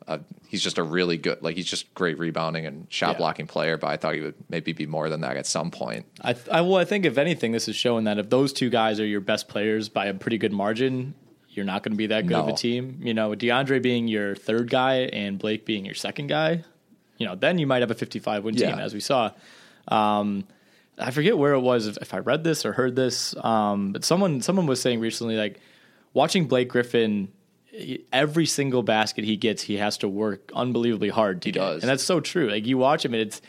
a, 0.08 0.20
he's 0.48 0.64
just 0.64 0.78
a 0.80 0.84
really 0.84 1.18
good 1.18 1.44
like 1.44 1.56
he's 1.56 1.68
just 1.68 1.94
great 1.94 2.18
rebounding 2.18 2.66
and 2.66 2.88
shot 2.90 3.12
Yeah. 3.12 3.18
blocking 3.18 3.46
player. 3.48 3.78
But 3.78 3.88
I 3.88 3.98
thought 3.98 4.16
he 4.16 4.22
would 4.22 4.36
maybe 4.50 4.74
be 4.74 4.88
more 4.88 5.10
than 5.10 5.22
that 5.22 5.38
at 5.38 5.46
some 5.46 5.70
point. 5.70 6.06
I, 6.22 6.34
th- 6.34 6.48
I 6.50 6.62
well, 6.62 6.78
I 6.78 6.86
think 6.86 7.06
if 7.06 7.18
anything, 7.18 7.52
this 7.52 7.68
is 7.68 7.76
showing 7.76 8.06
that 8.06 8.18
if 8.18 8.30
those 8.30 8.54
two 8.54 8.70
guys 8.70 9.00
are 9.00 9.06
your 9.06 9.22
best 9.22 9.48
players 9.48 9.90
by 9.90 10.06
a 10.08 10.14
pretty 10.14 10.38
good 10.40 10.54
margin, 10.54 11.14
you're 11.50 11.66
not 11.66 11.84
going 11.84 11.92
to 11.92 11.98
be 11.98 12.08
that 12.08 12.26
good 12.28 12.38
of 12.38 12.48
a 12.48 12.54
team. 12.54 13.00
You 13.04 13.14
know, 13.14 13.32
DeAndre 13.32 13.82
being 13.82 14.08
your 14.08 14.36
third 14.36 14.70
guy 14.70 15.02
and 15.14 15.38
Blake 15.38 15.66
being 15.66 15.86
your 15.86 15.96
second 15.96 16.28
guy, 16.28 16.64
you 17.18 17.26
know, 17.26 17.36
then 17.36 17.58
you 17.60 17.68
might 17.68 17.82
have 17.82 17.92
a 17.92 17.96
55 17.96 18.44
win 18.44 18.56
team, 18.56 18.70
as 18.80 18.94
we 18.94 19.00
saw. 19.00 19.32
Um, 19.88 20.46
I 21.00 21.12
forget 21.12 21.38
where 21.38 21.54
it 21.54 21.60
was, 21.60 21.88
if, 21.88 21.98
if 21.98 22.14
I 22.14 22.20
read 22.20 22.44
this 22.44 22.66
or 22.66 22.74
heard 22.74 22.96
this, 22.96 23.36
um, 23.44 23.94
but 23.94 24.04
someone 24.04 24.42
someone 24.42 24.66
was 24.66 24.82
saying 24.82 25.00
recently, 25.00 25.36
like 25.36 25.60
watching 26.14 26.48
Blake 26.48 26.70
Griffin. 26.70 27.30
Every 28.12 28.48
single 28.48 28.82
basket 28.82 29.24
he 29.24 29.38
gets, 29.38 29.62
he 29.62 29.76
has 29.78 30.00
to 30.00 30.08
work 30.10 30.50
unbelievably 30.56 31.10
hard 31.10 31.44
to 31.44 31.50
He 31.50 31.52
get. 31.52 31.60
does. 31.60 31.84
and 31.84 31.90
that's 31.92 32.02
so 32.04 32.20
true. 32.20 32.50
Like 32.50 32.66
you 32.66 32.76
watch 32.80 33.06
him, 33.06 33.14
and 33.14 33.22
it's 33.22 33.40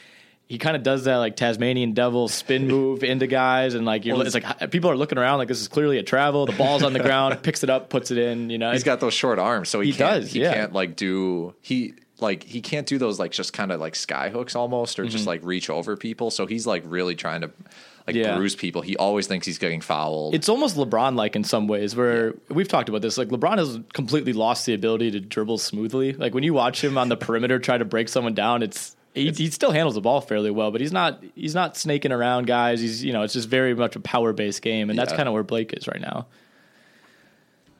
he 0.46 0.58
kind 0.58 0.76
of 0.76 0.82
does 0.82 1.04
that 1.04 1.16
like 1.16 1.34
Tasmanian 1.36 1.94
devil 1.94 2.28
spin 2.28 2.66
move 2.68 3.02
into 3.02 3.26
guys, 3.26 3.72
and 3.72 3.86
like 3.86 4.04
you're, 4.04 4.16
Well, 4.18 4.26
it's 4.26 4.34
like 4.34 4.70
people 4.70 4.90
are 4.90 4.96
looking 4.98 5.16
around 5.16 5.38
like 5.38 5.48
this 5.48 5.62
is 5.62 5.68
clearly 5.68 5.96
a 5.96 6.02
travel. 6.02 6.44
The 6.44 6.52
ball's 6.52 6.82
on 6.82 6.92
the 6.92 6.98
ground, 7.08 7.42
picks 7.42 7.62
it 7.64 7.70
up, 7.70 7.88
puts 7.88 8.10
it 8.10 8.18
in. 8.18 8.50
You 8.50 8.58
know, 8.58 8.70
He's 8.70 8.84
got 8.84 9.00
those 9.00 9.14
short 9.14 9.38
arms, 9.38 9.70
so 9.70 9.80
he, 9.80 9.92
He 9.92 9.96
can't, 9.96 10.20
does, 10.22 10.32
He 10.32 10.42
yeah. 10.42 10.52
can't 10.52 10.72
like 10.74 10.94
do 10.94 11.54
he 11.62 11.94
like 12.20 12.42
he 12.44 12.60
can't 12.60 12.86
do 12.86 12.98
those 12.98 13.18
like 13.18 13.32
just 13.32 13.52
kind 13.52 13.70
of 13.72 13.80
like 13.80 13.94
sky 13.94 14.28
hooks 14.30 14.54
almost, 14.56 14.98
or 14.98 15.06
just 15.06 15.26
like 15.26 15.40
reach 15.44 15.70
over 15.70 15.96
people. 15.96 16.30
So 16.30 16.46
he's 16.46 16.66
like 16.66 16.82
really 16.86 17.14
trying 17.14 17.42
to 17.42 17.46
like 17.48 18.16
Mm-hmm. 18.16 18.16
Yeah. 18.24 18.36
bruise 18.36 18.56
people. 18.56 18.80
He 18.80 18.96
always 18.96 19.26
thinks 19.26 19.46
he's 19.46 19.58
getting 19.58 19.82
fouled. 19.82 20.34
it's 20.34 20.48
almost 20.48 20.76
LeBron 20.76 21.14
like 21.14 21.36
in 21.36 21.44
some 21.44 21.66
ways, 21.68 21.94
where 21.94 22.34
we've 22.48 22.66
talked 22.66 22.88
about 22.88 23.02
this. 23.02 23.18
Like 23.18 23.28
LeBron 23.28 23.58
has 23.58 23.78
completely 23.92 24.32
lost 24.32 24.64
the 24.64 24.72
ability 24.72 25.10
to 25.10 25.20
dribble 25.20 25.58
smoothly. 25.58 26.14
Like 26.14 26.32
when 26.32 26.42
you 26.42 26.54
watch 26.54 26.82
him 26.82 26.96
on 26.96 27.10
the 27.10 27.18
perimeter 27.18 27.58
try 27.58 27.76
to 27.76 27.84
break 27.84 28.08
someone 28.08 28.32
down, 28.32 28.62
it's 28.62 28.96
he, 29.14 29.30
he 29.32 29.50
still 29.50 29.72
handles 29.72 29.94
the 29.94 30.00
ball 30.00 30.22
fairly 30.22 30.50
well, 30.50 30.70
but 30.70 30.80
he's 30.80 30.92
not 30.92 31.22
he's 31.34 31.54
not 31.54 31.76
snaking 31.76 32.10
around 32.12 32.46
guys. 32.46 32.80
He's 32.80 33.04
you 33.04 33.12
know 33.12 33.24
it's 33.24 33.34
just 33.34 33.48
very 33.48 33.74
much 33.74 33.94
a 33.94 34.00
power 34.00 34.32
based 34.32 34.62
game, 34.62 34.88
and 34.88 34.98
that's 34.98 35.12
kind 35.12 35.28
of 35.28 35.34
where 35.34 35.42
Blake 35.42 35.74
is 35.74 35.86
right 35.86 36.00
now. 36.00 36.26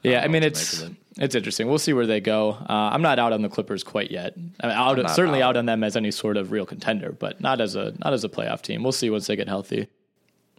Yeah, 0.03 0.21
I, 0.21 0.27
mean 0.27 0.43
it's 0.43 0.81
of 0.81 0.95
it's 1.17 1.35
interesting. 1.35 1.67
We'll 1.67 1.79
see 1.79 1.91
where 1.91 2.07
they 2.07 2.21
go. 2.21 2.51
Uh, 2.51 2.89
I'm 2.93 3.01
not 3.01 3.19
out 3.19 3.33
on 3.33 3.41
the 3.41 3.49
Clippers 3.49 3.83
quite 3.83 4.09
yet. 4.09 4.35
I 4.61 4.67
mean, 4.67 4.75
out, 4.75 5.11
certainly 5.11 5.41
out. 5.41 5.49
out 5.49 5.57
on 5.57 5.65
them 5.65 5.83
as 5.83 5.97
any 5.97 6.11
sort 6.11 6.37
of 6.37 6.51
real 6.51 6.65
contender, 6.65 7.11
but 7.11 7.41
not 7.41 7.59
as 7.59 7.75
a 7.75 7.93
not 7.99 8.13
as 8.13 8.23
a 8.23 8.29
playoff 8.29 8.61
team. 8.61 8.83
We'll 8.83 8.93
see 8.93 9.09
once 9.09 9.27
they 9.27 9.35
get 9.35 9.49
healthy. 9.49 9.87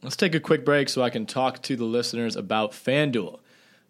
Let's 0.03 0.17
take 0.17 0.35
a 0.35 0.41
quick 0.41 0.65
break 0.65 0.89
so 0.89 1.03
I 1.03 1.11
can 1.11 1.27
talk 1.27 1.63
to 1.63 1.77
the 1.77 1.85
listeners 1.85 2.37
about 2.37 2.73
FanDuel. 2.73 3.41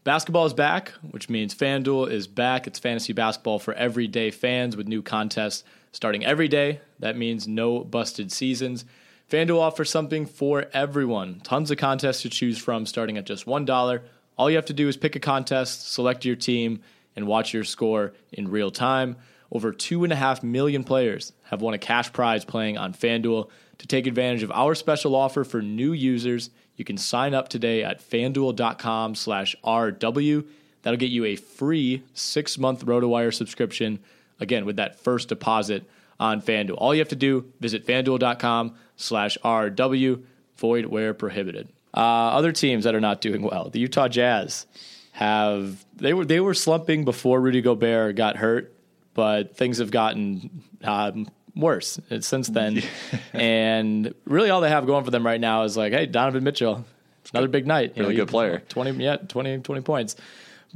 Basketball 0.03 0.47
is 0.47 0.55
back, 0.55 0.91
which 1.11 1.29
means 1.29 1.55
FanDuel 1.55 2.11
is 2.11 2.27
back. 2.27 2.67
It's 2.67 2.79
fantasy 2.79 3.13
basketball 3.13 3.59
for 3.59 3.75
everyday 3.75 4.31
fans 4.31 4.77
with 4.77 4.89
new 4.89 5.03
contests 5.03 5.63
starting 5.93 6.25
every 6.25 6.49
day. 6.49 6.81
That 7.01 7.17
means 7.17 7.47
no 7.47 7.81
busted 7.81 8.33
seasons. 8.33 8.85
FanDuel 9.31 9.61
offers 9.61 9.91
something 9.91 10.27
for 10.27 10.67
everyone. 10.73 11.41
Tons 11.41 11.71
of 11.71 11.79
contests 11.79 12.23
to 12.23 12.29
choose 12.29 12.59
from 12.59 12.87
starting 12.87 13.17
at 13.17 13.25
just 13.25 13.47
$1. 13.47 14.01
All 14.41 14.49
you 14.49 14.57
have 14.57 14.65
to 14.67 14.73
do 14.73 14.89
is 14.89 14.97
pick 14.97 15.17
a 15.17 15.21
contest, 15.21 15.93
select 15.93 16.25
your 16.25 16.35
team, 16.35 16.81
and 17.15 17.27
watch 17.27 17.53
your 17.53 17.63
score 17.63 18.15
in 18.33 18.49
real 18.49 18.71
time. 18.71 19.17
Over 19.53 19.71
2.5 19.71 20.43
million 20.43 20.83
players 20.83 21.35
have 21.51 21.61
won 21.61 21.75
a 21.75 21.79
cash 21.79 22.11
prize 22.11 22.43
playing 22.43 22.79
on 22.79 22.95
FanDuel. 22.95 23.51
To 23.77 23.87
take 23.87 24.07
advantage 24.07 24.43
of 24.43 24.51
our 24.51 24.75
special 24.75 25.15
offer 25.15 25.45
for 25.45 25.61
new 25.61 25.93
users, 25.93 26.49
you 26.75 26.87
can 26.87 26.97
sign 26.97 27.35
up 27.35 27.51
today 27.51 27.85
at 27.85 28.01
fanduel.com 28.01 29.15
slash 29.15 29.55
RW. 29.63 30.47
That'll 30.81 30.97
get 30.97 31.11
you 31.11 31.27
a 31.27 31.37
free 31.37 32.03
six 32.15 32.57
month 32.57 32.87
RotoWire 32.87 33.35
subscription, 33.35 33.99
again, 34.39 34.65
with 34.65 34.77
that 34.77 34.99
first 34.99 35.29
deposit 35.29 35.85
on 36.19 36.41
FanDuel. 36.41 36.77
All 36.79 36.95
you 36.95 37.03
have 37.03 37.09
to 37.09 37.15
do, 37.15 37.53
visit 37.61 37.87
fanduel.com 37.87 38.75
slash 38.97 39.37
RW, 39.45 40.23
void 40.57 40.87
where 40.87 41.13
prohibited. 41.13 41.69
Uh, 41.93 41.99
other 41.99 42.53
teams 42.53 42.85
that 42.85 42.95
are 42.95 43.01
not 43.01 43.21
doing 43.21 43.43
well, 43.43 43.69
the 43.71 43.81
Utah 43.81 44.09
Jazz 44.09 44.67
have 45.13 45.85
they 45.97 46.15
were 46.15 46.25
they 46.25 46.41
were 46.41 46.55
slumping 46.55 47.05
before 47.05 47.41
Rudy 47.41 47.61
Gobert 47.61 48.15
got 48.17 48.37
hurt, 48.37 48.73
but 49.15 49.57
things 49.57 49.79
have 49.79 49.91
gotten 49.91 50.63
um, 50.85 51.29
worse 51.57 51.99
since 52.21 52.49
then. 52.49 52.83
and 53.33 54.15
really, 54.25 54.51
all 54.51 54.61
they 54.61 54.69
have 54.69 54.87
going 54.87 55.05
for 55.05 55.11
them 55.11 55.27
right 55.27 55.41
now 55.41 55.65
is 55.65 55.77
like, 55.77 55.93
hey, 55.93 56.07
Donovan 56.07 56.45
Mitchell, 56.45 56.85
another 57.33 57.49
big 57.49 57.67
night, 57.67 57.95
Really 57.97 58.15
good 58.15 58.29
player. 58.29 58.63
twenty 58.69 58.93
yeah, 59.03 59.17
20, 59.17 59.59
20 59.59 59.81
points. 59.83 60.17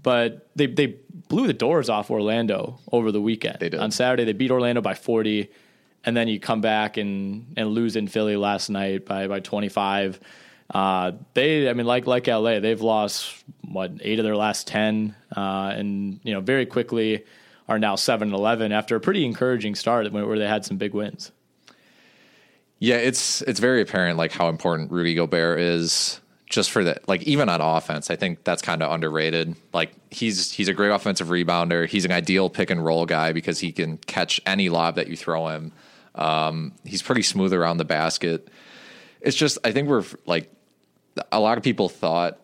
But 0.02 0.48
they 0.56 0.66
they 0.66 0.96
blew 1.28 1.46
the 1.46 1.52
doors 1.52 1.88
off 1.88 2.10
Orlando 2.10 2.80
over 2.90 3.12
the 3.12 3.20
weekend. 3.20 3.58
They 3.60 3.68
did. 3.68 3.78
on 3.78 3.92
Saturday. 3.92 4.24
They 4.24 4.32
beat 4.32 4.50
Orlando 4.50 4.80
by 4.80 4.94
forty, 4.94 5.48
and 6.04 6.16
then 6.16 6.26
you 6.26 6.40
come 6.40 6.60
back 6.60 6.96
and 6.96 7.52
and 7.56 7.68
lose 7.68 7.94
in 7.94 8.08
Philly 8.08 8.34
last 8.36 8.68
night 8.68 9.06
by 9.06 9.28
by 9.28 9.38
twenty 9.38 9.68
five. 9.68 10.18
Uh, 10.70 11.12
they, 11.34 11.68
I 11.68 11.72
mean, 11.72 11.86
like 11.86 12.06
like 12.06 12.26
LA, 12.26 12.60
they've 12.60 12.80
lost 12.80 13.44
what 13.68 13.92
eight 14.00 14.18
of 14.18 14.24
their 14.24 14.36
last 14.36 14.66
ten, 14.66 15.14
uh, 15.36 15.72
and 15.74 16.20
you 16.22 16.32
know 16.32 16.40
very 16.40 16.66
quickly 16.66 17.24
are 17.68 17.78
now 17.78 17.96
seven 17.96 18.28
and 18.28 18.36
eleven 18.36 18.72
after 18.72 18.96
a 18.96 19.00
pretty 19.00 19.24
encouraging 19.24 19.74
start 19.74 20.10
where 20.12 20.38
they 20.38 20.48
had 20.48 20.64
some 20.64 20.76
big 20.76 20.94
wins. 20.94 21.32
Yeah, 22.78 22.96
it's 22.96 23.42
it's 23.42 23.60
very 23.60 23.80
apparent 23.80 24.18
like 24.18 24.32
how 24.32 24.48
important 24.48 24.90
Rudy 24.90 25.14
Gobert 25.14 25.60
is 25.60 26.20
just 26.54 26.70
for 26.70 26.84
that 26.84 27.08
like 27.08 27.22
even 27.22 27.48
on 27.48 27.60
offense. 27.60 28.10
I 28.10 28.16
think 28.16 28.44
that's 28.44 28.62
kind 28.62 28.82
of 28.82 28.90
underrated. 28.90 29.56
Like 29.72 29.92
he's 30.10 30.52
he's 30.52 30.68
a 30.68 30.74
great 30.74 30.90
offensive 30.90 31.28
rebounder. 31.28 31.86
He's 31.86 32.04
an 32.04 32.12
ideal 32.12 32.50
pick 32.50 32.70
and 32.70 32.84
roll 32.84 33.06
guy 33.06 33.32
because 33.32 33.58
he 33.58 33.72
can 33.72 33.98
catch 33.98 34.40
any 34.46 34.68
lob 34.68 34.96
that 34.96 35.08
you 35.08 35.16
throw 35.16 35.48
him. 35.48 35.72
Um, 36.14 36.72
he's 36.84 37.02
pretty 37.02 37.22
smooth 37.22 37.52
around 37.52 37.78
the 37.78 37.84
basket. 37.84 38.48
It's 39.24 39.36
just 39.36 39.58
I 39.64 39.72
think 39.72 39.88
we're 39.88 40.04
like 40.26 40.50
a 41.32 41.40
lot 41.40 41.58
of 41.58 41.64
people 41.64 41.88
thought 41.88 42.38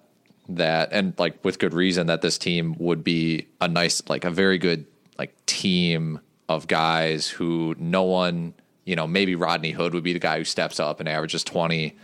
that 0.48 0.88
and 0.92 1.14
like 1.18 1.44
with 1.44 1.58
good 1.58 1.74
reason 1.74 2.08
that 2.08 2.22
this 2.22 2.36
team 2.38 2.74
would 2.78 3.04
be 3.04 3.46
a 3.60 3.68
nice 3.68 4.02
like 4.08 4.24
a 4.24 4.30
very 4.30 4.58
good 4.58 4.86
like 5.18 5.34
team 5.46 6.18
of 6.48 6.66
guys 6.66 7.28
who 7.28 7.74
no 7.78 8.02
one 8.02 8.54
you 8.84 8.96
know 8.96 9.06
maybe 9.06 9.36
Rodney 9.36 9.70
Hood 9.70 9.94
would 9.94 10.02
be 10.02 10.12
the 10.12 10.18
guy 10.18 10.38
who 10.38 10.44
steps 10.44 10.80
up 10.80 10.98
and 10.98 11.08
averages 11.08 11.44
20 11.44 11.96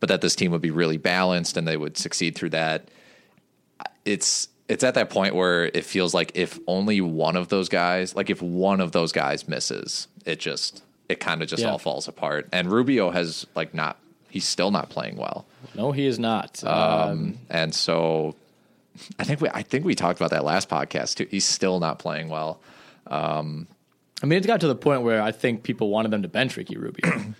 but 0.00 0.08
that 0.08 0.20
this 0.20 0.34
team 0.34 0.50
would 0.50 0.60
be 0.62 0.72
really 0.72 0.96
balanced 0.96 1.56
and 1.56 1.68
they 1.68 1.76
would 1.76 1.96
succeed 1.96 2.34
through 2.34 2.50
that 2.50 2.88
it's 4.04 4.48
it's 4.68 4.82
at 4.82 4.94
that 4.94 5.10
point 5.10 5.34
where 5.34 5.66
it 5.66 5.84
feels 5.84 6.14
like 6.14 6.32
if 6.34 6.58
only 6.66 7.00
one 7.00 7.36
of 7.36 7.48
those 7.48 7.68
guys 7.68 8.16
like 8.16 8.30
if 8.30 8.42
one 8.42 8.80
of 8.80 8.92
those 8.92 9.12
guys 9.12 9.46
misses 9.46 10.08
it 10.24 10.40
just 10.40 10.82
it 11.08 11.20
kind 11.20 11.42
of 11.42 11.48
just 11.48 11.62
Yeah. 11.62 11.70
all 11.70 11.78
falls 11.78 12.08
apart 12.08 12.48
and 12.52 12.70
Rubio 12.70 13.10
has 13.10 13.46
like 13.54 13.74
not 13.74 13.98
he's 14.32 14.44
still 14.46 14.70
not 14.72 14.90
playing 14.90 15.16
well 15.16 15.46
No, 15.76 15.92
he 15.92 16.06
is 16.06 16.18
not. 16.18 16.64
um, 16.64 17.38
and 17.50 17.72
so 17.74 18.34
I 19.18 19.24
think 19.24 19.40
we 19.40 19.48
I 19.50 19.62
think 19.62 19.84
we 19.84 19.94
talked 19.94 20.18
about 20.18 20.30
that 20.30 20.44
last 20.44 20.68
podcast 20.68 21.14
too. 21.16 21.26
He's 21.30 21.44
still 21.44 21.78
not 21.80 21.98
playing 21.98 22.28
well. 22.28 22.60
I 23.06 24.26
mean, 24.26 24.38
it's 24.38 24.46
got 24.46 24.60
to 24.60 24.68
the 24.68 24.74
point 24.74 25.02
where 25.02 25.20
I 25.22 25.32
think 25.32 25.62
people 25.62 25.88
wanted 25.90 26.10
them 26.10 26.22
to 26.22 26.28
bench 26.28 26.56
Ricky 26.56 26.76
Rubio. 26.76 27.10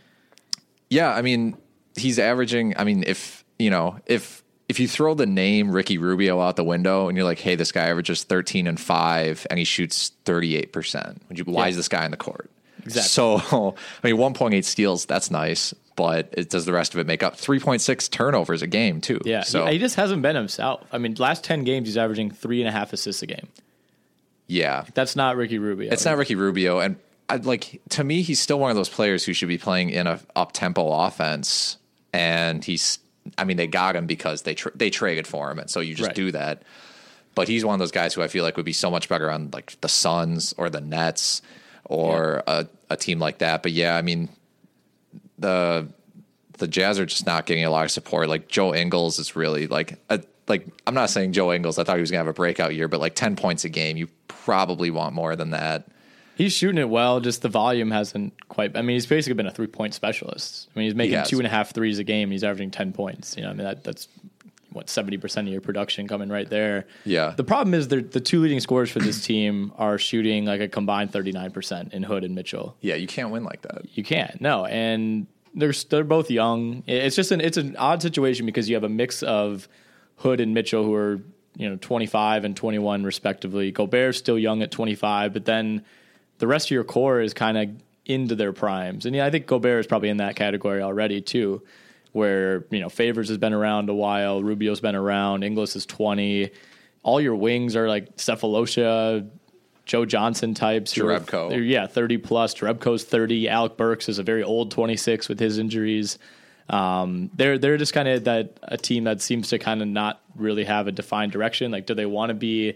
Yeah, 0.91 1.11
I 1.11 1.23
mean, 1.23 1.57
he's 1.97 2.19
averaging. 2.19 2.75
I 2.77 2.85
mean, 2.85 3.03
if 3.07 3.45
you 3.59 3.71
know, 3.71 3.99
if 4.05 4.43
if 4.69 4.79
you 4.79 4.87
throw 4.87 5.15
the 5.15 5.25
name 5.25 5.71
Ricky 5.73 5.97
Rubio 5.97 6.39
out 6.39 6.57
the 6.57 6.65
window 6.65 7.09
and 7.09 7.17
you're 7.17 7.25
like, 7.25 7.39
hey, 7.39 7.55
this 7.55 7.73
guy 7.73 7.87
averages 7.89 8.25
13 8.25 8.67
and 8.67 8.79
five 8.79 9.47
and 9.49 9.59
he 9.59 9.65
shoots 9.65 10.13
38 10.27 10.71
percent, 10.71 11.23
would 11.31 11.39
you? 11.39 11.45
Why 11.47 11.65
Yeah. 11.65 11.71
is 11.71 11.77
this 11.77 11.89
guy 11.89 12.05
in 12.05 12.11
the 12.11 12.19
court? 12.19 12.51
Exactly. 12.85 13.09
So, 13.09 13.75
I 14.05 14.07
mean, 14.13 14.17
1.8 14.19 14.63
steals, 14.65 15.07
that's 15.07 15.31
nice, 15.31 15.73
but 16.03 16.29
it 16.33 16.51
does 16.51 16.65
the 16.65 16.73
rest 16.73 16.95
of 16.95 17.01
it 17.01 17.07
make 17.07 17.23
up 17.23 17.37
3.6 17.37 18.11
turnovers 18.11 18.61
a 18.62 18.67
game 18.67 19.01
too? 19.01 19.21
Yeah, 19.25 19.43
So 19.43 19.67
he, 19.67 19.75
he 19.75 19.79
just 19.79 19.95
hasn't 19.95 20.21
been 20.23 20.35
himself. 20.35 20.83
I 20.91 20.99
mean, 20.99 21.15
last 21.19 21.45
ten 21.45 21.62
games 21.65 21.87
he's 21.87 21.97
averaging 21.97 22.31
three 22.33 22.61
and 22.61 22.69
a 22.69 22.73
half 22.73 22.93
assists 22.93 23.23
a 23.23 23.27
game. 23.27 23.47
yeah, 24.49 24.85
That's 24.95 25.17
not 25.17 25.37
Ricky 25.37 25.59
Rubio. 25.59 25.93
It's 25.93 26.05
not 26.05 26.17
Ricky 26.17 26.35
Rubio, 26.35 26.81
and 26.81 26.97
I, 27.29 27.37
like 27.37 27.81
to 27.91 28.05
me, 28.05 28.23
he's 28.23 28.41
still 28.41 28.59
one 28.59 28.71
of 28.71 28.77
those 28.77 28.88
players 28.88 29.25
who 29.25 29.33
should 29.33 29.49
be 29.49 29.59
playing 29.59 29.91
in 29.91 30.07
a 30.07 30.21
up 30.37 30.53
tempo 30.53 30.91
offense. 30.91 31.79
And 32.12 32.62
he's, 32.62 32.99
I 33.38 33.45
mean, 33.45 33.57
they 33.57 33.67
got 33.67 33.97
him 33.97 34.07
because 34.07 34.43
they 34.43 34.55
tra- 34.55 34.73
they 34.75 34.91
traded 34.91 35.27
for 35.27 35.51
him, 35.51 35.59
and 35.59 35.71
so 35.71 35.81
you 35.81 35.95
just 35.95 36.09
Right. 36.09 36.17
do 36.17 36.33
that. 36.33 36.62
But 37.35 37.49
he's 37.49 37.65
one 37.65 37.73
of 37.75 37.79
those 37.79 37.93
guys 37.93 38.12
who 38.12 38.21
I 38.23 38.29
feel 38.29 38.45
like 38.45 38.57
would 38.59 38.67
be 38.67 38.75
so 38.75 38.91
much 38.91 39.09
better 39.09 39.31
on 39.31 39.49
like 39.53 39.81
the 39.81 39.88
Suns 39.88 40.53
or 40.59 40.69
the 40.69 40.83
Nets 40.83 41.41
or 41.85 42.43
a, 42.47 42.67
a 42.91 42.97
team 42.97 43.19
like 43.19 43.38
that. 43.38 43.62
But 43.62 43.73
yeah, 43.73 43.97
I 43.97 44.03
mean, 44.03 44.29
the 45.43 45.89
the 46.59 46.67
Jazz 46.67 46.99
are 46.99 47.07
just 47.07 47.27
not 47.27 47.47
getting 47.47 47.65
a 47.65 47.71
lot 47.71 47.85
of 47.85 47.91
support. 47.91 48.29
Like 48.29 48.49
Joe 48.49 48.75
Ingles 48.75 49.19
is 49.19 49.37
really 49.37 49.67
like 49.67 49.99
a, 50.09 50.23
like 50.49 50.67
I'm 50.87 50.95
not 50.95 51.11
saying 51.11 51.33
Joe 51.33 51.53
Ingles. 51.53 51.79
I 51.79 51.85
thought 51.85 51.97
he 51.97 52.01
was 52.01 52.11
gonna 52.11 52.21
have 52.21 52.29
a 52.29 52.33
breakout 52.33 52.75
year, 52.75 52.89
but 52.89 53.01
like 53.01 53.15
ten 53.15 53.37
points 53.37 53.65
a 53.65 53.69
game, 53.69 53.97
you 53.97 54.09
probably 54.29 54.91
want 54.91 55.15
more 55.15 55.37
than 55.37 55.51
that. 55.51 55.89
He's 56.35 56.53
shooting 56.53 56.79
it 56.79 56.89
well, 56.89 57.21
just 57.21 57.43
the 57.43 57.49
volume 57.49 57.91
hasn't 57.91 58.33
quite. 58.49 58.77
I 58.77 58.83
mean, 58.83 58.95
he's 58.95 59.07
basically 59.07 59.35
been 59.35 59.47
a 59.47 59.53
three 59.53 59.67
point 59.67 59.95
specialist. 59.95 60.69
I 60.75 60.79
mean, 60.79 60.87
he's 60.87 60.95
making 60.95 61.19
has. 61.19 61.29
two 61.29 61.39
and 61.39 61.47
a 61.47 61.51
half 61.51 61.75
threes 61.75 61.99
a 61.99 62.05
game. 62.05 62.31
He's 62.31 62.43
averaging 62.43 62.71
ten 62.71 62.93
points. 62.93 63.37
You 63.37 63.43
know, 63.43 63.51
I 63.51 63.53
mean 63.53 63.65
that 63.65 63.85
that's 63.85 64.09
what 64.73 64.89
seventy 64.89 65.19
percent 65.19 65.49
of 65.49 65.53
your 65.53 65.61
production 65.61 66.09
coming 66.09 66.29
right 66.29 66.49
there. 66.49 66.87
Yeah. 67.05 67.35
The 67.37 67.45
problem 67.45 67.75
is 67.75 67.89
the 67.89 68.03
two 68.03 68.41
leading 68.41 68.61
scorers 68.61 68.91
for 68.91 68.99
this 68.99 69.25
team 69.25 69.73
are 69.77 69.99
shooting 69.99 70.45
like 70.45 70.61
a 70.61 70.69
combined 70.69 71.13
thirty 71.13 71.33
nine 71.33 71.51
percent 71.51 71.93
in 71.93 72.03
Hood 72.03 72.25
and 72.25 72.35
Mitchell. 72.35 72.77
Yeah, 72.81 72.95
you 72.95 73.07
can't 73.07 73.31
win 73.31 73.45
like 73.45 73.63
that. 73.63 73.83
You 73.97 74.05
can't. 74.05 74.41
No, 74.41 74.67
and 74.67 75.27
they're 75.55 75.73
they're 75.89 76.05
both 76.05 76.31
young. 76.31 76.83
It's 76.87 77.17
just 77.17 77.31
an 77.31 77.41
it's 77.41 77.57
an 77.57 77.77
odd 77.77 78.03
situation 78.03 78.47
because 78.47 78.69
you 78.69 78.77
have 78.77 78.85
a 78.85 78.89
mix 78.89 79.23
of 79.23 79.69
Hood 80.17 80.41
and 80.41 80.55
Mitchell 80.55 80.85
who 80.85 80.95
are 80.95 81.21
you 81.57 81.69
know 81.69 81.77
25 81.77 82.45
and 82.45 82.57
21 82.57 83.05
respectively. 83.05 83.71
Gobert's 83.71 84.19
still 84.19 84.39
young 84.39 84.63
at 84.63 84.71
25, 84.71 85.33
but 85.33 85.45
then 85.45 85.85
the 86.39 86.47
rest 86.47 86.69
of 86.69 86.71
your 86.71 86.85
core 86.85 87.21
is 87.21 87.35
kind 87.35 87.59
of 87.59 87.71
into 88.05 88.35
their 88.35 88.53
primes. 88.53 89.07
And 89.07 89.15
yeah, 89.15 89.27
I 89.27 89.31
think 89.31 89.47
Gobert 89.47 89.81
is 89.81 89.87
probably 89.87 90.09
in 90.09 90.17
that 90.17 90.37
category 90.37 90.83
already 90.83 91.21
too, 91.21 91.63
where 92.12 92.64
you 92.70 92.81
know 92.81 92.88
Favors 92.88 93.29
has 93.29 93.38
been 93.38 93.53
around 93.53 93.88
a 93.88 93.94
while, 93.94 94.42
Rubio's 94.42 94.81
been 94.81 94.94
around, 94.94 95.42
Ingles 95.44 95.77
is 95.77 95.87
20. 95.87 96.51
All 97.03 97.20
your 97.20 97.35
wings 97.35 97.75
are 97.75 97.88
like 97.88 98.16
Sefolosha, 98.16 99.29
Joe 99.87 100.05
Johnson 100.05 100.55
types. 100.55 100.94
Jerebko. 100.94 101.68
yeah, 101.68 101.87
30 101.87 102.18
plus. 102.18 102.55
Jerebko's 102.55 103.03
30. 103.05 103.48
Alec 103.48 103.77
Burks 103.77 104.09
is 104.09 104.18
a 104.18 104.22
very 104.22 104.42
old 104.44 104.70
26 104.70 105.29
with 105.29 105.40
his 105.40 105.59
injuries. 105.59 106.18
Um, 106.68 107.31
they're 107.35 107.59
they're 107.59 107.77
just 107.77 107.92
kind 107.92 108.07
of 108.09 108.25
that 108.25 108.57
a 108.62 108.77
team 108.77 109.05
that 109.05 109.20
seems 109.20 109.48
to 109.48 109.59
kind 109.59 109.83
of 109.83 109.88
not 109.88 110.20
really 110.37 110.64
have 110.64 110.87
a 110.87 110.92
defined 110.92 111.33
direction. 111.33 111.72
Like, 111.72 111.87
do 111.87 111.94
they 111.94 112.07
want 112.07 112.31
to 112.31 112.35
be? 112.35 112.75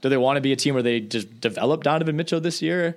Do 0.00 0.08
they 0.08 0.16
want 0.16 0.36
to 0.36 0.40
be 0.40 0.52
a 0.52 0.56
team 0.56 0.74
where 0.74 0.82
they 0.82 0.98
just 1.00 1.40
develop 1.40 1.84
Donovan 1.84 2.16
Mitchell 2.16 2.40
this 2.40 2.60
year? 2.62 2.96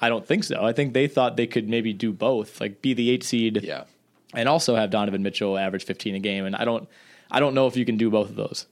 I 0.00 0.08
don't 0.08 0.26
think 0.26 0.44
so. 0.44 0.62
I 0.64 0.72
think 0.72 0.92
they 0.94 1.06
thought 1.06 1.36
they 1.36 1.46
could 1.46 1.68
maybe 1.68 1.92
do 1.92 2.12
both, 2.12 2.60
like 2.60 2.82
be 2.82 2.92
the 2.92 3.08
eight 3.08 3.22
seed, 3.22 3.60
Yeah. 3.62 3.84
And 4.34 4.48
also 4.48 4.74
have 4.76 4.90
Donovan 4.90 5.22
Mitchell 5.22 5.58
average 5.58 5.84
15 5.84 6.14
a 6.14 6.18
game. 6.18 6.44
And 6.46 6.56
I 6.56 6.64
don't, 6.64 6.88
I 7.30 7.40
don't 7.40 7.54
know 7.54 7.66
if 7.66 7.76
you 7.76 7.84
can 7.84 7.96
do 7.96 8.10
both 8.10 8.30
of 8.30 8.36
those. 8.36 8.66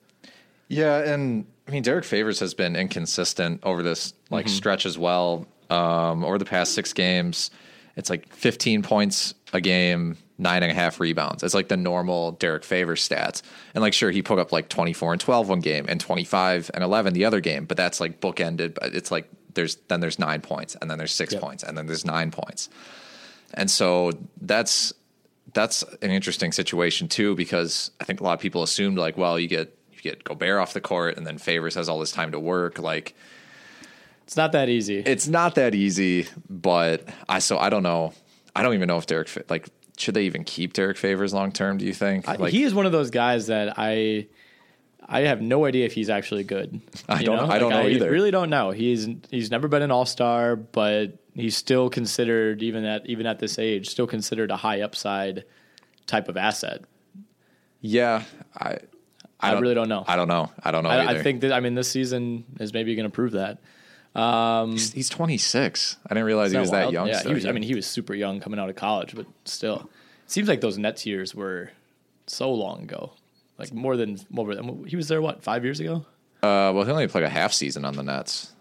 Yeah, 0.69 0.99
and 0.99 1.47
I 1.67 1.71
mean 1.73 1.83
Derrick 1.83 2.05
Favors 2.05 2.39
has 2.41 2.55
been 2.55 2.77
inconsistent 2.77 3.61
over 3.65 3.83
this 3.83 4.15
like 4.31 4.49
stretch 4.49 4.87
as 4.87 4.97
well. 4.97 5.47
Um, 5.69 6.25
over 6.25 6.39
the 6.39 6.45
past 6.45 6.73
six 6.75 6.93
games, 6.93 7.51
it's 7.97 8.09
like 8.11 8.33
15 8.33 8.83
points 8.83 9.35
a 9.53 9.61
game, 9.61 10.17
nine 10.39 10.63
and 10.63 10.71
a 10.71 10.75
half 10.75 11.01
rebounds. 11.01 11.43
It's 11.43 11.55
like 11.55 11.69
the 11.69 11.77
normal 11.77 12.33
Derrick 12.33 12.65
Favors 12.65 13.07
stats. 13.09 13.43
And 13.75 13.83
like, 13.83 13.93
sure, 13.93 14.11
he 14.11 14.23
put 14.23 14.39
up 14.39 14.53
like 14.53 14.69
24 14.69 15.13
and 15.13 15.21
12 15.21 15.49
one 15.49 15.61
game 15.61 15.87
and 15.89 16.01
25 16.01 16.71
and 16.75 16.83
11 16.85 17.15
the 17.15 17.25
other 17.25 17.41
game, 17.41 17.65
but 17.67 17.77
that's 17.77 18.01
like 18.01 18.21
bookended. 18.21 18.75
But 18.75 18.95
it's 18.95 19.11
like 19.11 19.29
there's 19.55 19.77
then 19.89 19.99
there's 20.01 20.19
nine 20.21 20.41
points 20.41 20.77
and 20.81 20.89
then 20.91 20.99
there's 20.99 21.13
six 21.13 21.33
Yep. 21.33 21.43
points 21.43 21.63
and 21.65 21.77
then 21.77 21.87
there's 21.87 22.05
nine 22.05 22.31
points. 22.31 22.69
And 23.55 23.69
so 23.71 24.13
that's 24.41 24.93
that's 25.53 25.83
an 26.03 26.11
interesting 26.11 26.53
situation 26.53 27.09
too 27.09 27.35
because 27.35 27.91
I 28.01 28.05
think 28.05 28.21
a 28.21 28.25
lot 28.25 28.35
of 28.35 28.41
people 28.41 28.63
assumed 28.63 28.99
like, 28.99 29.17
well, 29.17 29.39
you 29.39 29.49
get 29.49 29.77
you 29.93 30.01
get 30.03 30.25
Gobert 30.25 30.59
off 30.61 30.73
the 30.73 30.81
court 30.81 31.17
and 31.17 31.27
then 31.27 31.39
Favors 31.39 31.75
has 31.75 31.89
all 31.89 31.99
this 31.99 32.13
time 32.13 32.33
to 32.33 32.39
work. 32.41 32.79
Like 32.79 33.15
It's 34.25 34.37
not 34.37 34.53
that 34.53 34.69
easy. 34.69 34.99
it's 34.99 35.27
not 35.29 35.55
that 35.57 35.75
easy, 35.75 36.27
but 36.49 37.09
I 37.29 37.39
so 37.41 37.59
I 37.59 37.69
don't 37.71 37.83
know. 37.83 38.13
I 38.55 38.63
don't 38.63 38.75
even 38.75 38.89
know 38.89 38.99
if 38.99 39.07
Derrick 39.07 39.29
like 39.51 39.69
should 39.97 40.15
they 40.15 40.25
even 40.25 40.45
keep 40.45 40.73
Derrick 40.73 40.97
Favors 40.97 41.35
long 41.35 41.53
term? 41.53 41.77
Do 41.79 41.85
you 41.85 41.93
think? 41.95 42.29
Uh, 42.29 42.37
I- 42.41 42.51
he 42.51 42.63
is 42.63 42.73
one 42.75 42.87
of 42.87 42.93
those 42.93 43.11
guys 43.11 43.49
that 43.49 43.75
I 43.77 44.27
I 45.13 45.23
have 45.23 45.43
no 45.43 45.65
idea 45.67 45.87
if 45.87 45.93
he's 45.93 46.09
actually 46.09 46.45
good. 46.45 46.81
I 47.09 47.23
don't- 47.25 47.37
Know? 47.37 47.53
I 47.53 47.59
don't 47.59 47.71
know 47.71 47.81
I 47.81 47.89
either. 47.89 48.11
Really 48.11 48.31
don't 48.31 48.49
know. 48.51 48.71
He's 48.71 49.09
he's 49.31 49.51
never 49.51 49.67
been 49.69 49.83
an 49.83 49.91
all 49.91 50.07
star, 50.07 50.55
but 50.57 51.19
he's 51.35 51.57
still 51.57 51.91
considered 51.91 52.63
even 52.63 52.85
at 52.85 53.07
even 53.07 53.27
at 53.27 53.39
this 53.39 53.59
age, 53.59 53.89
still 53.89 54.07
considered 54.07 54.51
a 54.51 54.57
high 54.57 54.81
upside 54.81 55.45
type 56.07 56.29
of 56.29 56.37
asset. 56.37 56.83
yeah, 57.81 58.25
I 58.55 58.79
I, 59.39 59.59
really 59.59 59.75
don't 59.75 59.89
know. 59.89 60.05
I 60.07 60.17
don't 60.17 60.29
know. 60.29 60.51
I 60.63 60.71
don't 60.71 60.85
know. 60.85 60.91
I, 60.91 61.13
I 61.13 61.23
think 61.23 61.41
that 61.43 61.53
I 61.53 61.61
mean 61.61 61.75
this 61.75 61.91
season 61.91 62.45
is 62.59 62.73
maybe 62.73 62.95
going 62.95 63.09
to 63.09 63.15
prove 63.15 63.33
that. 63.33 63.59
he's, 64.73 64.93
he's 64.93 65.09
26. 65.09 65.97
I 66.05 66.09
didn't 66.15 66.25
realize 66.25 66.53
he 66.53 66.59
was 66.59 66.71
that 66.71 66.87
that 66.87 66.93
young. 66.93 67.09
Yeah, 67.09 67.27
was. 67.27 67.47
I 67.47 67.53
mean, 67.53 67.63
he 67.63 67.75
was 67.75 67.87
super 67.87 68.15
young 68.15 68.41
coming 68.41 68.61
out 68.61 68.69
of 68.69 68.77
college, 68.77 69.15
but 69.15 69.27
still, 69.45 69.89
it 70.25 70.31
seems 70.31 70.49
like 70.49 70.61
those 70.61 70.79
Nets 70.79 71.07
years 71.07 71.35
were 71.35 71.71
so 72.27 72.53
long 72.53 72.83
ago. 72.83 73.13
Like 73.59 73.73
more 73.73 73.97
than 73.97 74.19
more 74.31 74.55
than 74.55 74.85
he 74.87 74.97
was 74.97 75.09
there. 75.09 75.21
What 75.21 75.43
five 75.43 75.65
years 75.65 75.81
ago? 75.81 76.07
uh, 76.43 76.73
well, 76.75 76.85
he 76.85 76.91
only 76.91 77.09
played 77.09 77.25
a 77.25 77.29
half 77.29 77.53
season 77.53 77.85
on 77.85 77.95
the 77.95 78.03
Nets. 78.03 78.53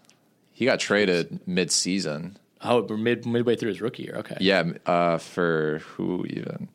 He 0.52 0.66
got 0.66 0.78
traded 0.78 1.40
mid 1.46 1.72
season. 1.72 2.36
Oh, 2.62 2.86
mid 2.96 3.26
midway 3.26 3.56
through 3.56 3.70
his 3.70 3.80
rookie 3.80 4.02
year. 4.04 4.16
Okay. 4.16 4.36
Yeah, 4.40 4.72
uh, 4.86 5.18
for 5.18 5.80
who 5.94 6.26
even? 6.26 6.68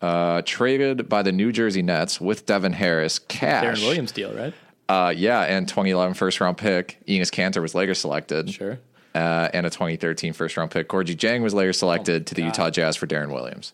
Uh, 0.00 0.42
traded 0.44 1.08
by 1.08 1.22
the 1.22 1.32
New 1.32 1.52
Jersey 1.52 1.80
Nets 1.80 2.20
with 2.20 2.44
Devin 2.44 2.72
Harris, 2.72 3.18
cash. 3.18 3.78
Deron 3.80 3.86
Williams 3.86 4.12
deal, 4.12 4.34
right? 4.34 4.52
Uh, 4.88 5.12
yeah, 5.16 5.42
and 5.42 5.68
2011 5.68 6.14
first 6.14 6.40
round 6.40 6.58
pick. 6.58 6.98
Enes 7.06 7.30
Kanter 7.30 7.62
was 7.62 7.74
later 7.74 7.94
selected. 7.94 8.50
Sure. 8.50 8.78
Uh, 9.14 9.48
and 9.54 9.64
a 9.64 9.70
2013 9.70 10.32
first 10.32 10.56
round 10.56 10.70
pick. 10.70 10.88
Gorgui 10.88 11.16
Dieng 11.16 11.42
was 11.42 11.54
later 11.54 11.72
selected 11.72 12.26
to 12.26 12.34
the 12.34 12.42
God. 12.42 12.46
Utah 12.46 12.70
Jazz 12.70 12.96
for 12.96 13.06
Deron 13.06 13.32
Williams. 13.32 13.72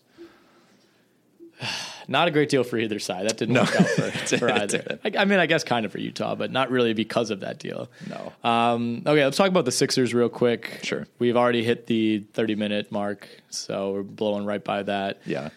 Not 2.09 2.27
a 2.27 2.31
great 2.31 2.49
deal 2.49 2.63
for 2.63 2.77
either 2.77 2.99
side. 2.99 3.27
That 3.29 3.37
didn't 3.37 3.55
work 3.55 3.79
out 3.79 3.87
for, 3.87 4.11
for 4.37 4.51
either. 4.51 4.99
I, 5.03 5.11
I 5.19 5.25
mean, 5.25 5.39
I 5.39 5.45
guess 5.45 5.63
kind 5.63 5.85
of 5.85 5.91
for 5.91 5.99
Utah, 5.99 6.35
but 6.35 6.51
not 6.51 6.71
really 6.71 6.93
because 6.93 7.29
of 7.29 7.41
that 7.41 7.59
deal. 7.59 7.89
No. 8.09 8.33
Um, 8.49 9.03
okay, 9.05 9.23
let's 9.23 9.37
talk 9.37 9.47
about 9.49 9.65
the 9.65 9.71
Sixers 9.71 10.13
real 10.13 10.29
quick. 10.29 10.79
Sure. 10.83 11.05
We've 11.19 11.37
already 11.37 11.63
hit 11.63 11.85
the 11.87 12.19
30 12.33 12.55
minute 12.55 12.91
mark, 12.91 13.27
so 13.49 13.91
we're 13.93 14.03
blowing 14.03 14.45
right 14.45 14.63
by 14.63 14.83
that. 14.83 15.21
Yeah. 15.25 15.49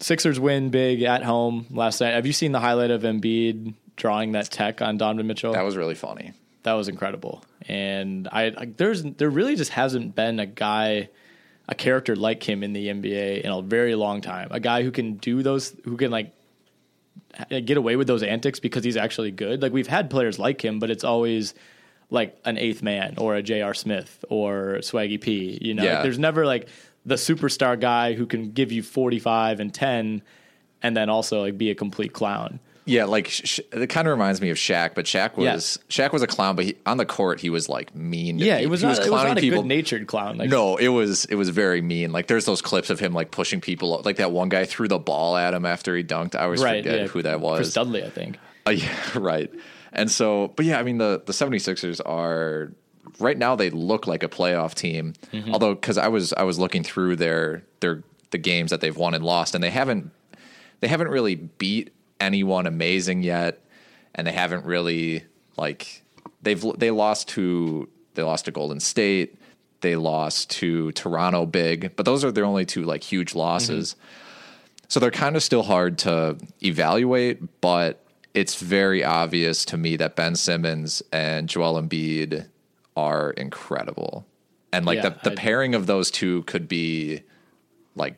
Sixers 0.00 0.40
win 0.40 0.70
big 0.70 1.02
at 1.02 1.22
home 1.22 1.66
last 1.70 2.00
night. 2.00 2.14
Have 2.14 2.26
you 2.26 2.32
seen 2.32 2.52
the 2.52 2.60
highlight 2.60 2.90
of 2.90 3.02
Embiid 3.02 3.74
drawing 3.96 4.32
that 4.32 4.50
tech 4.50 4.80
on 4.80 4.96
Donovan 4.96 5.26
Mitchell? 5.26 5.52
That 5.52 5.62
was 5.62 5.76
really 5.76 5.94
funny. 5.94 6.32
that 6.62 6.72
was 6.72 6.88
incredible. 6.88 7.44
And 7.68 8.26
I, 8.32 8.46
I 8.56 8.72
there's 8.76 9.02
there 9.02 9.28
really 9.30 9.56
just 9.56 9.72
hasn't 9.72 10.14
been 10.14 10.40
a 10.40 10.46
guy, 10.46 11.10
a 11.70 11.74
character 11.74 12.16
like 12.16 12.42
him 12.46 12.62
in 12.62 12.72
the 12.72 12.88
NBA 12.88 13.42
in 13.42 13.50
a 13.50 13.62
very 13.62 13.94
long 13.94 14.20
time. 14.20 14.48
A 14.50 14.60
guy 14.60 14.82
who 14.82 14.90
can 14.90 15.14
do 15.14 15.42
those, 15.42 15.74
who 15.84 15.96
can 15.96 16.10
like 16.10 16.32
get 17.48 17.76
away 17.76 17.96
with 17.96 18.06
those 18.08 18.22
antics 18.22 18.58
because 18.60 18.82
he's 18.84 18.96
actually 18.96 19.30
good. 19.30 19.62
Like 19.62 19.72
we've 19.72 19.86
had 19.86 20.10
players 20.10 20.38
like 20.38 20.62
him, 20.64 20.78
but 20.80 20.90
it's 20.90 21.04
always 21.04 21.54
like 22.10 22.36
an 22.44 22.58
eighth 22.58 22.82
man 22.82 23.14
or 23.18 23.36
a 23.36 23.42
J.R. 23.42 23.72
Smith 23.72 24.24
or 24.28 24.78
Swaggy 24.80 25.20
P. 25.20 25.58
You 25.62 25.74
know, 25.74 25.84
Yeah. 25.84 26.02
there's 26.02 26.18
never 26.18 26.44
like 26.44 26.68
the 27.06 27.14
superstar 27.14 27.78
guy 27.80 28.14
who 28.14 28.26
can 28.26 28.50
give 28.50 28.72
you 28.72 28.82
45 28.82 29.60
and 29.60 29.72
10 29.72 30.22
and 30.82 30.96
then 30.96 31.08
also 31.08 31.42
like 31.42 31.56
be 31.56 31.70
a 31.70 31.74
complete 31.76 32.12
clown. 32.12 32.58
Yeah, 32.86 33.04
like 33.04 33.28
sh- 33.28 33.60
it 33.72 33.86
kind 33.88 34.08
of 34.08 34.12
reminds 34.12 34.40
me 34.40 34.50
of 34.50 34.56
Shaq, 34.56 34.94
but 34.94 35.04
Shaq 35.04 35.36
was 35.36 35.44
Yes. 35.44 35.78
Shaq 35.88 36.12
was 36.12 36.22
a 36.22 36.26
clown, 36.26 36.56
but 36.56 36.64
he, 36.64 36.76
on 36.86 36.96
the 36.96 37.06
court 37.06 37.40
he 37.40 37.50
was 37.50 37.68
like 37.68 37.94
mean. 37.94 38.38
Yeah, 38.38 38.56
people. 38.58 38.64
it 38.64 38.70
was 38.70 38.80
he 38.80 38.86
not, 38.86 38.96
it 38.96 39.00
was 39.00 39.08
clowning 39.08 39.28
not 39.28 39.38
a 39.38 39.40
people. 39.40 39.62
good 39.62 39.68
natured 39.68 40.06
clown. 40.06 40.38
Like, 40.38 40.50
No, 40.50 40.76
it 40.76 40.88
was 40.88 41.24
it 41.26 41.34
was 41.36 41.50
very 41.50 41.82
mean. 41.82 42.10
Like 42.12 42.26
there's 42.26 42.46
those 42.46 42.62
clips 42.62 42.90
of 42.90 42.98
him 42.98 43.12
like 43.12 43.30
pushing 43.30 43.60
people. 43.60 44.00
Like 44.04 44.16
that 44.16 44.32
one 44.32 44.48
guy 44.48 44.64
threw 44.64 44.88
the 44.88 44.98
ball 44.98 45.36
at 45.36 45.54
him 45.54 45.66
after 45.66 45.96
he 45.96 46.02
dunked. 46.02 46.34
I 46.34 46.44
always 46.44 46.62
right, 46.62 46.82
forget 46.82 47.00
yeah, 47.00 47.06
who 47.06 47.22
that 47.22 47.40
was. 47.40 47.58
Chris 47.58 47.66
was. 47.68 47.74
Dudley, 47.74 48.02
I 48.04 48.10
think. 48.10 48.38
Uh, 48.66 48.70
yeah, 48.70 48.92
right. 49.14 49.52
And 49.92 50.10
so, 50.10 50.52
but 50.56 50.64
yeah, 50.64 50.78
I 50.78 50.82
mean 50.82 50.98
the 50.98 51.22
the 51.24 51.32
76ers 51.32 52.00
are 52.06 52.72
right 53.18 53.36
now 53.36 53.56
they 53.56 53.70
look 53.70 54.06
like 54.06 54.22
a 54.22 54.28
playoff 54.28 54.74
team. 54.74 55.14
Mm-hmm. 55.32 55.52
Although 55.52 55.76
cuz 55.76 55.98
I 55.98 56.08
was 56.08 56.32
I 56.32 56.42
was 56.44 56.58
looking 56.58 56.82
through 56.82 57.16
their 57.16 57.62
their 57.80 58.02
the 58.30 58.38
games 58.38 58.70
that 58.70 58.80
they've 58.80 58.96
won 58.96 59.14
and 59.14 59.24
lost 59.24 59.54
and 59.54 59.62
they 59.62 59.70
haven't 59.70 60.10
they 60.80 60.88
haven't 60.88 61.08
really 61.08 61.34
beat 61.34 61.92
anyone 62.20 62.66
amazing 62.66 63.22
yet 63.22 63.60
and 64.14 64.26
they 64.26 64.32
haven't 64.32 64.64
really 64.64 65.24
like 65.56 66.02
they've 66.42 66.64
they 66.78 66.90
lost 66.90 67.28
to 67.28 67.88
they 68.14 68.22
lost 68.22 68.44
to 68.46 68.50
Golden 68.50 68.80
State, 68.80 69.36
they 69.80 69.96
lost 69.96 70.50
to 70.50 70.92
Toronto 70.92 71.46
big, 71.46 71.94
but 71.96 72.04
those 72.04 72.24
are 72.24 72.32
their 72.32 72.44
only 72.44 72.64
two 72.66 72.82
like 72.84 73.02
huge 73.02 73.34
losses. 73.34 73.94
Mm-hmm. 73.94 74.86
So 74.88 75.00
they're 75.00 75.10
kind 75.12 75.36
of 75.36 75.42
still 75.42 75.62
hard 75.62 75.98
to 75.98 76.36
evaluate, 76.62 77.60
but 77.60 78.04
it's 78.34 78.60
very 78.60 79.04
obvious 79.04 79.64
to 79.66 79.76
me 79.76 79.96
that 79.96 80.16
Ben 80.16 80.34
Simmons 80.34 81.02
and 81.12 81.48
Joel 81.48 81.80
Embiid 81.80 82.46
are 82.96 83.30
incredible. 83.30 84.26
And 84.72 84.84
like 84.84 84.96
Yeah, 84.96 85.10
the, 85.10 85.30
the 85.30 85.32
I- 85.32 85.34
pairing 85.36 85.74
of 85.74 85.86
those 85.86 86.10
two 86.10 86.42
could 86.42 86.68
be 86.68 87.22
like 87.94 88.16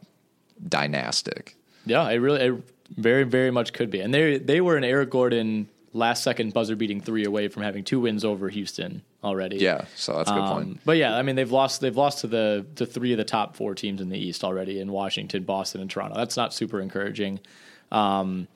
dynastic. 0.67 1.57
Yeah, 1.85 2.03
I 2.03 2.15
really, 2.15 2.41
it 2.41 2.65
very, 2.97 3.25
very 3.25 3.51
much 3.51 3.73
could 3.73 3.91
be. 3.91 4.01
And 4.01 4.13
they 4.13 4.39
they 4.39 4.61
were 4.61 4.77
an 4.77 4.85
Eric 4.85 5.11
Gordon 5.11 5.69
last 5.95 6.23
second 6.23 6.55
buzzer 6.55 6.75
beating 6.75 7.01
three 7.03 7.25
away 7.25 7.49
from 7.49 7.63
having 7.63 7.85
two 7.85 8.01
wins 8.01 8.25
over 8.25 8.49
Houston 8.49 9.03
already. 9.23 9.59
Yeah, 9.59 9.85
so 9.95 10.17
that's 10.17 10.31
a 10.31 10.35
good 10.35 10.41
Um, 10.41 10.49
point. 10.65 10.81
But 10.87 10.97
yeah, 10.97 11.15
I 11.17 11.23
mean 11.23 11.37
they've 11.37 11.51
lost 11.53 11.81
they've 11.81 11.97
lost 11.97 12.21
to 12.21 12.27
the 12.27 12.65
to 12.77 12.87
three 12.87 13.13
of 13.13 13.19
the 13.19 13.25
top 13.25 13.57
four 13.57 13.75
teams 13.75 14.01
in 14.01 14.09
the 14.09 14.19
East 14.19 14.43
already 14.45 14.81
in 14.81 14.91
Washington, 14.91 15.43
Boston, 15.45 15.81
and 15.81 15.91
Toronto. 15.91 16.17
That's 16.17 16.37
not 16.37 16.55
super 16.55 16.81
encouraging. 16.81 17.41
Um, 17.91 18.49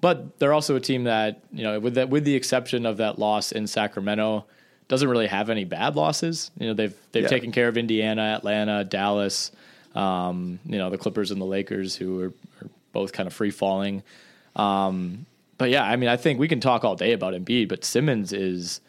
but 0.00 0.38
they're 0.38 0.52
also 0.52 0.74
a 0.76 0.80
team 0.80 1.04
that 1.04 1.40
you 1.52 1.62
know, 1.62 1.78
with 1.80 1.94
that 1.94 2.08
with 2.10 2.24
the 2.24 2.34
exception 2.34 2.84
of 2.86 2.98
that 2.98 3.18
loss 3.18 3.52
in 3.52 3.66
Sacramento, 3.66 4.44
doesn't 4.88 5.08
really 5.08 5.28
have 5.28 5.48
any 5.48 5.64
bad 5.64 5.96
losses. 5.96 6.50
You 6.58 6.68
know, 6.68 6.74
they've 6.74 6.94
they've 7.12 7.22
Yeah. 7.22 7.28
taken 7.28 7.52
care 7.52 7.68
of 7.68 7.76
Indiana, 7.78 8.22
Atlanta, 8.36 8.84
Dallas. 8.84 9.50
Um, 9.94 10.58
you 10.66 10.78
know, 10.78 10.88
the 10.90 10.98
Clippers 10.98 11.30
and 11.30 11.40
the 11.40 11.44
Lakers, 11.46 11.94
who 11.94 12.20
are, 12.22 12.26
are 12.26 12.32
both 12.92 13.12
kind 13.12 13.26
of 13.26 13.32
free 13.32 13.50
falling. 13.50 14.02
Um, 14.56 15.26
but 15.58 15.70
yeah, 15.70 15.84
I 15.84 15.96
mean, 15.96 16.08
I 16.08 16.16
think 16.16 16.38
we 16.38 16.48
can 16.48 16.60
talk 16.60 16.84
all 16.84 16.96
day 16.96 17.12
about 17.12 17.34
Embiid, 17.34 17.68
but 17.68 17.84
Simmons 17.84 18.32
is. 18.32 18.80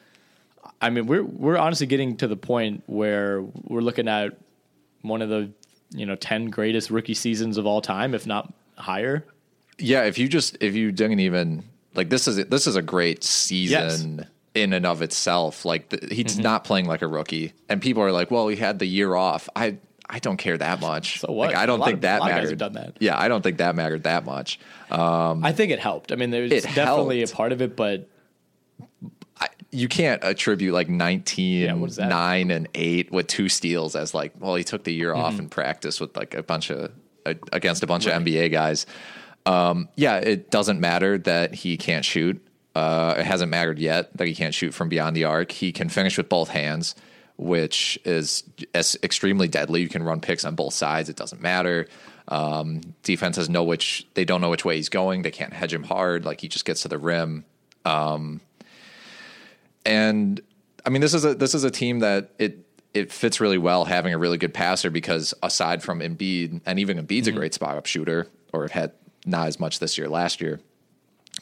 I 0.81 0.89
mean, 0.89 1.05
we're 1.07 1.23
we're 1.23 1.57
honestly 1.57 1.87
getting 1.87 2.17
to 2.17 2.27
the 2.27 2.35
point 2.35 2.83
where 2.87 3.41
we're 3.41 3.81
looking 3.81 4.07
at 4.07 4.37
one 5.01 5.21
of 5.21 5.29
the 5.29 5.49
you 5.91 6.05
know 6.05 6.15
ten 6.15 6.47
greatest 6.49 6.89
rookie 6.89 7.13
seasons 7.13 7.57
of 7.57 7.65
all 7.65 7.81
time, 7.81 8.13
if 8.13 8.25
not 8.27 8.53
higher. 8.77 9.25
Yeah, 9.79 10.03
if 10.03 10.17
you 10.17 10.27
just 10.27 10.57
if 10.61 10.75
you 10.75 10.91
didn't 10.91 11.19
even 11.19 11.63
like 11.95 12.09
this 12.09 12.27
is 12.27 12.43
this 12.47 12.67
is 12.67 12.75
a 12.75 12.81
great 12.81 13.23
season 13.23 14.25
in 14.53 14.73
and 14.73 14.85
of 14.85 15.01
itself. 15.01 15.63
Like 15.65 15.89
the, 15.89 16.13
he's 16.13 16.33
Mm-hmm. 16.33 16.41
not 16.43 16.63
playing 16.63 16.85
like 16.85 17.01
a 17.01 17.07
rookie, 17.07 17.53
and 17.69 17.81
people 17.81 18.03
are 18.03 18.11
like, 18.11 18.29
"Well, 18.31 18.47
he 18.49 18.55
had 18.57 18.79
the 18.79 18.85
year 18.85 19.15
off." 19.15 19.47
I 19.55 19.77
I 20.15 20.19
don't 20.19 20.37
care 20.37 20.57
that 20.57 20.79
much. 20.79 21.19
So 21.21 21.31
what? 21.33 21.47
Like, 21.47 21.57
I 21.57 21.65
don't 21.65 21.79
think 21.83 21.95
of- 21.95 22.01
that 22.01 22.19
a 22.19 22.21
lot 22.21 22.29
of 22.31 22.35
guys 22.37 22.43
mattered. 22.45 22.59
done 22.59 22.73
that. 22.73 22.97
Yeah, 22.99 23.17
I 23.19 23.27
don't 23.27 23.41
think 23.41 23.57
that 23.57 23.75
mattered 23.75 24.03
that 24.03 24.25
much. 24.25 24.59
I 24.91 25.51
think 25.53 25.71
it 25.71 25.79
helped. 25.79 26.11
I 26.11 26.15
mean, 26.15 26.29
there's 26.29 26.51
definitely 26.63 27.17
helped. 27.19 27.33
a 27.33 27.35
part 27.35 27.51
of 27.51 27.61
it, 27.61 27.75
but 27.75 28.07
You 29.71 29.87
can't 29.87 30.23
attribute 30.23 30.71
like 30.71 30.87
19, 30.87 31.61
Yeah, 31.61 31.73
what 31.73 31.89
is 31.89 31.95
that? 31.95 32.07
9, 32.07 32.51
and 32.51 32.67
8 32.75 33.11
with 33.11 33.25
two 33.25 33.49
steals 33.49 33.95
as 33.95 34.13
like, 34.13 34.33
well, 34.39 34.53
he 34.53 34.63
took 34.63 34.83
the 34.83 34.93
year 34.93 35.11
Mm-hmm. 35.13 35.21
off 35.21 35.39
and 35.39 35.49
practiced 35.49 35.99
with 35.99 36.15
like 36.15 36.35
a 36.35 36.43
bunch 36.43 36.69
of, 36.69 36.91
uh, 37.25 37.33
against 37.51 37.81
a 37.81 37.87
bunch 37.87 38.05
of 38.05 38.13
NBA 38.13 38.51
guys. 38.51 38.85
Um, 39.47 39.89
yeah, 39.95 40.17
it 40.17 40.51
doesn't 40.51 40.79
matter 40.79 41.17
that 41.17 41.55
he 41.55 41.77
can't 41.77 42.05
shoot. 42.05 42.39
Uh, 42.75 43.15
it 43.17 43.25
hasn't 43.25 43.49
mattered 43.49 43.79
yet 43.79 44.15
that 44.15 44.27
he 44.27 44.35
can't 44.35 44.53
shoot 44.53 44.75
from 44.75 44.89
beyond 44.89 45.15
the 45.15 45.23
arc. 45.23 45.51
He 45.51 45.71
can 45.71 45.89
finish 45.89 46.17
with 46.17 46.29
both 46.29 46.49
hands, 46.49 46.93
which 47.37 47.99
is 48.05 48.43
extremely 48.75 49.47
deadly. 49.47 49.81
You 49.81 49.89
can 49.89 50.03
run 50.03 50.21
picks 50.21 50.45
on 50.45 50.55
both 50.55 50.73
sides. 50.73 51.09
It 51.09 51.15
doesn't 51.15 51.41
matter. 51.41 51.87
Um, 52.27 52.81
defenses 53.03 53.49
know 53.49 53.63
which 53.63 54.07
they 54.13 54.25
don't 54.25 54.39
know 54.39 54.49
which 54.49 54.63
way 54.63 54.77
he's 54.77 54.89
going. 54.89 55.23
They 55.23 55.31
can't 55.31 55.53
hedge 55.53 55.73
him 55.73 55.83
hard. 55.83 56.25
Like 56.25 56.41
he 56.41 56.47
just 56.47 56.65
gets 56.65 56.83
to 56.83 56.87
the 56.87 56.97
rim. 56.97 57.45
Um, 57.85 58.41
and 59.85 60.41
I 60.85 60.89
mean, 60.89 61.01
this 61.01 61.13
is 61.13 61.25
a 61.25 61.35
this 61.35 61.53
is 61.53 61.63
a 61.63 61.71
team 61.71 61.99
that 61.99 62.31
it 62.39 62.65
it 62.93 63.11
fits 63.11 63.41
really 63.41 63.57
well 63.57 63.85
having 63.85 64.13
a 64.13 64.17
really 64.17 64.37
good 64.37 64.53
passer 64.53 64.89
because 64.89 65.33
aside 65.41 65.81
from 65.81 65.99
Embiid, 65.99 66.61
and 66.65 66.79
even 66.79 67.03
Embiid's 67.03 67.27
a 67.27 67.31
great 67.31 67.53
spot 67.53 67.77
up 67.77 67.85
shooter, 67.85 68.27
or 68.53 68.67
had 68.67 68.91
not 69.25 69.47
as 69.47 69.59
much 69.59 69.79
this 69.79 69.97
year, 69.97 70.07
last 70.07 70.41
year. 70.41 70.59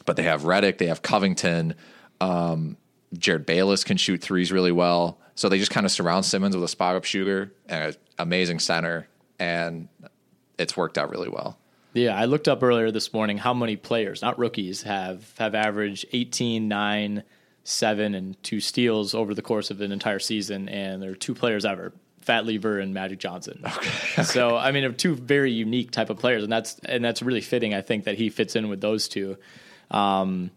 But 0.06 0.16
they 0.16 0.22
have 0.22 0.42
Redick, 0.42 0.78
they 0.78 0.86
have 0.86 1.02
Covington, 1.02 1.74
um, 2.20 2.76
Jerryd 3.14 3.46
Bayless 3.46 3.84
can 3.84 3.96
shoot 3.96 4.20
threes 4.20 4.52
really 4.52 4.72
well. 4.72 5.18
So 5.34 5.48
they 5.48 5.58
just 5.58 5.70
kind 5.70 5.86
of 5.86 5.92
surround 5.92 6.24
Simmons 6.24 6.54
with 6.54 6.64
a 6.64 6.68
spot 6.68 6.96
up 6.96 7.04
shooter 7.04 7.52
and 7.66 7.84
an 7.84 7.96
amazing 8.18 8.58
center. 8.58 9.08
And 9.38 9.88
it's 10.58 10.76
worked 10.76 10.98
out 10.98 11.10
really 11.10 11.28
well. 11.28 11.58
Yeah, 11.94 12.16
I 12.16 12.24
looked 12.24 12.48
up 12.48 12.62
earlier 12.62 12.90
this 12.90 13.12
morning 13.12 13.38
how 13.38 13.52
many 13.52 13.76
players, 13.76 14.22
not 14.22 14.38
rookies, 14.38 14.82
have 14.82 15.30
have 15.38 15.54
averaged 15.54 16.06
18, 16.12 16.66
9, 16.66 17.22
7, 17.64 18.14
and 18.14 18.42
two 18.42 18.60
steals 18.60 19.14
over 19.14 19.34
the 19.34 19.42
course 19.42 19.70
of 19.70 19.80
an 19.82 19.92
entire 19.92 20.18
season, 20.18 20.68
and 20.70 21.02
there 21.02 21.10
are 21.10 21.16
two 21.16 21.34
players 21.34 21.64
ever. 21.64 21.92
Fat 22.22 22.46
Lever 22.46 22.78
and 22.78 22.94
Magic 22.94 23.18
Johnson. 23.18 23.62
Okay. 23.76 24.22
so 24.22 24.56
I 24.56 24.70
mean, 24.72 24.94
two 24.94 25.16
very 25.16 25.52
unique 25.52 25.90
type 25.90 26.08
of 26.08 26.18
players, 26.18 26.42
and 26.44 26.52
that's 26.52 26.78
and 26.84 27.04
that's 27.04 27.20
really 27.20 27.40
fitting. 27.42 27.74
I 27.74 27.82
think 27.82 28.04
that 28.04 28.16
he 28.16 28.30
fits 28.30 28.56
in 28.56 28.68
with 28.68 28.80
those 28.80 29.08
two. 29.08 29.36
Um, 29.90 30.50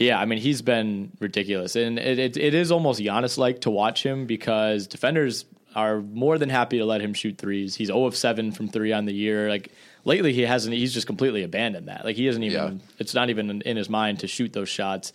yeah, 0.00 0.18
I 0.18 0.24
mean 0.24 0.38
he's 0.38 0.62
been 0.62 1.12
ridiculous, 1.20 1.76
and 1.76 1.98
it, 1.98 2.18
it, 2.18 2.36
it 2.38 2.54
is 2.54 2.72
almost 2.72 3.00
Giannis 3.00 3.36
like 3.36 3.60
to 3.60 3.70
watch 3.70 4.02
him 4.02 4.24
because 4.24 4.86
defenders 4.86 5.44
are 5.76 6.00
more 6.00 6.38
than 6.38 6.48
happy 6.48 6.78
to 6.78 6.86
let 6.86 7.02
him 7.02 7.12
shoot 7.12 7.36
threes. 7.36 7.74
He's 7.74 7.88
0 7.88 8.06
of 8.06 8.16
7 8.16 8.50
from 8.50 8.68
three 8.68 8.92
on 8.92 9.04
the 9.04 9.12
year. 9.12 9.50
Like 9.50 9.70
lately, 10.06 10.32
he 10.32 10.40
hasn't. 10.40 10.74
He's 10.74 10.94
just 10.94 11.06
completely 11.06 11.42
abandoned 11.42 11.88
that. 11.88 12.06
Like 12.06 12.16
he 12.16 12.26
doesn't 12.26 12.42
even. 12.42 12.76
Yeah. 12.76 12.94
It's 12.98 13.14
not 13.14 13.28
even 13.28 13.60
in 13.60 13.76
his 13.76 13.90
mind 13.90 14.20
to 14.20 14.26
shoot 14.26 14.54
those 14.54 14.70
shots, 14.70 15.12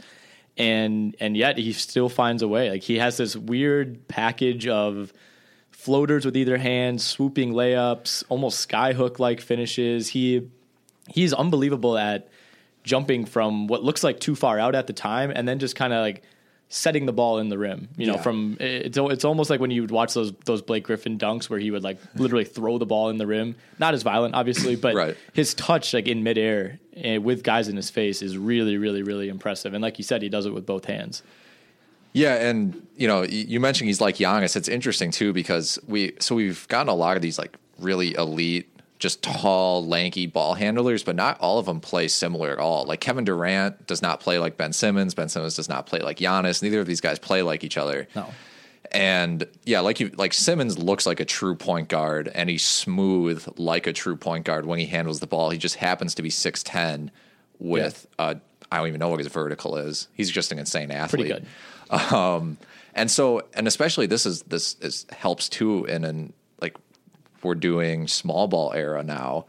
and 0.55 1.15
and 1.19 1.35
yet 1.35 1.57
he 1.57 1.73
still 1.73 2.07
finds 2.07 2.43
a 2.43 2.47
way. 2.47 2.69
Like 2.69 2.83
he 2.83 2.99
has 2.99 3.17
this 3.17 3.35
weird 3.35 4.07
package 4.07 4.67
of 4.67 5.11
floaters 5.71 6.25
with 6.25 6.37
either 6.37 6.59
hand, 6.59 7.01
swooping 7.01 7.53
layups, 7.53 8.23
almost 8.29 8.69
skyhook 8.69 9.17
like 9.17 9.41
finishes. 9.41 10.09
He 10.09 10.47
he's 11.09 11.33
unbelievable 11.33 11.97
at 11.97 12.29
jumping 12.85 13.25
from 13.25 13.67
what 13.67 13.83
looks 13.83 14.03
like 14.03 14.19
too 14.19 14.35
far 14.35 14.59
out 14.59 14.75
at 14.75 14.87
the 14.87 14.93
time, 14.93 15.31
and 15.31 15.47
then 15.47 15.59
just 15.59 15.75
kind 15.75 15.91
of 15.91 15.99
like 15.99 16.23
setting 16.69 17.05
the 17.05 17.13
ball 17.13 17.39
in 17.39 17.49
the 17.49 17.57
rim. 17.57 17.89
You 17.97 18.07
know, 18.07 18.15
yeah. 18.15 18.21
from 18.21 18.57
it's 18.59 18.97
it's 18.97 19.25
almost 19.25 19.49
like 19.49 19.59
when 19.59 19.71
you 19.71 19.81
would 19.81 19.91
watch 19.91 20.13
those 20.13 20.31
those 20.45 20.61
Blake 20.61 20.85
Griffin 20.85 21.17
dunks 21.17 21.49
where 21.49 21.59
he 21.59 21.71
would 21.71 21.83
like 21.83 21.97
literally 22.15 22.45
throw 22.45 22.77
the 22.77 22.85
ball 22.85 23.09
in 23.09 23.17
the 23.17 23.27
rim. 23.27 23.55
Not 23.79 23.93
as 23.93 24.03
violent, 24.03 24.35
obviously, 24.35 24.75
but 24.75 24.95
right. 24.95 25.17
his 25.33 25.53
touch 25.53 25.93
like 25.93 26.07
in 26.07 26.23
midair 26.23 26.79
uh, 27.03 27.19
with 27.19 27.43
guys 27.43 27.67
in 27.67 27.75
his 27.75 27.89
face 27.89 28.21
is 28.21 28.37
really, 28.37 28.77
really, 28.77 29.03
really 29.03 29.27
impressive. 29.27 29.73
And 29.73 29.81
like 29.81 29.97
you 29.97 30.03
said, 30.03 30.21
he 30.21 30.29
does 30.29 30.45
it 30.45 30.53
with 30.53 30.65
both 30.65 30.85
hands. 30.85 31.23
Yeah, 32.13 32.35
and 32.35 32.87
you 32.95 33.09
know, 33.09 33.23
you 33.23 33.59
mentioned 33.59 33.87
he's 33.87 33.99
like 33.99 34.15
Giannis. 34.15 34.55
It's 34.55 34.69
interesting 34.69 35.11
too 35.11 35.33
because 35.33 35.77
we 35.87 36.13
so 36.19 36.35
we've 36.35 36.67
gotten 36.69 36.87
a 36.87 36.95
lot 36.95 37.17
of 37.17 37.21
these 37.21 37.37
like 37.37 37.57
really 37.77 38.13
elite 38.13 38.69
just 39.05 39.21
tall, 39.21 39.85
lanky 39.85 40.25
ball 40.25 40.55
handlers, 40.55 41.03
but 41.03 41.15
not 41.15 41.39
all 41.39 41.59
of 41.59 41.67
them 41.67 41.79
play 41.79 42.07
similar 42.07 42.49
at 42.49 42.57
all. 42.57 42.85
Like 42.85 43.01
Kevin 43.01 43.23
Durant 43.23 43.85
does 43.85 44.01
not 44.01 44.19
play 44.19 44.39
like 44.39 44.57
Ben 44.57 44.73
Simmons. 44.73 45.13
Ben 45.13 45.29
Simmons 45.29 45.55
does 45.55 45.69
not 45.69 45.85
play 45.85 45.99
like 45.99 46.17
Giannis. 46.17 46.63
Neither 46.63 46.79
of 46.79 46.87
these 46.87 47.01
guys 47.01 47.19
play 47.19 47.43
like 47.43 47.63
each 47.63 47.77
other. 47.77 48.07
No. 48.15 48.27
And 48.91 49.47
yeah, 49.63 49.81
like 49.81 49.99
you, 49.99 50.09
like 50.15 50.33
Simmons 50.33 50.79
looks 50.79 51.05
like 51.05 51.19
a 51.19 51.25
true 51.25 51.53
point 51.53 51.87
guard, 51.87 52.31
and 52.33 52.49
he's 52.49 52.65
smooth 52.65 53.47
like 53.57 53.85
a 53.85 53.93
true 53.93 54.15
point 54.15 54.43
guard 54.43 54.65
when 54.65 54.79
he 54.79 54.87
handles 54.87 55.19
the 55.19 55.27
ball. 55.27 55.51
He 55.51 55.59
just 55.59 55.75
happens 55.75 56.15
to 56.15 56.23
be 56.23 56.31
six 56.31 56.63
ten 56.63 57.11
with 57.59 58.07
yeah. 58.17 58.25
uh, 58.25 58.35
I 58.71 58.77
don't 58.77 58.87
even 58.87 58.99
know 58.99 59.09
what 59.09 59.19
his 59.19 59.27
vertical 59.27 59.77
is. 59.77 60.07
He's 60.13 60.31
just 60.31 60.51
an 60.51 60.57
insane 60.57 60.89
athlete. 60.89 61.27
Pretty 61.27 61.45
good. 61.91 62.11
Um, 62.11 62.57
and 62.95 63.11
so, 63.11 63.43
and 63.53 63.67
especially 63.67 64.07
this 64.07 64.25
is 64.25 64.41
this 64.43 64.77
is 64.81 65.05
helps 65.11 65.47
too 65.47 65.85
in 65.85 66.03
an 66.03 66.33
we're 67.45 67.55
doing 67.55 68.07
small 68.07 68.47
ball 68.47 68.73
era 68.73 69.03
now. 69.03 69.45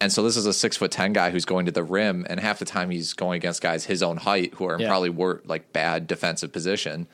And 0.00 0.12
so 0.12 0.22
this 0.22 0.36
is 0.36 0.44
a 0.46 0.52
six 0.52 0.76
foot 0.76 0.90
ten 0.90 1.12
guy 1.12 1.30
who's 1.30 1.44
going 1.44 1.66
to 1.66 1.72
the 1.72 1.84
rim, 1.84 2.26
and 2.28 2.40
half 2.40 2.58
the 2.58 2.64
time 2.64 2.90
he's 2.90 3.12
going 3.12 3.36
against 3.36 3.62
guys 3.62 3.84
his 3.84 4.02
own 4.02 4.16
height 4.16 4.54
who 4.54 4.66
are 4.66 4.74
in 4.74 4.80
yeah. 4.80 4.88
probably 4.88 5.10
wor- 5.10 5.40
like 5.44 5.72
bad 5.72 6.06
defensive 6.06 6.52
position 6.52 7.06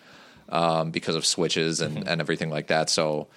um, 0.48 0.90
because 0.90 1.14
of 1.14 1.26
switches 1.26 1.80
and, 1.80 1.98
mm-hmm. 1.98 2.08
and 2.08 2.20
everything 2.20 2.50
like 2.50 2.68
that. 2.68 2.88
So 2.90 3.28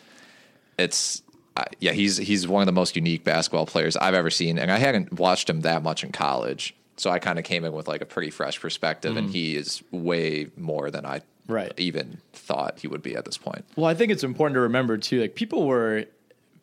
it's 0.78 1.22
uh, 1.56 1.66
yeah, 1.80 1.92
he's 1.92 2.18
he's 2.18 2.48
one 2.48 2.62
of 2.62 2.66
the 2.66 2.72
most 2.72 2.96
unique 2.96 3.24
basketball 3.24 3.66
players 3.66 3.96
I've 3.98 4.16
ever 4.16 4.32
seen, 4.32 4.58
and 4.58 4.72
I 4.72 4.78
hadn't 4.78 5.14
watched 5.14 5.50
him 5.50 5.62
that 5.62 5.84
much 5.84 6.04
in 6.04 6.12
college, 6.12 6.74
so 6.98 7.12
I 7.12 7.20
kind 7.20 7.38
of 7.38 7.46
came 7.46 7.64
in 7.64 7.74
with 7.74 7.88
like 7.88 8.02
a 8.02 8.06
pretty 8.06 8.32
fresh 8.32 8.60
perspective, 8.60 9.12
mm-hmm. 9.12 9.26
and 9.26 9.30
he 9.30 9.56
is 9.56 9.84
way 9.92 10.48
more 10.58 10.90
than 10.90 11.06
I 11.06 11.22
right 11.48 11.74
even 11.78 12.20
thought 12.32 12.80
he 12.80 12.88
would 12.88 13.04
be 13.04 13.16
at 13.16 13.26
this 13.26 13.38
point. 13.38 13.66
Well, 13.76 13.86
I 13.86 13.94
think 13.94 14.12
it's 14.12 14.24
important 14.24 14.56
to 14.56 14.62
remember 14.62 14.98
too, 14.98 15.22
like 15.22 15.36
people 15.36 15.68
were 15.68 16.06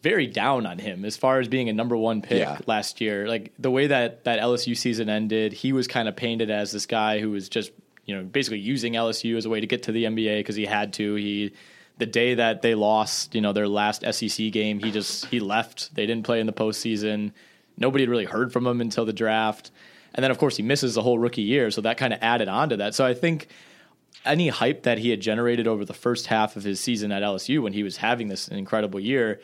very 0.03 0.27
down 0.27 0.67
on 0.67 0.79
him 0.79 1.05
as 1.05 1.17
far 1.17 1.41
as 1.41 1.49
being 1.49 1.69
a 1.69 1.73
number 1.73 1.97
one 1.97 2.23
pick 2.23 2.39
yeah. 2.39 2.59
last 2.67 3.01
year. 3.01 3.29
Like 3.29 3.53
the 3.59 3.71
way 3.71 3.89
that 3.89 4.25
that 4.25 4.41
LSU 4.41 4.77
season 4.77 5.09
ended, 5.09 5.53
he 5.53 5.73
was 5.73 5.87
kind 5.87 6.09
of 6.09 6.17
painted 6.17 6.51
as 6.51 6.73
this 6.73 6.87
guy 6.87 7.21
who 7.21 7.31
was 7.31 7.49
just 7.49 7.73
you 8.07 8.17
know 8.17 8.25
basically 8.25 8.61
using 8.61 8.95
LSU 8.95 9.37
as 9.37 9.45
a 9.45 9.51
way 9.51 9.61
to 9.61 9.67
get 9.67 9.85
to 9.85 9.93
the 9.93 10.05
NBA 10.05 10.41
because 10.41 10.57
he 10.57 10.67
had 10.67 10.93
to. 10.95 11.15
He 11.15 11.53
the 11.99 12.07
day 12.07 12.35
that 12.35 12.63
they 12.63 12.75
lost, 12.75 13.35
you 13.35 13.43
know, 13.43 13.53
their 13.53 13.69
last 13.69 14.03
SEC 14.11 14.51
game, 14.53 14.79
he 14.79 14.91
just 14.91 15.27
he 15.27 15.39
left. 15.39 15.95
They 15.95 16.07
didn't 16.07 16.25
play 16.25 16.41
in 16.41 16.47
the 16.47 16.53
postseason. 16.53 17.33
Nobody 17.77 18.03
had 18.03 18.11
really 18.11 18.25
heard 18.25 18.53
from 18.53 18.67
him 18.67 18.81
until 18.81 19.05
the 19.05 19.13
draft, 19.13 19.71
and 20.15 20.25
then 20.25 20.31
of 20.31 20.39
course 20.39 20.57
he 20.57 20.63
misses 20.63 20.95
the 20.95 21.03
whole 21.03 21.19
rookie 21.19 21.43
year, 21.43 21.71
so 21.71 21.83
that 21.83 21.99
kind 21.99 22.13
of 22.13 22.19
added 22.23 22.49
on 22.49 22.71
to 22.71 22.79
that. 22.79 22.95
So 22.95 23.05
I 23.05 23.13
think 23.13 23.49
any 24.25 24.49
hype 24.49 24.83
that 24.83 24.99
he 24.99 25.11
had 25.11 25.21
generated 25.21 25.67
over 25.67 25.85
the 25.85 25.95
first 25.95 26.27
half 26.27 26.57
of 26.57 26.65
his 26.65 26.81
season 26.81 27.13
at 27.13 27.23
LSU 27.23 27.63
when 27.63 27.73
he 27.73 27.83
was 27.83 27.99
having 27.99 28.29
this 28.29 28.49
incredible 28.49 29.01
year 29.01 29.41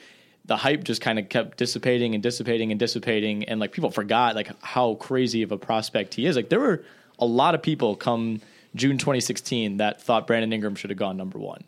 the 0.46 0.56
hype 0.56 0.84
just 0.84 1.00
kind 1.00 1.18
of 1.18 1.28
kept 1.28 1.58
dissipating 1.58 2.14
and 2.14 2.22
dissipating 2.22 2.70
and 2.70 2.78
dissipating 2.78 3.44
and 3.44 3.58
like 3.60 3.72
people 3.72 3.90
forgot 3.90 4.34
like 4.36 4.50
how 4.62 4.94
crazy 4.94 5.42
of 5.42 5.52
a 5.52 5.58
prospect 5.58 6.14
he 6.14 6.26
is. 6.26 6.36
Like 6.36 6.48
there 6.48 6.60
were 6.60 6.84
a 7.18 7.26
lot 7.26 7.54
of 7.54 7.62
people 7.62 7.96
come 7.96 8.40
june 8.74 8.98
2016 8.98 9.78
that 9.78 10.02
thought 10.02 10.26
brandon 10.26 10.52
ingram 10.52 10.74
should 10.74 10.90
have 10.90 10.98
gone 10.98 11.16
number 11.16 11.38
one. 11.38 11.64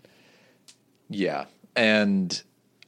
Yeah 1.08 1.46
and 1.74 2.42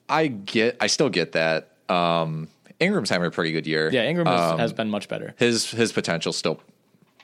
i 0.09 0.27
get 0.27 0.77
i 0.81 0.87
still 0.87 1.09
get 1.09 1.33
that 1.33 1.71
um 1.89 2.49
ingram's 2.79 3.09
having 3.11 3.27
a 3.27 3.31
pretty 3.31 3.53
good 3.53 3.67
year. 3.67 3.91
Yeah 3.91 4.05
ingram 4.05 4.27
has, 4.27 4.53
um, 4.53 4.59
has 4.59 4.73
been 4.73 4.91
much 4.91 5.09
better. 5.09 5.35
his 5.39 5.71
his 5.71 5.91
potential 5.93 6.33
still 6.33 6.61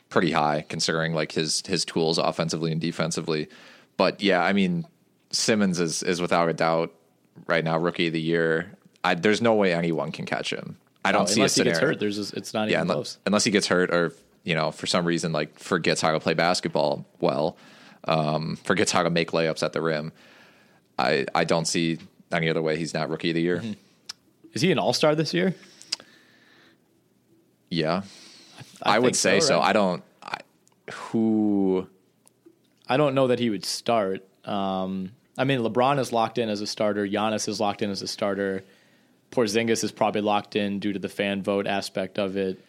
pretty 0.09 0.33
high 0.33 0.65
considering 0.69 1.13
like 1.13 1.33
his 1.33 1.63
his 1.67 1.85
tools 1.85 2.19
offensively 2.19 2.73
and 2.73 2.81
defensively. 2.81 3.49
But 3.97 4.23
yeah 4.23 4.43
i 4.43 4.53
mean 4.53 4.87
simmons 5.31 5.79
is 5.81 6.03
is 6.03 6.21
without 6.21 6.49
a 6.49 6.53
doubt 6.55 6.93
right 7.47 7.65
now, 7.65 7.79
rookie 7.79 8.09
of 8.09 8.13
the 8.13 8.21
year. 8.21 8.73
I, 9.05 9.15
there's 9.15 9.41
no 9.41 9.55
way 9.55 9.73
anyone 9.73 10.13
can 10.13 10.27
catch 10.27 10.53
him. 10.53 10.79
I 11.05 11.13
don't 11.13 11.23
oh, 11.23 11.27
see 11.27 11.41
unless 11.41 11.53
a 11.53 11.55
scenario. 11.55 11.71
he 11.71 11.81
gets 11.81 11.91
hurt. 11.91 12.01
There's 12.01 12.33
a, 12.33 12.37
it's 12.37 12.53
not 12.53 12.69
yeah, 12.69 12.79
even 12.79 12.83
unless, 12.83 12.95
close. 12.95 13.19
Unless 13.27 13.45
he 13.45 13.51
gets 13.53 13.67
hurt 13.69 13.95
or 13.95 14.13
you 14.43 14.55
know 14.55 14.73
for 14.73 14.87
some 14.87 15.05
reason 15.05 15.33
like 15.33 15.59
forgets 15.59 16.01
how 16.01 16.13
to 16.13 16.21
play 16.21 16.35
basketball 16.35 17.07
well, 17.21 17.57
um, 18.05 18.57
forgets 18.65 18.91
how 18.91 19.03
to 19.03 19.11
make 19.11 19.31
layups 19.31 19.63
at 19.63 19.73
the 19.73 19.81
rim. 19.81 20.13
I 20.99 21.27
I 21.35 21.45
don't 21.45 21.67
see 21.67 21.99
any 22.33 22.49
other 22.49 22.63
way 22.63 22.77
he's 22.77 22.93
not 22.93 23.09
rookie 23.09 23.31
of 23.31 23.35
the 23.35 23.43
year. 23.43 23.59
Mm-hmm. 23.59 23.73
Is 24.53 24.63
he 24.63 24.73
an 24.73 24.79
all 24.79 24.93
star 24.93 25.15
this 25.15 25.33
year? 25.33 25.55
Yeah, 27.71 28.03
I, 28.83 28.97
I 28.97 28.99
would 28.99 29.15
say 29.15 29.41
so. 29.41 29.57
Right? 29.57 29.63
so. 29.63 29.69
I 29.69 29.73
don't. 29.73 30.03
I, 30.23 30.39
who? 30.93 31.87
I 32.89 32.97
don't 32.97 33.15
know 33.15 33.29
that 33.29 33.39
he 33.39 33.51
would 33.51 33.65
start. 33.65 34.27
Um, 34.45 35.13
I 35.39 35.45
mean, 35.45 35.61
LeBron 35.61 35.99
is 35.99 36.13
locked 36.13 36.39
in 36.39 36.49
as 36.49 36.61
a 36.61 36.67
starter. 36.67 37.07
Giannis 37.07 37.49
is 37.49 37.61
locked 37.61 37.83
in 37.83 37.91
as 37.91 38.03
a 38.03 38.09
starter. 38.09 38.65
Porzingis 39.31 39.85
is 39.85 39.93
probably 39.93 40.21
locked 40.21 40.57
in 40.57 40.79
due 40.79 40.93
to 40.93 40.99
the 40.99 41.09
fan 41.09 41.43
vote 41.43 41.67
aspect 41.67 42.19
of 42.19 42.37
it. 42.37 42.65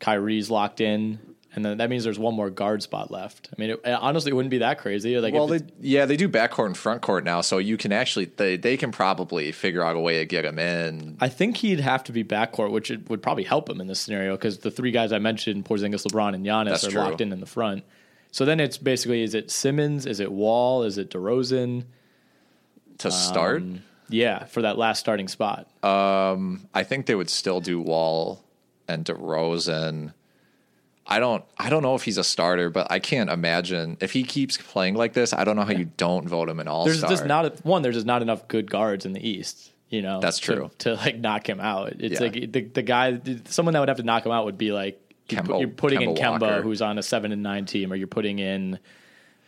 Kyrie's 0.00 0.50
locked 0.50 0.80
in, 0.80 1.20
and 1.54 1.64
then 1.64 1.78
that 1.78 1.88
means 1.88 2.02
there's 2.02 2.18
one 2.18 2.34
more 2.34 2.50
guard 2.50 2.82
spot 2.82 3.10
left. 3.10 3.50
I 3.56 3.60
mean, 3.60 3.70
it, 3.70 3.80
honestly, 3.86 4.30
it 4.30 4.34
wouldn't 4.34 4.50
be 4.50 4.58
that 4.58 4.78
crazy. 4.78 5.18
Like, 5.20 5.32
well, 5.32 5.46
they, 5.46 5.60
yeah, 5.80 6.06
they 6.06 6.16
do 6.16 6.28
backcourt 6.28 6.66
and 6.66 6.76
front 6.76 7.02
court 7.02 7.24
now, 7.24 7.40
so 7.40 7.58
you 7.58 7.76
can 7.76 7.92
actually 7.92 8.24
they 8.24 8.56
they 8.56 8.76
can 8.76 8.90
probably 8.90 9.52
figure 9.52 9.84
out 9.84 9.94
a 9.94 10.00
way 10.00 10.18
to 10.18 10.26
get 10.26 10.44
him 10.44 10.58
in. 10.58 11.16
I 11.20 11.28
think 11.28 11.58
he'd 11.58 11.80
have 11.80 12.02
to 12.04 12.12
be 12.12 12.24
backcourt, 12.24 12.72
which 12.72 12.90
would 13.08 13.22
probably 13.22 13.44
help 13.44 13.70
him 13.70 13.80
in 13.80 13.86
this 13.86 14.00
scenario 14.00 14.34
because 14.34 14.58
the 14.58 14.70
three 14.70 14.90
guys 14.90 15.12
I 15.12 15.18
mentioned, 15.18 15.64
Porzingis, 15.64 16.04
LeBron, 16.06 16.34
and 16.34 16.44
Giannis, 16.44 16.70
That's 16.70 16.84
are 16.84 16.90
true. 16.90 17.00
locked 17.00 17.20
in 17.20 17.32
in 17.32 17.40
the 17.40 17.46
front. 17.46 17.84
So 18.32 18.44
then 18.44 18.58
it's 18.58 18.76
basically: 18.76 19.22
is 19.22 19.34
it 19.34 19.50
Simmons? 19.50 20.04
Is 20.04 20.18
it 20.18 20.32
Wall? 20.32 20.82
Is 20.82 20.98
it 20.98 21.10
DeRozan? 21.10 21.84
To 22.98 23.10
start. 23.10 23.62
Um, 23.62 23.82
yeah, 24.08 24.44
for 24.44 24.62
that 24.62 24.76
last 24.78 24.98
starting 25.00 25.28
spot. 25.28 25.68
Um, 25.84 26.68
I 26.74 26.82
think 26.84 27.06
they 27.06 27.14
would 27.14 27.30
still 27.30 27.60
do 27.60 27.80
Wall 27.80 28.44
and 28.88 29.04
DeRozan. 29.04 30.12
I 31.06 31.18
don't 31.18 31.44
I 31.58 31.68
don't 31.68 31.82
know 31.82 31.94
if 31.94 32.04
he's 32.04 32.18
a 32.18 32.24
starter, 32.24 32.70
but 32.70 32.90
I 32.90 32.98
can't 32.98 33.28
imagine 33.28 33.96
if 34.00 34.12
he 34.12 34.22
keeps 34.22 34.56
playing 34.56 34.94
like 34.94 35.14
this. 35.14 35.32
I 35.32 35.44
don't 35.44 35.56
know 35.56 35.64
how 35.64 35.72
you 35.72 35.90
don't 35.96 36.28
vote 36.28 36.48
him 36.48 36.60
an 36.60 36.68
all 36.68 36.86
star. 36.86 36.94
There's 36.94 37.10
just 37.10 37.26
not 37.26 37.46
a, 37.46 37.50
one. 37.62 37.82
There's 37.82 37.96
just 37.96 38.06
not 38.06 38.22
enough 38.22 38.46
good 38.48 38.70
guards 38.70 39.04
in 39.04 39.12
the 39.12 39.28
East. 39.28 39.72
You 39.90 40.00
know, 40.00 40.20
that's 40.20 40.38
true 40.38 40.70
to, 40.78 40.94
to 40.94 40.94
like 40.94 41.18
knock 41.18 41.48
him 41.48 41.60
out. 41.60 41.94
It's 41.98 42.14
yeah. 42.14 42.20
like 42.20 42.52
the 42.52 42.62
the 42.62 42.82
guy, 42.82 43.20
someone 43.46 43.74
that 43.74 43.80
would 43.80 43.88
have 43.88 43.98
to 43.98 44.04
knock 44.04 44.24
him 44.24 44.32
out 44.32 44.44
would 44.44 44.58
be 44.58 44.72
like 44.72 45.00
Kemba, 45.28 45.60
you're 45.60 45.68
putting 45.68 46.00
Kemba 46.00 46.02
in 46.02 46.14
Kemba, 46.14 46.40
Walker. 46.40 46.62
who's 46.62 46.80
on 46.80 46.98
a 46.98 47.02
seven 47.02 47.32
and 47.32 47.42
nine 47.42 47.66
team, 47.66 47.92
or 47.92 47.96
you're 47.96 48.06
putting 48.06 48.38
in 48.38 48.78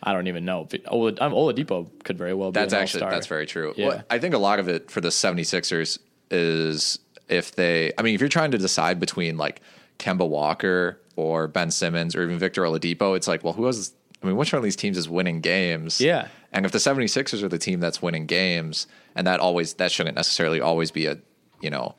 I 0.05 0.13
don't 0.13 0.27
even 0.27 0.45
know. 0.45 0.67
Oladipo 0.67 1.89
could 2.05 2.19
very 2.19 2.35
well 2.35 2.53
be 2.53 2.61
That's 2.61 2.75
actually 2.75 3.03
all-star. 3.03 3.11
that's 3.11 3.27
very 3.27 3.47
true. 3.47 3.73
Yeah. 3.77 3.89
Well, 3.89 4.05
I 4.11 4.19
think 4.19 4.35
a 4.35 4.39
lot 4.39 4.59
of 4.61 4.69
it 4.69 4.91
for 4.91 5.01
the 5.01 5.09
76ers 5.09 5.99
is 6.31 6.99
if 7.29 7.57
they 7.57 7.93
I 7.97 8.03
mean 8.03 8.15
if 8.15 8.21
you're 8.21 8.29
trying 8.29 8.51
to 8.51 8.59
decide 8.59 9.01
between 9.01 9.39
like 9.39 9.63
Kemba 9.99 10.29
Walker 10.29 11.01
or 11.17 11.49
Ben 11.49 11.71
Simmons 11.71 12.15
or 12.15 12.23
even 12.23 12.39
Victor 12.39 12.63
Oladipo, 12.63 13.17
it's 13.17 13.27
like, 13.27 13.43
well, 13.43 13.55
who 13.55 13.65
has 13.65 13.95
I 14.23 14.27
mean, 14.27 14.37
which 14.37 14.53
one 14.53 14.59
of 14.59 14.65
these 14.65 14.77
teams 14.77 14.97
is 14.97 15.09
winning 15.09 15.41
games? 15.41 16.01
Yeah. 16.01 16.29
And 16.53 16.65
if 16.65 16.73
the 16.73 16.79
76ers 16.79 17.43
are 17.43 17.49
the 17.49 17.59
team 17.59 17.81
that's 17.81 18.01
winning 18.01 18.27
games, 18.27 18.87
and 19.15 19.27
that 19.27 19.41
always 19.41 19.75
that 19.75 19.91
shouldn't 19.93 20.17
necessarily 20.17 20.61
always 20.61 20.91
be 20.91 21.07
a, 21.07 21.19
you 21.61 21.69
know, 21.69 21.95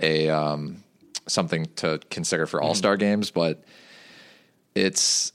a 0.00 0.30
um, 0.30 0.82
something 1.26 1.66
to 1.76 2.00
consider 2.10 2.46
for 2.46 2.62
All 2.62 2.74
Star 2.74 2.96
games, 2.96 3.30
but 3.30 3.64
it's 4.74 5.32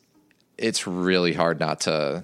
it's 0.58 0.86
really 0.88 1.34
hard 1.34 1.60
not 1.60 1.82
to 1.82 2.24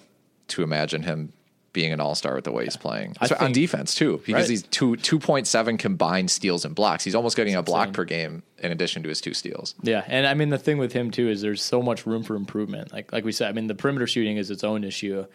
to 0.50 0.64
imagine 0.64 1.04
him 1.04 1.32
being 1.72 1.94
an 1.94 2.00
All 2.00 2.16
Star 2.16 2.34
with 2.34 2.44
the 2.46 2.52
way 2.52 2.64
he's 2.64 2.76
playing 2.78 3.16
So 3.28 3.36
on 3.40 3.52
defense 3.52 3.94
too, 3.94 4.18
because 4.26 4.34
Right. 4.44 4.50
he's 4.50 4.64
two 4.64 4.96
two 4.98 5.20
point 5.20 5.46
seven 5.48 5.78
combined 5.78 6.32
steals 6.32 6.66
and 6.66 6.74
blocks. 6.74 7.04
He's 7.04 7.14
almost 7.16 7.38
getting 7.38 7.56
a 7.56 7.62
block 7.62 7.90
insane. 7.90 7.94
per 7.94 8.06
game 8.06 8.44
in 8.58 8.72
addition 8.72 9.04
to 9.04 9.10
his 9.10 9.22
two 9.22 9.34
steals. 9.36 9.76
Yeah, 9.84 10.04
and 10.08 10.26
I 10.26 10.34
mean 10.34 10.50
the 10.50 10.58
thing 10.58 10.78
with 10.80 10.94
him 10.94 11.12
too 11.12 11.30
is 11.30 11.42
there's 11.42 11.62
so 11.62 11.82
much 11.82 12.06
room 12.08 12.24
for 12.24 12.36
improvement. 12.36 12.92
Like 12.92 13.12
like 13.14 13.24
we 13.24 13.32
said, 13.32 13.50
I 13.50 13.52
mean 13.54 13.68
the 13.68 13.76
perimeter 13.76 14.08
shooting 14.08 14.38
is 14.38 14.50
its 14.50 14.64
own 14.64 14.84
issue, 14.84 15.26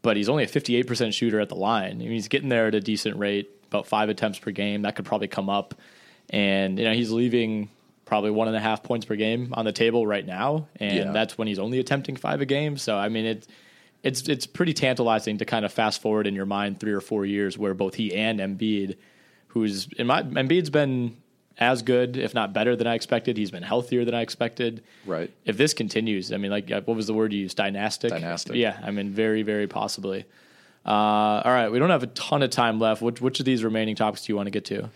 but 0.00 0.16
he's 0.16 0.28
only 0.30 0.44
a 0.44 0.48
58% 0.48 1.12
shooter 1.12 1.38
at 1.40 1.48
the 1.50 1.56
line. 1.56 1.92
I 1.92 1.94
mean, 1.96 2.12
he's 2.12 2.28
getting 2.28 2.48
there 2.48 2.66
at 2.68 2.74
a 2.74 2.80
decent 2.80 3.18
rate, 3.18 3.50
about 3.68 3.86
five 3.86 4.08
attempts 4.08 4.38
per 4.38 4.50
game. 4.50 4.82
That 4.82 4.96
could 4.96 5.04
probably 5.04 5.28
come 5.28 5.50
up, 5.50 5.74
and 6.30 6.78
you 6.78 6.84
know 6.86 6.94
he's 6.94 7.10
leaving 7.10 7.68
probably 8.12 8.30
one 8.30 8.46
and 8.46 8.54
a 8.54 8.60
half 8.60 8.82
points 8.82 9.06
per 9.06 9.16
game 9.16 9.54
on 9.54 9.64
the 9.64 9.72
table 9.72 10.06
right 10.06 10.26
now, 10.26 10.68
and 10.76 10.96
Yeah. 10.98 11.12
that's 11.12 11.38
when 11.38 11.48
he's 11.48 11.58
only 11.58 11.78
attempting 11.78 12.14
five 12.14 12.42
a 12.42 12.44
game. 12.44 12.76
So 12.76 12.98
I 12.98 13.08
mean 13.08 13.24
it's 13.24 13.46
it's 14.02 14.28
it's 14.28 14.46
pretty 14.46 14.74
tantalizing 14.74 15.38
to 15.38 15.46
kind 15.46 15.64
of 15.64 15.72
fast 15.72 16.02
forward 16.02 16.26
in 16.26 16.34
your 16.34 16.44
mind 16.44 16.78
three 16.78 16.92
or 16.92 17.00
four 17.00 17.24
years 17.24 17.56
where 17.56 17.72
both 17.72 17.94
he 17.94 18.14
and 18.14 18.38
Embiid, 18.38 18.96
who's 19.48 19.88
in 19.96 20.06
my 20.08 20.22
Embiid's 20.24 20.68
been 20.68 21.16
as 21.56 21.80
good, 21.80 22.18
if 22.18 22.34
not 22.34 22.52
better 22.52 22.76
than 22.76 22.86
I 22.86 22.94
expected. 22.96 23.38
He's 23.38 23.50
been 23.50 23.62
healthier 23.62 24.04
than 24.04 24.14
I 24.14 24.20
expected. 24.20 24.82
Right. 25.06 25.30
If 25.46 25.56
this 25.56 25.72
continues, 25.72 26.32
I 26.34 26.36
mean, 26.36 26.50
like, 26.50 26.70
uh, 26.70 26.82
what 26.84 26.96
was 26.98 27.06
the 27.06 27.14
word 27.14 27.32
you 27.32 27.40
used? 27.40 27.56
Dynastic. 27.56 28.10
Dynastic. 28.10 28.56
Yeah. 28.56 28.78
I 28.82 28.90
mean, 28.90 29.08
very, 29.10 29.42
very 29.42 29.66
possibly. 29.68 30.24
Uh, 30.84 30.90
all 31.44 31.52
right. 31.52 31.68
We 31.70 31.78
don't 31.78 31.90
have 31.90 32.02
a 32.02 32.08
ton 32.08 32.42
of 32.42 32.50
time 32.50 32.78
left. 32.78 33.00
Which, 33.00 33.20
which 33.22 33.38
of 33.40 33.46
these 33.46 33.62
remaining 33.64 33.96
topics 33.96 34.24
do 34.26 34.32
you 34.32 34.36
want 34.36 34.48
to 34.48 34.50
get 34.50 34.64
to? 34.66 34.90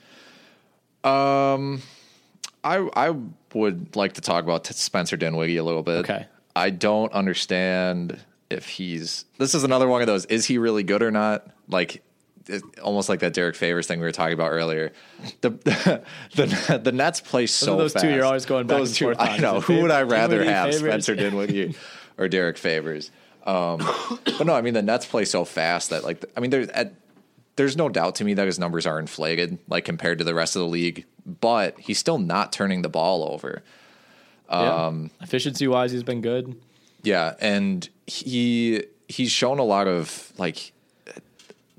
I 2.67 3.09
I 3.09 3.15
would 3.55 3.95
like 3.97 4.15
to 4.15 4.21
talk 4.21 4.45
about 4.45 4.67
Spencer 4.67 5.17
Dinwiddie 5.17 5.57
a 5.57 5.65
little 5.65 5.83
bit. 5.83 5.99
Okay. 5.99 6.27
I 6.55 6.71
don't 6.71 7.13
understand 7.13 8.19
if 8.51 8.67
he's. 8.67 9.25
This 9.39 9.55
is 9.55 9.63
another 9.63 9.87
one 9.89 10.01
of 10.01 10.07
those. 10.07 10.25
Is 10.27 10.47
he 10.47 10.59
really 10.59 10.83
good 10.83 11.03
or 11.03 11.11
not? 11.11 11.47
Like, 11.69 12.03
it, 12.47 12.63
almost 12.83 13.09
like 13.09 13.21
that 13.21 13.35
Derrick 13.35 13.57
Favors 13.57 13.87
thing 13.87 14.01
we 14.01 14.07
were 14.07 14.13
talking 14.13 14.35
about 14.35 14.51
earlier. 14.53 14.93
The 15.43 15.51
the 16.35 16.81
the 16.83 16.93
Nets 16.93 17.21
play 17.21 17.47
so 17.47 17.77
those 17.77 17.93
two 17.93 18.01
fast. 18.01 18.15
you're 18.15 18.25
always 18.25 18.47
going 18.47 18.67
back 18.67 18.79
Those 18.79 18.89
and 18.91 18.97
two. 18.97 19.05
forth 19.07 19.17
I 19.21 19.39
know. 19.39 19.61
Who 19.61 19.83
would 19.83 19.91
I 19.91 20.03
rather 20.03 20.39
Dinwiddie, 20.39 20.53
have, 20.53 20.71
Favors? 20.71 20.81
Spencer 20.81 21.15
Dinwiddie 21.15 21.75
or 22.19 22.29
Derrick 22.29 22.57
Favors? 22.59 23.11
Um, 23.45 23.79
but 24.39 24.45
no, 24.47 24.55
I 24.55 24.61
mean 24.63 24.75
the 24.75 24.83
Nets 24.83 25.07
play 25.07 25.25
so 25.25 25.45
fast 25.45 25.91
that 25.91 26.03
like 26.05 26.25
I 26.37 26.41
mean 26.41 26.51
there's 26.51 26.69
at 26.69 26.95
there's 27.57 27.77
no 27.77 27.89
doubt 27.89 28.17
to 28.17 28.25
me 28.25 28.35
that 28.35 28.47
his 28.47 28.59
numbers 28.59 28.87
are 28.87 28.99
inflated, 28.99 29.59
like 29.69 29.85
compared 29.85 30.19
to 30.19 30.25
the 30.25 30.35
rest 30.35 30.57
of 30.57 30.61
the 30.61 30.69
league. 30.69 31.05
But 31.25 31.79
he's 31.81 31.99
still 31.99 32.19
not 32.19 32.53
turning 32.53 32.83
the 32.83 32.89
ball 32.89 33.29
over. 33.33 33.63
Um, 34.49 35.11
Efficiency 35.21 35.67
wise, 35.67 35.91
he's 35.91 36.05
been 36.05 36.21
good. 36.21 36.57
Yeah, 37.03 37.35
and 37.41 37.89
he 38.07 38.85
he's 39.09 39.31
shown 39.31 39.59
a 39.59 39.65
lot 39.65 39.89
of 39.89 40.33
like. 40.39 40.73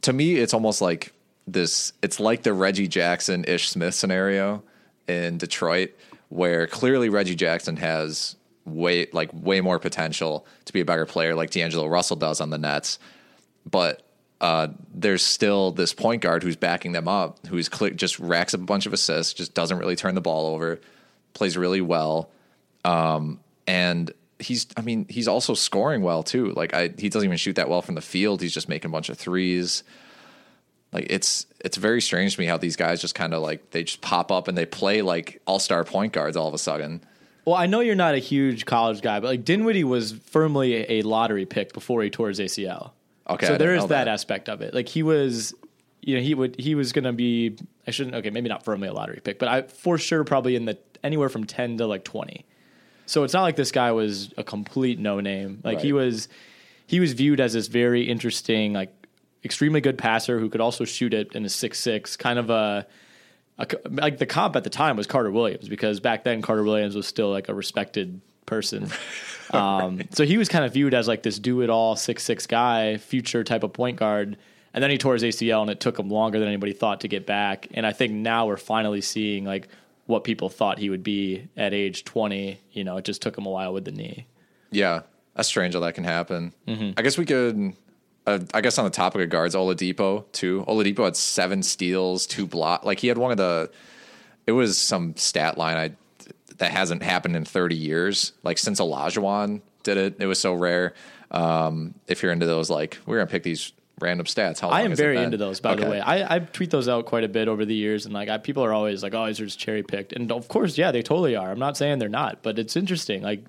To 0.02 0.14
me, 0.14 0.36
it's 0.36 0.54
almost 0.54 0.82
like 0.82 1.14
this. 1.48 1.94
It's 2.02 2.20
like 2.20 2.44
the 2.44 2.54
Reggie 2.54 2.88
Jackson 2.88 3.46
Ish 3.48 3.70
Smith 3.70 3.94
scenario 3.94 4.64
in 5.08 5.38
Detroit, 5.38 5.92
where 6.30 6.68
clearly 6.68 7.10
Reggie 7.10 7.36
Jackson 7.36 7.78
has 7.78 8.36
way 8.66 9.08
like 9.14 9.30
way 9.34 9.62
more 9.62 9.80
potential 9.80 10.46
to 10.66 10.74
be 10.74 10.82
a 10.82 10.86
better 10.86 11.06
player, 11.06 11.36
like 11.36 11.52
D'Angelo 11.52 11.88
Russell 11.88 12.18
does 12.18 12.42
on 12.42 12.50
the 12.50 12.58
Nets, 12.58 13.00
but 13.70 14.07
uh, 14.40 14.68
there's 14.94 15.24
still 15.24 15.72
this 15.72 15.94
point 15.94 16.22
guard 16.22 16.44
who's 16.44 16.56
backing 16.56 16.92
them 16.92 17.08
up, 17.08 17.46
who's 17.48 17.70
just 17.96 18.20
racks 18.20 18.54
up 18.54 18.62
a 18.62 18.66
bunch 18.66 18.86
of 18.86 18.94
assists, 18.94 19.34
just 19.34 19.54
doesn't 19.54 19.80
really 19.80 19.96
turn 19.96 20.16
the 20.16 20.22
ball 20.22 20.54
over, 20.54 20.80
plays 21.34 21.58
really 21.58 21.82
well, 21.82 22.30
um, 22.86 23.40
and 23.66 24.12
he's 24.40 24.68
I 24.78 24.82
mean 24.82 25.06
he's 25.10 25.28
also 25.28 25.54
scoring 25.54 26.02
well 26.02 26.24
too. 26.24 26.52
Like 26.52 26.74
I, 26.74 26.90
he 26.98 27.10
doesn't 27.10 27.26
even 27.26 27.38
shoot 27.38 27.56
that 27.56 27.70
well 27.70 27.82
from 27.82 27.96
the 27.96 28.02
field. 28.02 28.42
He's 28.42 28.54
just 28.54 28.70
making 28.70 28.90
a 28.90 28.92
bunch 28.92 29.10
of 29.10 29.18
threes. 29.18 29.84
Like 30.94 31.08
it's 31.10 31.48
it's 31.60 31.78
very 31.78 32.02
strange 32.02 32.36
to 32.36 32.40
me 32.40 32.46
how 32.46 32.58
these 32.58 32.76
guys 32.76 33.02
just 33.02 33.16
kind 33.16 33.34
of 33.34 33.42
like 33.42 33.72
they 33.72 33.84
just 33.84 34.02
pop 34.02 34.32
up 34.32 34.48
and 34.48 34.58
they 34.58 34.66
play 34.66 35.02
like 35.02 35.42
all 35.46 35.60
star 35.60 35.84
point 35.84 36.14
guards 36.14 36.38
all 36.38 36.48
of 36.48 36.54
a 36.54 36.60
sudden. 36.60 37.02
Well, 37.46 37.56
I 37.56 37.66
know 37.66 37.80
you're 37.80 37.96
not 37.96 38.14
a 38.14 38.20
huge 38.20 38.66
college 38.66 39.02
guy, 39.02 39.20
but 39.20 39.28
like 39.28 39.46
Dinwiddie 39.46 39.86
was 39.86 40.12
firmly 40.12 40.86
a 40.90 41.02
lottery 41.02 41.46
pick 41.46 41.74
before 41.74 42.04
he 42.04 42.10
tore 42.10 42.28
his 42.28 42.40
ACL. 42.40 42.92
Okay, 43.30 43.48
so 43.48 43.58
there 43.58 43.76
is 43.76 43.84
that. 43.84 44.06
that. 44.06 44.08
aspect 44.08 44.50
of 44.50 44.62
it. 44.62 44.74
Like 44.74 44.88
he 44.88 45.04
was, 45.04 45.54
you 46.02 46.16
know, 46.16 46.22
he 46.22 46.34
would 46.34 46.60
he 46.60 46.76
was 46.76 46.94
going 46.94 47.06
to 47.06 47.14
be. 47.14 47.58
I 47.86 47.92
shouldn't. 47.92 48.16
Okay, 48.16 48.30
maybe 48.30 48.50
not 48.50 48.64
firmly 48.64 48.88
a 48.88 48.94
lottery 48.94 49.20
pick, 49.24 49.40
but 49.40 49.48
I 49.48 49.62
for 49.64 49.98
sure 49.98 50.24
probably 50.24 50.56
in 50.56 50.66
the 50.66 50.78
anywhere 51.04 51.30
from 51.30 51.46
ten 51.46 51.78
to 51.78 51.88
like 51.88 52.04
twenty. 52.04 52.46
So 53.06 53.24
it's 53.24 53.34
not 53.34 53.44
like 53.44 53.56
this 53.56 53.72
guy 53.72 53.92
was 53.92 54.34
a 54.38 54.44
complete 54.44 55.00
no 55.00 55.20
name. 55.22 55.62
Like 55.64 55.80
he 55.80 55.94
was, 55.94 56.28
he 56.88 57.00
was 57.00 57.14
viewed 57.14 57.40
as 57.40 57.54
this 57.54 57.68
very 57.68 58.04
interesting, 58.04 58.74
like 58.74 58.94
extremely 59.46 59.80
good 59.80 59.98
passer 59.98 60.40
who 60.40 60.50
could 60.50 60.60
also 60.60 60.84
shoot 60.84 61.14
it 61.14 61.34
in 61.34 61.46
a 61.46 61.50
six 61.50 61.80
six 61.80 62.18
kind 62.18 62.38
of 62.38 62.50
a. 62.50 62.86
a 63.58 63.68
like 63.90 64.18
the 64.18 64.26
comp 64.26 64.56
at 64.56 64.64
the 64.64 64.70
time 64.70 64.98
was 64.98 65.08
Carter 65.08 65.32
Williams 65.32 65.70
because 65.70 66.00
back 66.00 66.24
then 66.24 66.42
Carter 66.42 66.64
Williams 66.64 66.96
was 66.96 67.08
still 67.08 67.30
like 67.30 67.50
a 67.50 67.54
respected 67.54 68.22
person. 68.48 68.90
Um, 69.52 70.02
so 70.12 70.26
he 70.26 70.38
was 70.38 70.50
kind 70.50 70.66
of 70.66 70.74
viewed 70.74 70.94
as 70.94 71.08
like 71.08 71.24
this 71.24 71.40
do 71.40 71.62
it 71.62 71.70
all 71.70 71.96
six 71.96 72.24
six 72.24 72.48
guy, 72.48 72.98
future 72.98 73.44
type 73.44 73.64
of 73.64 73.74
point 73.74 73.98
guard. 73.98 74.38
And 74.74 74.84
then 74.84 74.92
he 74.92 74.98
tore 74.98 75.14
his 75.14 75.24
ACL, 75.24 75.62
and 75.62 75.72
it 75.72 75.80
took 75.80 75.98
him 75.98 76.10
longer 76.10 76.38
than 76.38 76.48
anybody 76.48 76.74
thought 76.74 77.02
to 77.02 77.08
get 77.08 77.26
back. 77.26 77.68
And 77.74 77.86
I 77.86 77.94
think 77.94 78.14
now 78.14 78.46
we're 78.46 78.58
finally 78.58 79.02
seeing 79.02 79.46
like 79.46 79.70
what 80.06 80.24
people 80.24 80.50
thought 80.50 80.78
he 80.78 80.90
would 80.90 81.04
be 81.04 81.48
at 81.56 81.74
age 81.74 82.04
twenty. 82.04 82.60
You 82.72 82.84
know, 82.84 82.98
it 82.98 83.06
just 83.06 83.22
took 83.22 83.38
him 83.38 83.46
a 83.46 83.50
while 83.50 83.74
with 83.74 83.86
the 83.86 83.92
knee. 83.92 84.28
Yeah, 84.70 85.02
that's 85.34 85.48
strange 85.48 85.74
how 85.74 85.80
that 85.80 85.96
can 85.96 86.04
happen. 86.04 86.54
Mm-hmm. 86.68 86.92
I 86.98 87.02
guess 87.02 87.18
we 87.18 87.26
could. 87.26 87.74
Uh, 88.26 88.40
I 88.54 88.60
guess 88.60 88.78
on 88.78 88.84
the 88.84 88.92
topic 88.92 89.22
of 89.22 89.30
guards, 89.30 89.56
Oladipo 89.56 90.30
too. 90.34 90.66
Oladipo 90.68 91.06
had 91.06 91.16
seven 91.16 91.64
steals, 91.64 92.28
two 92.28 92.46
block. 92.46 92.84
Like 92.84 93.00
he 93.00 93.08
had 93.08 93.18
one 93.18 93.32
of 93.32 93.38
the. 93.38 93.72
It 94.46 94.52
was 94.52 94.78
some 94.78 95.16
stat 95.16 95.58
line 95.58 95.78
I 95.78 95.92
that 96.58 96.72
hasn't 96.72 97.04
happened 97.04 97.36
in 97.36 97.46
thirty 97.46 97.76
years. 97.76 98.34
Like 98.44 98.58
since 98.58 98.80
Olajuwon 98.80 99.62
did 99.84 99.98
it, 99.98 100.16
it 100.20 100.26
was 100.26 100.40
so 100.40 100.54
rare. 100.54 100.94
Um, 101.32 101.94
if 102.08 102.24
you're 102.24 102.32
into 102.32 102.46
those, 102.46 102.70
like 102.70 102.98
we're 103.06 103.18
gonna 103.18 103.28
pick 103.28 103.44
these 103.44 103.74
random 104.00 104.26
stats. 104.28 104.60
How 104.60 104.70
I 104.70 104.82
am 104.82 104.96
very 104.96 105.18
into 105.18 105.38
those, 105.38 105.60
by 105.60 105.76
the 105.76 105.90
way. 105.90 106.00
I, 106.00 106.36
I 106.36 106.40
tweet 106.40 106.70
those 106.70 106.88
out 106.88 107.06
quite 107.06 107.24
a 107.24 107.28
bit 107.28 107.48
over 107.48 107.66
the 107.66 107.76
years, 107.76 108.06
and 108.06 108.14
like 108.14 108.30
I, 108.30 108.38
people 108.38 108.64
are 108.64 108.74
always 108.74 109.04
like, 109.04 109.14
"Oh, 109.14 109.26
these 109.26 109.40
are 109.40 109.46
just 109.46 109.60
cherry 109.60 109.84
picked," 109.84 110.14
and 110.14 110.32
of 110.32 110.48
course, 110.48 110.78
yeah, 110.78 110.92
they 110.92 111.02
totally 111.02 111.36
are. 111.36 111.52
I'm 111.52 111.60
not 111.60 111.78
saying 111.78 112.00
they're 112.00 112.10
not, 112.10 112.44
but 112.44 112.60
it's 112.60 112.76
interesting, 112.76 113.22
like 113.24 113.44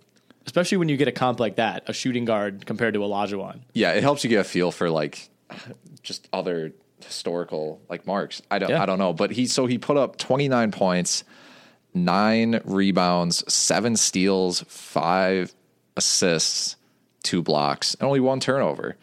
especially 0.46 0.78
when 0.78 0.88
you 0.88 0.96
get 0.96 1.08
a 1.08 1.12
comp 1.12 1.38
like 1.40 1.56
that, 1.56 1.84
a 1.88 1.92
shooting 1.92 2.24
guard 2.24 2.64
compared 2.64 2.94
to 2.94 3.00
Olajuwon. 3.00 3.60
yeah, 3.74 3.92
it 3.92 4.02
helps 4.02 4.24
you 4.24 4.30
get 4.30 4.40
a 4.40 4.44
feel 4.44 4.70
for 4.72 4.88
like 4.88 5.28
just 6.02 6.26
other 6.32 6.72
historical 7.04 7.80
like 7.88 8.06
marks. 8.06 8.40
I 8.50 8.58
don't 8.58 8.70
Yeah. 8.70 8.82
I 8.82 8.86
don't 8.86 8.98
know, 8.98 9.12
but 9.12 9.30
he 9.30 9.46
so 9.46 9.66
he 9.66 9.78
put 9.78 9.96
up 9.96 10.16
29 10.16 10.72
points, 10.72 11.24
9 11.94 12.60
rebounds, 12.64 13.50
7 13.52 13.96
steals, 13.96 14.64
5 14.68 15.54
assists, 15.96 16.76
2 17.24 17.42
blocks, 17.42 17.94
and 17.94 18.06
only 18.06 18.20
one 18.20 18.40
turnover. 18.40 18.96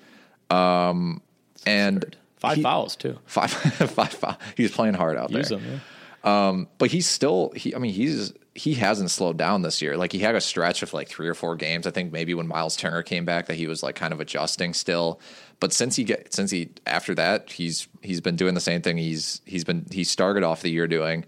Um 0.50 1.22
and 1.66 2.16
Five 2.38 2.58
he- 2.58 2.64
fouls 2.64 2.96
too. 2.96 3.18
Five, 3.26 3.52
five, 3.52 4.14
five. 4.14 4.38
He 4.56 4.64
was 4.64 4.72
playing 4.72 4.94
hard 4.94 5.18
out 5.18 5.32
Use 5.32 5.50
there 5.50 5.58
them. 5.58 5.82
Yeah. 6.24 6.64
but 6.78 6.92
he's 6.92 7.08
still 7.08 7.52
he 7.56 7.74
I 7.76 7.80
mean 7.80 7.94
he's 7.94 8.34
he 8.54 8.76
hasn't 8.76 9.10
slowed 9.12 9.38
down 9.38 9.64
this 9.64 9.82
year. 9.82 9.98
Like 9.98 10.12
he 10.14 10.20
had 10.20 10.36
a 10.36 10.42
stretch 10.42 10.82
of 10.84 10.94
like 10.94 11.10
three 11.10 11.28
or 11.28 11.34
four 11.34 11.56
games. 11.56 11.86
I 11.88 11.92
think 11.92 12.14
maybe 12.14 12.34
when 12.34 12.48
Miles 12.48 12.78
Turner 12.78 13.02
came 13.04 13.26
back 13.26 13.48
that 13.48 13.56
he 13.56 13.68
was 13.68 13.82
like 13.84 13.96
kind 13.96 14.14
of 14.14 14.20
adjusting 14.22 14.74
still. 14.74 15.20
But 15.60 15.74
since 15.74 15.96
he 15.96 16.04
get 16.04 16.34
since 16.34 16.52
he 16.52 16.70
after 16.86 17.16
that 17.16 17.52
he's 17.52 17.88
he's 18.02 18.22
been 18.22 18.36
doing 18.36 18.54
the 18.54 18.62
same 18.62 18.82
thing. 18.82 18.98
He's 18.98 19.42
he's 19.46 19.64
been 19.64 19.86
he 19.92 20.04
started 20.04 20.44
off 20.44 20.62
the 20.62 20.70
year 20.70 20.88
doing 20.88 21.26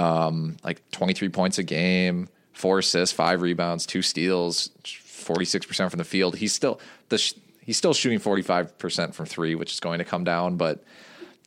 um 0.00 0.56
like 0.64 0.82
23 0.92 1.28
points 1.28 1.58
a 1.58 1.62
game, 1.62 2.28
four 2.52 2.78
assists, 2.78 3.14
five 3.14 3.42
rebounds, 3.42 3.86
two 3.86 4.02
steals, 4.02 4.70
46% 4.84 5.90
from 5.90 5.98
the 5.98 6.04
field. 6.04 6.36
He's 6.36 6.52
still 6.52 6.80
the 7.08 7.18
sh- 7.18 7.34
he's 7.62 7.76
still 7.76 7.92
shooting 7.94 8.18
45% 8.18 9.14
from 9.14 9.26
3, 9.26 9.54
which 9.54 9.72
is 9.72 9.80
going 9.80 9.98
to 9.98 10.04
come 10.04 10.24
down, 10.24 10.56
but 10.56 10.82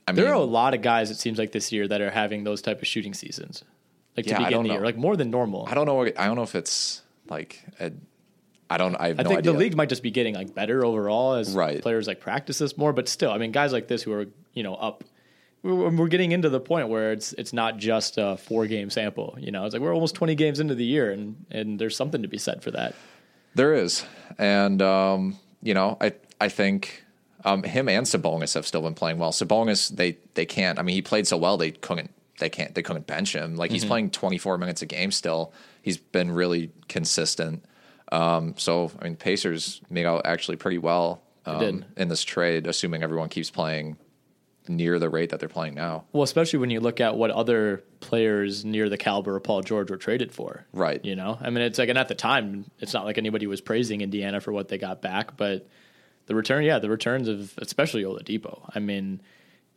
I 0.07 0.11
mean 0.11 0.23
There 0.23 0.31
are 0.31 0.35
a 0.35 0.39
lot 0.43 0.73
of 0.73 0.81
guys 0.81 1.09
it 1.11 1.15
seems 1.17 1.37
like 1.39 1.51
this 1.51 1.71
year 1.71 1.87
that 1.87 2.01
are 2.01 2.09
having 2.11 2.43
those 2.43 2.61
type 2.61 2.81
of 2.81 2.87
shooting 2.87 3.13
seasons, 3.13 3.63
like 4.17 4.25
Yeah, 4.27 4.37
to 4.37 4.45
begin 4.45 4.63
the 4.63 4.69
year, 4.69 4.79
know. 4.79 4.85
like 4.85 4.97
more 4.97 5.15
than 5.17 5.31
normal. 5.31 5.65
I 5.69 5.73
don't 5.73 5.85
know. 5.85 6.01
I 6.05 6.11
don't 6.27 6.35
know 6.35 6.43
if 6.43 6.55
it's 6.55 7.01
like 7.29 7.63
a, 7.79 7.91
I 8.69 8.77
don't. 8.77 8.95
I 8.95 9.07
have 9.09 9.19
I 9.19 9.23
no 9.23 9.29
think 9.29 9.39
idea. 9.39 9.51
the 9.53 9.57
league 9.57 9.75
might 9.77 9.89
just 9.89 10.03
be 10.03 10.11
getting 10.11 10.35
like 10.35 10.53
better 10.53 10.83
overall 10.85 11.33
as 11.35 11.53
Right. 11.55 11.81
players 11.81 12.07
like 12.07 12.19
practice 12.19 12.57
this 12.57 12.77
more. 12.77 12.91
But 12.91 13.07
still, 13.07 13.31
I 13.31 13.37
mean, 13.37 13.51
guys 13.51 13.71
like 13.71 13.87
this 13.87 14.01
who 14.03 14.11
are 14.13 14.25
you 14.53 14.63
know 14.63 14.75
up, 14.75 15.03
we're, 15.63 15.89
we're 15.89 16.07
getting 16.07 16.31
into 16.31 16.49
the 16.49 16.59
point 16.59 16.89
where 16.89 17.11
it's 17.11 17.33
it's 17.33 17.53
not 17.53 17.77
just 17.77 18.17
a 18.17 18.37
four 18.37 18.67
game 18.67 18.89
sample. 18.89 19.35
You 19.39 19.51
know, 19.51 19.65
it's 19.65 19.73
like 19.73 19.81
we're 19.81 19.93
almost 19.93 20.15
twenty 20.15 20.35
games 20.35 20.59
into 20.59 20.75
the 20.75 20.85
year, 20.85 21.11
and 21.11 21.45
and 21.49 21.79
there's 21.79 21.95
something 21.95 22.21
to 22.21 22.27
be 22.27 22.37
said 22.37 22.61
for 22.61 22.71
that. 22.71 22.93
There 23.55 23.73
is, 23.73 24.05
and 24.37 24.81
um, 24.81 25.37
you 25.61 25.73
know, 25.73 25.97
I 26.01 26.13
I 26.41 26.49
think 26.49 27.03
um, 27.45 27.63
him 27.63 27.87
and 27.89 28.05
Sabonis 28.05 28.53
have 28.55 28.67
still 28.67 28.81
been 28.81 28.93
playing 28.95 29.17
well. 29.19 29.31
Sabonis, 29.31 29.89
they 29.95 30.17
they 30.33 30.45
can't. 30.45 30.77
I 30.79 30.81
mean, 30.81 30.95
he 30.95 31.01
played 31.01 31.27
so 31.27 31.37
well 31.37 31.57
they 31.57 31.71
couldn't. 31.71 32.11
they 32.39 32.49
can't 32.49 32.73
they 32.75 32.81
couldn't 32.81 33.07
bench 33.07 33.33
him. 33.35 33.55
Like 33.55 33.69
Mm-hmm. 33.69 33.73
he's 33.75 33.85
playing 33.85 34.09
24 34.11 34.57
minutes 34.57 34.81
a 34.81 34.85
game 34.85 35.11
still. 35.11 35.53
He's 35.81 35.97
been 35.97 36.31
really 36.31 36.71
consistent. 36.87 37.63
Um, 38.11 38.55
so 38.57 38.91
I 38.99 39.05
mean, 39.05 39.15
Pacers 39.15 39.81
made 39.89 40.05
out 40.05 40.23
actually 40.25 40.57
pretty 40.57 40.77
well 40.77 41.21
um, 41.45 41.85
in 41.97 42.07
this 42.09 42.23
trade, 42.23 42.67
assuming 42.67 43.03
everyone 43.03 43.29
keeps 43.29 43.49
playing 43.49 43.97
near 44.67 44.99
the 44.99 45.09
rate 45.09 45.29
that 45.29 45.39
they're 45.39 45.49
playing 45.49 45.75
now. 45.75 46.05
Well, 46.11 46.23
especially 46.23 46.59
when 46.59 46.69
you 46.69 46.79
look 46.79 47.01
at 47.01 47.15
what 47.15 47.31
other 47.31 47.83
players 47.99 48.63
near 48.63 48.89
the 48.89 48.97
caliber 48.97 49.35
of 49.35 49.43
Paul 49.43 49.61
George 49.61 49.89
were 49.89 49.97
traded 49.97 50.31
for. 50.31 50.65
Right. 50.73 51.03
You 51.03 51.15
know, 51.15 51.37
I 51.39 51.49
mean, 51.49 51.63
it's 51.63 51.79
like, 51.79 51.89
and 51.89 51.97
at 51.97 52.07
the 52.07 52.15
time, 52.15 52.65
it's 52.79 52.93
not 52.93 53.05
like 53.05 53.17
anybody 53.17 53.47
was 53.47 53.61
praising 53.61 54.01
Indiana 54.01 54.41
for 54.41 54.51
what 54.51 54.67
they 54.69 54.77
got 54.77 55.01
back, 55.01 55.37
but 55.37 55.67
the 56.25 56.35
return, 56.35 56.63
yeah, 56.63 56.79
the 56.79 56.89
returns 56.89 57.27
of 57.27 57.53
especially 57.57 58.03
Oladipo. 58.03 58.69
I 58.73 58.79
mean, 58.79 59.21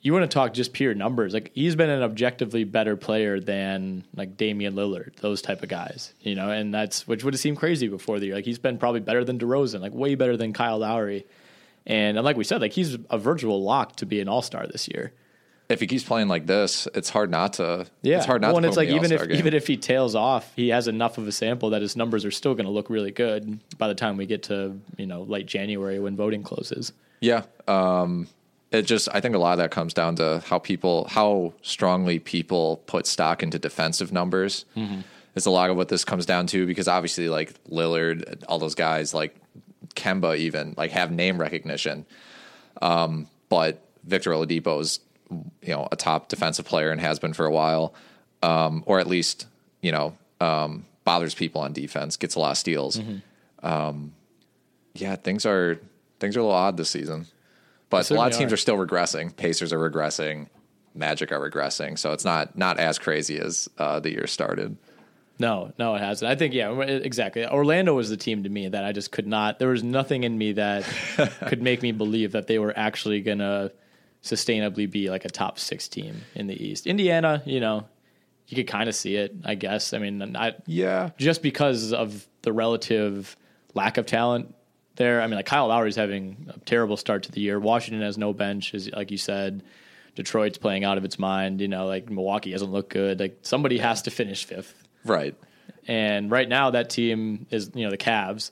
you 0.00 0.12
want 0.12 0.22
to 0.22 0.32
talk 0.32 0.52
just 0.54 0.72
pure 0.72 0.94
numbers. 0.94 1.34
Like 1.34 1.50
he's 1.54 1.74
been 1.74 1.90
an 1.90 2.02
objectively 2.02 2.64
better 2.64 2.96
player 2.96 3.40
than 3.40 4.04
like 4.14 4.36
Damian 4.36 4.74
Lillard, 4.74 5.16
those 5.16 5.42
type 5.42 5.62
of 5.62 5.68
guys, 5.68 6.14
you 6.20 6.34
know, 6.34 6.50
and 6.50 6.72
that's 6.72 7.08
which 7.08 7.24
would 7.24 7.34
have 7.34 7.40
seemed 7.40 7.56
crazy 7.56 7.88
before 7.88 8.20
the 8.20 8.26
year. 8.26 8.34
Like 8.36 8.44
he's 8.44 8.58
been 8.58 8.78
probably 8.78 9.00
better 9.00 9.24
than 9.24 9.38
DeRozan, 9.38 9.80
like 9.80 9.92
way 9.92 10.14
better 10.14 10.36
than 10.36 10.52
Kyle 10.52 10.78
Lowry. 10.78 11.26
And, 11.86 12.20
like 12.22 12.36
we 12.36 12.44
said, 12.44 12.60
like 12.60 12.72
he's 12.72 12.96
a 13.10 13.18
virtual 13.18 13.62
lock 13.62 13.96
to 13.96 14.06
be 14.06 14.20
an 14.20 14.28
all 14.28 14.42
star 14.42 14.66
this 14.66 14.88
year. 14.88 15.12
If 15.68 15.80
he 15.80 15.86
keeps 15.88 16.04
playing 16.04 16.28
like 16.28 16.46
this, 16.46 16.86
it's 16.94 17.10
hard 17.10 17.30
not 17.30 17.54
to. 17.54 17.86
Yeah, 18.02 18.18
it's 18.18 18.26
hard 18.26 18.40
not 18.40 18.48
well, 18.48 18.54
to. 18.54 18.58
and 18.58 18.66
it's 18.66 18.76
like 18.76 18.88
him 18.88 18.96
in 18.96 19.02
the 19.02 19.06
even 19.06 19.20
if 19.20 19.28
game. 19.28 19.38
even 19.38 19.54
if 19.54 19.66
he 19.66 19.76
tails 19.76 20.14
off, 20.14 20.52
he 20.54 20.68
has 20.68 20.86
enough 20.86 21.18
of 21.18 21.26
a 21.26 21.32
sample 21.32 21.70
that 21.70 21.82
his 21.82 21.96
numbers 21.96 22.24
are 22.24 22.30
still 22.30 22.54
going 22.54 22.66
to 22.66 22.70
look 22.70 22.88
really 22.88 23.10
good 23.10 23.58
by 23.76 23.88
the 23.88 23.94
time 23.94 24.16
we 24.16 24.26
get 24.26 24.44
to 24.44 24.78
you 24.96 25.06
know 25.06 25.22
late 25.22 25.46
January 25.46 25.98
when 25.98 26.16
voting 26.16 26.42
closes. 26.42 26.92
Yeah. 27.20 27.42
Um, 27.66 28.28
it 28.70 28.82
just, 28.82 29.08
I 29.12 29.20
think 29.20 29.34
a 29.34 29.38
lot 29.38 29.52
of 29.52 29.58
that 29.58 29.70
comes 29.70 29.94
down 29.94 30.16
to 30.16 30.42
how 30.46 30.58
people, 30.58 31.06
how 31.08 31.54
strongly 31.62 32.18
people 32.18 32.78
put 32.86 33.06
stock 33.06 33.42
into 33.42 33.58
defensive 33.58 34.12
numbers. 34.12 34.64
Mm-hmm. 34.76 35.00
It's 35.34 35.46
a 35.46 35.50
lot 35.50 35.70
of 35.70 35.76
what 35.76 35.88
this 35.88 36.04
comes 36.04 36.26
down 36.26 36.46
to 36.48 36.66
because 36.66 36.88
obviously, 36.88 37.28
like 37.28 37.52
Lillard, 37.64 38.42
all 38.48 38.58
those 38.58 38.74
guys, 38.74 39.12
like 39.12 39.36
Kemba, 39.96 40.36
even 40.36 40.74
like 40.76 40.92
have 40.92 41.10
name 41.10 41.38
recognition. 41.40 42.06
Um, 42.80 43.28
but 43.48 43.82
Victor 44.04 44.30
Oladipo 44.30 44.80
is, 44.80 45.00
you 45.62 45.74
know, 45.74 45.88
a 45.90 45.96
top 45.96 46.28
defensive 46.28 46.64
player 46.64 46.90
and 46.90 47.00
has 47.00 47.18
been 47.18 47.32
for 47.32 47.46
a 47.46 47.50
while, 47.50 47.94
um, 48.42 48.84
or 48.86 49.00
at 49.00 49.06
least, 49.06 49.46
you 49.80 49.90
know, 49.90 50.16
um, 50.40 50.84
bothers 51.04 51.34
people 51.34 51.60
on 51.60 51.72
defense, 51.72 52.16
gets 52.16 52.34
a 52.34 52.38
lot 52.38 52.52
of 52.52 52.58
steals. 52.58 53.00
Um, 53.62 54.12
yeah, 54.94 55.16
things 55.16 55.46
are 55.46 55.80
things 56.20 56.36
are 56.36 56.40
a 56.40 56.42
little 56.42 56.56
odd 56.56 56.76
this 56.76 56.90
season, 56.90 57.26
but 57.90 58.10
a 58.10 58.14
lot 58.14 58.32
of 58.32 58.38
teams 58.38 58.52
are. 58.52 58.54
are 58.54 58.58
still 58.58 58.76
regressing. 58.76 59.34
Pacers 59.36 59.72
are 59.72 59.90
regressing, 59.90 60.48
Magic 60.94 61.32
are 61.32 61.50
regressing, 61.50 61.98
so 61.98 62.12
it's 62.12 62.24
not 62.24 62.56
not 62.56 62.78
as 62.78 62.98
crazy 62.98 63.38
as 63.38 63.68
uh, 63.78 64.00
the 64.00 64.10
year 64.12 64.26
started. 64.26 64.76
No, 65.38 65.72
no, 65.78 65.94
it 65.94 66.00
hasn't. 66.00 66.30
I 66.30 66.34
think 66.34 66.54
yeah, 66.54 66.72
exactly. 66.80 67.46
Orlando 67.46 67.94
was 67.94 68.08
the 68.08 68.16
team 68.16 68.44
to 68.44 68.48
me 68.48 68.68
that 68.68 68.84
I 68.84 68.92
just 68.92 69.12
could 69.12 69.26
not. 69.26 69.58
There 69.58 69.68
was 69.68 69.82
nothing 69.82 70.24
in 70.24 70.36
me 70.36 70.52
that 70.52 70.84
could 71.46 71.62
make 71.62 71.82
me 71.82 71.92
believe 71.92 72.32
that 72.32 72.46
they 72.46 72.58
were 72.58 72.72
actually 72.76 73.20
going 73.20 73.38
to 73.38 73.72
sustainably 74.22 74.90
be 74.90 75.10
like 75.10 75.24
a 75.24 75.28
top 75.28 75.58
six 75.58 75.88
team 75.88 76.22
in 76.34 76.46
the 76.46 76.64
East. 76.64 76.86
Indiana, 76.86 77.42
you 77.44 77.60
know, 77.60 77.86
you 78.48 78.56
could 78.56 78.66
kind 78.66 78.88
of 78.88 78.94
see 78.94 79.16
it. 79.16 79.34
I 79.44 79.54
guess. 79.56 79.92
I 79.92 79.98
mean, 79.98 80.36
I 80.36 80.54
Yeah, 80.66 81.10
just 81.18 81.42
because 81.42 81.92
of 81.92 82.26
the 82.42 82.52
relative 82.52 83.36
lack 83.74 83.98
of 83.98 84.06
talent 84.06 84.54
there. 84.96 85.20
I 85.20 85.26
mean, 85.26 85.36
like 85.36 85.46
Kyle 85.46 85.68
Lowry's 85.68 85.96
having 85.96 86.50
a 86.54 86.58
terrible 86.60 86.96
start 86.96 87.24
to 87.24 87.32
the 87.32 87.40
year. 87.40 87.60
Washington 87.60 88.02
has 88.02 88.18
no 88.18 88.32
bench, 88.32 88.74
as 88.74 88.90
like 88.90 89.10
you 89.10 89.18
said. 89.18 89.62
Detroit's 90.14 90.56
playing 90.56 90.82
out 90.82 90.96
of 90.96 91.04
its 91.04 91.18
mind. 91.18 91.60
You 91.60 91.68
know, 91.68 91.86
like 91.86 92.10
Milwaukee 92.10 92.52
doesn't 92.52 92.72
look 92.72 92.88
good. 92.88 93.20
Like 93.20 93.38
somebody 93.42 93.78
has 93.78 94.02
to 94.02 94.10
finish 94.10 94.44
fifth. 94.44 94.85
Right. 95.08 95.34
And 95.88 96.30
right 96.30 96.48
now, 96.48 96.70
that 96.70 96.90
team 96.90 97.46
is 97.50 97.70
you 97.74 97.84
know 97.84 97.90
the 97.90 97.96
Cavs, 97.98 98.50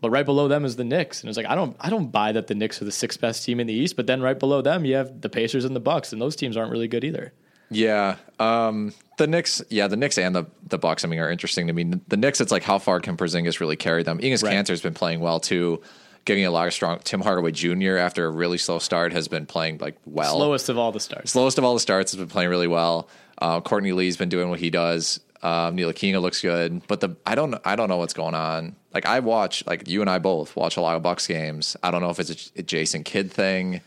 but 0.00 0.10
right 0.10 0.24
below 0.24 0.46
them 0.48 0.64
is 0.64 0.76
the 0.76 0.84
Knicks. 0.84 1.20
And 1.22 1.28
it's 1.28 1.36
like 1.36 1.46
I 1.46 1.54
don't 1.54 1.76
I 1.80 1.90
don't 1.90 2.08
buy 2.12 2.32
that 2.32 2.46
the 2.46 2.54
Knicks 2.54 2.80
are 2.80 2.84
the 2.84 2.92
sixth 2.92 3.20
best 3.20 3.44
team 3.44 3.58
in 3.60 3.66
the 3.66 3.74
East. 3.74 3.96
But 3.96 4.06
then 4.06 4.22
right 4.22 4.38
below 4.38 4.62
them, 4.62 4.84
you 4.84 4.94
have 4.94 5.20
the 5.20 5.28
Pacers 5.28 5.64
and 5.64 5.74
the 5.74 5.80
Bucks, 5.80 6.12
and 6.12 6.22
those 6.22 6.36
teams 6.36 6.56
aren't 6.56 6.70
really 6.70 6.88
good 6.88 7.04
either. 7.04 7.32
Yeah. 7.70 8.16
Um, 8.38 8.94
the 9.18 9.26
Knicks, 9.26 9.60
yeah, 9.68 9.88
the 9.88 9.96
Knicks 9.96 10.16
and 10.18 10.34
the 10.34 10.46
the 10.66 10.78
Bucks. 10.78 11.04
I 11.04 11.08
mean, 11.08 11.18
are 11.18 11.30
interesting 11.30 11.66
to 11.66 11.72
me. 11.72 11.84
The 12.06 12.16
Knicks, 12.16 12.40
it's 12.40 12.52
like 12.52 12.62
how 12.62 12.78
far 12.78 13.00
can 13.00 13.16
Porzingis 13.16 13.60
really 13.60 13.76
carry 13.76 14.02
them? 14.04 14.18
Enes 14.20 14.42
Right. 14.42 14.52
Kanter's 14.52 14.80
been 14.80 14.94
playing 14.94 15.20
well 15.20 15.40
too, 15.40 15.82
getting 16.24 16.46
a 16.46 16.50
lot 16.50 16.68
of 16.68 16.72
strong. 16.72 17.00
Tim 17.02 17.20
Hardaway 17.20 17.50
Jr. 17.50 17.96
after 17.96 18.24
a 18.24 18.30
really 18.30 18.56
slow 18.56 18.78
start 18.78 19.12
has 19.12 19.26
been 19.28 19.46
playing 19.46 19.78
like 19.78 19.96
well. 20.06 20.36
Slowest 20.36 20.68
of 20.68 20.78
all 20.78 20.92
the 20.92 21.00
stars. 21.00 21.30
slowest 21.30 21.58
of 21.58 21.64
all 21.64 21.74
the 21.74 21.80
starts 21.80 22.12
has 22.12 22.18
been 22.18 22.28
playing 22.28 22.48
really 22.50 22.68
well. 22.68 23.08
Uh, 23.40 23.60
Courtney 23.60 23.92
Lee's 23.92 24.16
been 24.16 24.28
doing 24.28 24.48
what 24.48 24.60
he 24.60 24.70
does. 24.70 25.20
Um, 25.42 25.76
Ntilikina 25.76 26.20
looks 26.20 26.40
good, 26.40 26.82
but 26.88 27.00
the 27.00 27.16
I 27.24 27.34
don't 27.36 27.54
I 27.64 27.76
don't 27.76 27.88
know 27.88 27.98
what's 27.98 28.14
going 28.14 28.34
on. 28.34 28.74
Like 28.92 29.06
I 29.06 29.20
watch, 29.20 29.64
like 29.66 29.86
you 29.88 30.00
and 30.00 30.10
I 30.10 30.18
both 30.18 30.56
watch 30.56 30.76
a 30.76 30.80
lot 30.80 30.96
of 30.96 31.02
Bucks 31.02 31.26
games. 31.26 31.76
I 31.82 31.90
don't 31.92 32.00
know 32.00 32.10
if 32.10 32.18
it's 32.18 32.50
a, 32.56 32.60
a 32.60 32.62
Jason 32.62 33.04
Kidd 33.04 33.30
thing. 33.30 33.80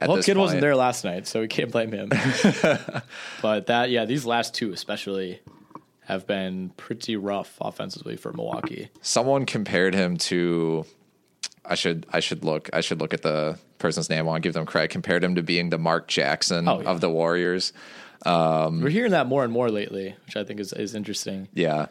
At 0.00 0.08
Well, 0.08 0.16
this 0.16 0.26
kid 0.26 0.34
point. 0.34 0.42
wasn't 0.42 0.60
there 0.60 0.76
last 0.76 1.04
night, 1.04 1.26
so 1.26 1.40
we 1.40 1.48
can't 1.48 1.70
blame 1.72 1.90
him. 1.92 2.08
but 3.42 3.66
that, 3.66 3.90
yeah, 3.90 4.04
these 4.04 4.24
last 4.24 4.54
two 4.54 4.72
especially 4.72 5.40
have 6.04 6.26
been 6.26 6.70
pretty 6.76 7.16
rough 7.16 7.56
offensively 7.60 8.16
for 8.16 8.32
Milwaukee. 8.32 8.88
someone 9.02 9.44
compared 9.44 9.94
him 9.94 10.16
to 10.16 10.86
I 11.64 11.74
should 11.74 12.06
I 12.12 12.20
should 12.20 12.44
look 12.44 12.70
I 12.72 12.80
should 12.80 13.00
look 13.00 13.12
at 13.12 13.22
the 13.22 13.58
person's 13.78 14.08
name. 14.08 14.20
I 14.20 14.22
want 14.22 14.42
to 14.42 14.46
give 14.46 14.54
them 14.54 14.66
credit. 14.66 14.90
Compared 14.90 15.22
him 15.22 15.34
to 15.36 15.42
being 15.42 15.70
the 15.70 15.78
Mark 15.78 16.08
Jackson 16.08 16.66
Oh, 16.68 16.80
yeah. 16.80 16.88
of 16.88 17.00
the 17.00 17.10
Warriors. 17.10 17.72
We're 18.24 18.88
hearing 18.90 19.12
that 19.12 19.26
more 19.26 19.44
and 19.44 19.52
more 19.52 19.70
lately, 19.70 20.14
which 20.26 20.36
I 20.36 20.44
think 20.44 20.60
is, 20.60 20.72
is 20.72 20.94
interesting. 20.94 21.48
Yeah. 21.54 21.86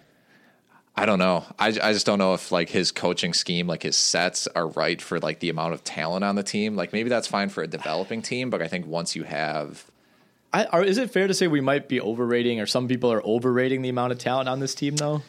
I 1.00 1.06
don't 1.06 1.20
know. 1.20 1.46
I, 1.60 1.68
I 1.68 1.94
just 1.94 2.08
don't 2.08 2.18
know 2.18 2.34
if 2.34 2.52
like 2.52 2.70
his 2.70 2.92
coaching 2.92 3.34
scheme, 3.34 3.68
like 3.68 3.84
his 3.84 3.96
sets 3.96 4.48
are 4.48 4.68
right 4.68 5.00
for 5.00 5.20
like 5.20 5.40
the 5.40 5.50
amount 5.50 5.74
of 5.76 5.84
talent 5.84 6.24
on 6.24 6.36
the 6.36 6.42
team. 6.44 6.76
Like 6.76 6.92
maybe 6.92 7.08
that's 7.08 7.28
fine 7.28 7.50
for 7.50 7.62
a 7.62 7.68
developing 7.68 8.24
team, 8.24 8.50
but 8.50 8.64
I 8.64 8.68
think 8.68 8.88
once 8.88 9.16
you 9.16 9.24
have 9.24 9.86
I, 10.54 10.66
are, 10.66 10.84
is 10.84 10.98
it 10.98 11.12
fair 11.12 11.28
to 11.28 11.34
say 11.36 11.48
we 11.48 11.62
might 11.62 11.88
be 11.88 12.02
overrating, 12.02 12.60
or 12.60 12.66
some 12.66 12.88
people 12.88 13.12
are 13.12 13.22
overrating 13.24 13.82
the 13.84 13.90
amount 13.90 14.14
of 14.14 14.18
talent 14.18 14.48
on 14.50 14.60
this 14.60 14.74
team, 14.74 14.96
though? 14.96 15.22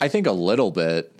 I 0.00 0.06
think 0.08 0.26
a 0.26 0.32
little 0.32 0.70
bit, 0.70 1.12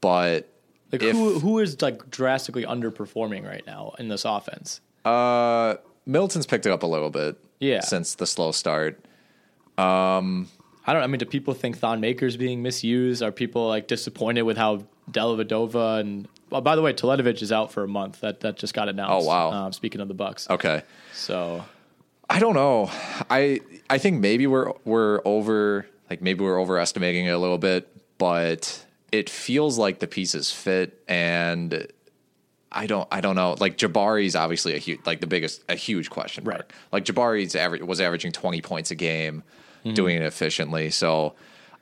but 0.00 0.48
Like 0.92 1.02
If- 1.02 1.12
who 1.14 1.38
who 1.38 1.58
is 1.58 1.82
like 1.82 2.10
drastically 2.10 2.64
underperforming 2.64 3.44
right 3.46 3.66
now 3.66 3.94
in 3.98 4.08
this 4.08 4.24
offense? 4.24 4.80
uh 5.04 5.74
Middleton's 6.06 6.46
picked 6.46 6.64
it 6.64 6.72
up 6.72 6.84
a 6.84 6.86
little 6.86 7.10
bit 7.10 7.36
Yeah. 7.60 7.80
since 7.80 8.14
the 8.14 8.26
slow 8.26 8.52
start. 8.52 8.98
Um, 9.78 10.48
I 10.86 10.92
don't. 10.92 11.02
I 11.02 11.06
mean, 11.06 11.18
do 11.18 11.26
people 11.26 11.54
think 11.54 11.78
Thon 11.78 12.00
Maker's 12.00 12.36
being 12.36 12.62
misused? 12.62 13.22
Are 13.22 13.32
people 13.32 13.66
like 13.68 13.88
disappointed 13.88 14.42
with 14.42 14.56
how 14.56 14.84
Dellavedova 15.10 16.00
and 16.00 16.28
well, 16.50 16.60
by 16.60 16.76
the 16.76 16.82
way, 16.82 16.92
Teletovic 16.92 17.42
is 17.42 17.50
out 17.52 17.72
for 17.72 17.82
a 17.84 17.88
month. 17.88 18.20
That 18.20 18.40
that 18.40 18.56
just 18.56 18.72
got 18.74 18.88
announced. 18.88 19.24
Oh, 19.24 19.28
wow. 19.28 19.50
Um, 19.52 19.72
speaking 19.72 20.00
of 20.00 20.08
the 20.08 20.14
Bucks, 20.14 20.48
Okay. 20.48 20.82
so 21.12 21.64
I 22.30 22.38
don't 22.38 22.54
know. 22.54 22.90
I 23.30 23.60
I 23.90 23.98
think 23.98 24.20
maybe 24.20 24.46
we're 24.46 24.72
we're 24.84 25.20
over 25.24 25.86
like 26.08 26.22
maybe 26.22 26.44
we're 26.44 26.60
overestimating 26.60 27.26
it 27.26 27.30
a 27.30 27.38
little 27.38 27.58
bit, 27.58 27.88
but 28.18 28.84
it 29.12 29.28
feels 29.28 29.76
like 29.78 29.98
the 29.98 30.06
pieces 30.06 30.52
fit 30.52 31.02
and 31.08 31.86
I 32.76 32.86
don't 32.86 33.08
I 33.10 33.20
don't 33.20 33.34
know. 33.36 33.56
Like 33.58 33.78
Jabari's 33.78 34.36
obviously 34.36 34.74
a 34.74 34.78
huge 34.78 35.00
like 35.06 35.20
the 35.20 35.26
biggest 35.26 35.62
a 35.68 35.74
huge 35.74 36.10
question 36.10 36.44
mark. 36.44 36.56
Right. 36.56 36.64
Like 36.92 37.04
Jabari's 37.04 37.56
average 37.56 37.82
was 37.82 38.00
averaging 38.00 38.32
20 38.32 38.60
points 38.62 38.90
a 38.90 38.94
game 38.94 39.42
doing 39.94 40.16
it 40.16 40.22
efficiently. 40.22 40.90
So 40.90 41.34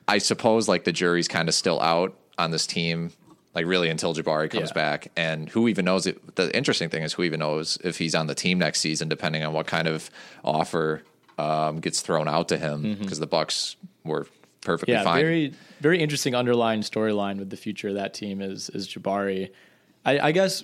I 0.06 0.18
suppose 0.18 0.68
like 0.68 0.84
the 0.84 0.92
jury's 0.92 1.26
kind 1.28 1.48
of 1.48 1.54
still 1.54 1.80
out 1.80 2.14
on 2.38 2.50
this 2.50 2.66
team 2.66 3.10
like 3.54 3.66
really 3.66 3.88
until 3.88 4.14
Jabari 4.14 4.50
comes 4.50 4.70
Yeah. 4.70 4.74
back 4.74 5.10
and 5.16 5.48
who 5.48 5.68
even 5.68 5.84
knows 5.84 6.06
it 6.06 6.36
the 6.36 6.54
interesting 6.56 6.88
thing 6.90 7.02
is 7.02 7.12
who 7.14 7.22
even 7.22 7.40
knows 7.40 7.78
if 7.84 7.98
he's 7.98 8.14
on 8.14 8.26
the 8.26 8.34
team 8.34 8.58
next 8.58 8.80
season 8.80 9.08
depending 9.08 9.42
on 9.44 9.52
what 9.52 9.66
kind 9.66 9.86
of 9.88 10.10
offer 10.44 11.02
um, 11.38 11.80
gets 11.80 12.00
thrown 12.00 12.28
out 12.28 12.48
to 12.48 12.56
him 12.58 12.96
because 13.00 13.18
the 13.18 13.26
Bucks 13.26 13.76
were 14.04 14.26
perfectly 14.60 14.94
Mm-hmm. 14.94 15.00
yeah, 15.00 15.04
fine. 15.04 15.20
very 15.22 15.52
very 15.80 16.00
interesting 16.00 16.34
underlying 16.34 16.80
storyline 16.82 17.38
with 17.38 17.50
the 17.50 17.56
future 17.56 17.88
of 17.88 17.94
that 17.94 18.12
team 18.14 18.40
is 18.40 18.68
is 18.70 18.86
Jabari. 18.88 19.50
I, 20.04 20.18
I 20.28 20.32
guess 20.32 20.62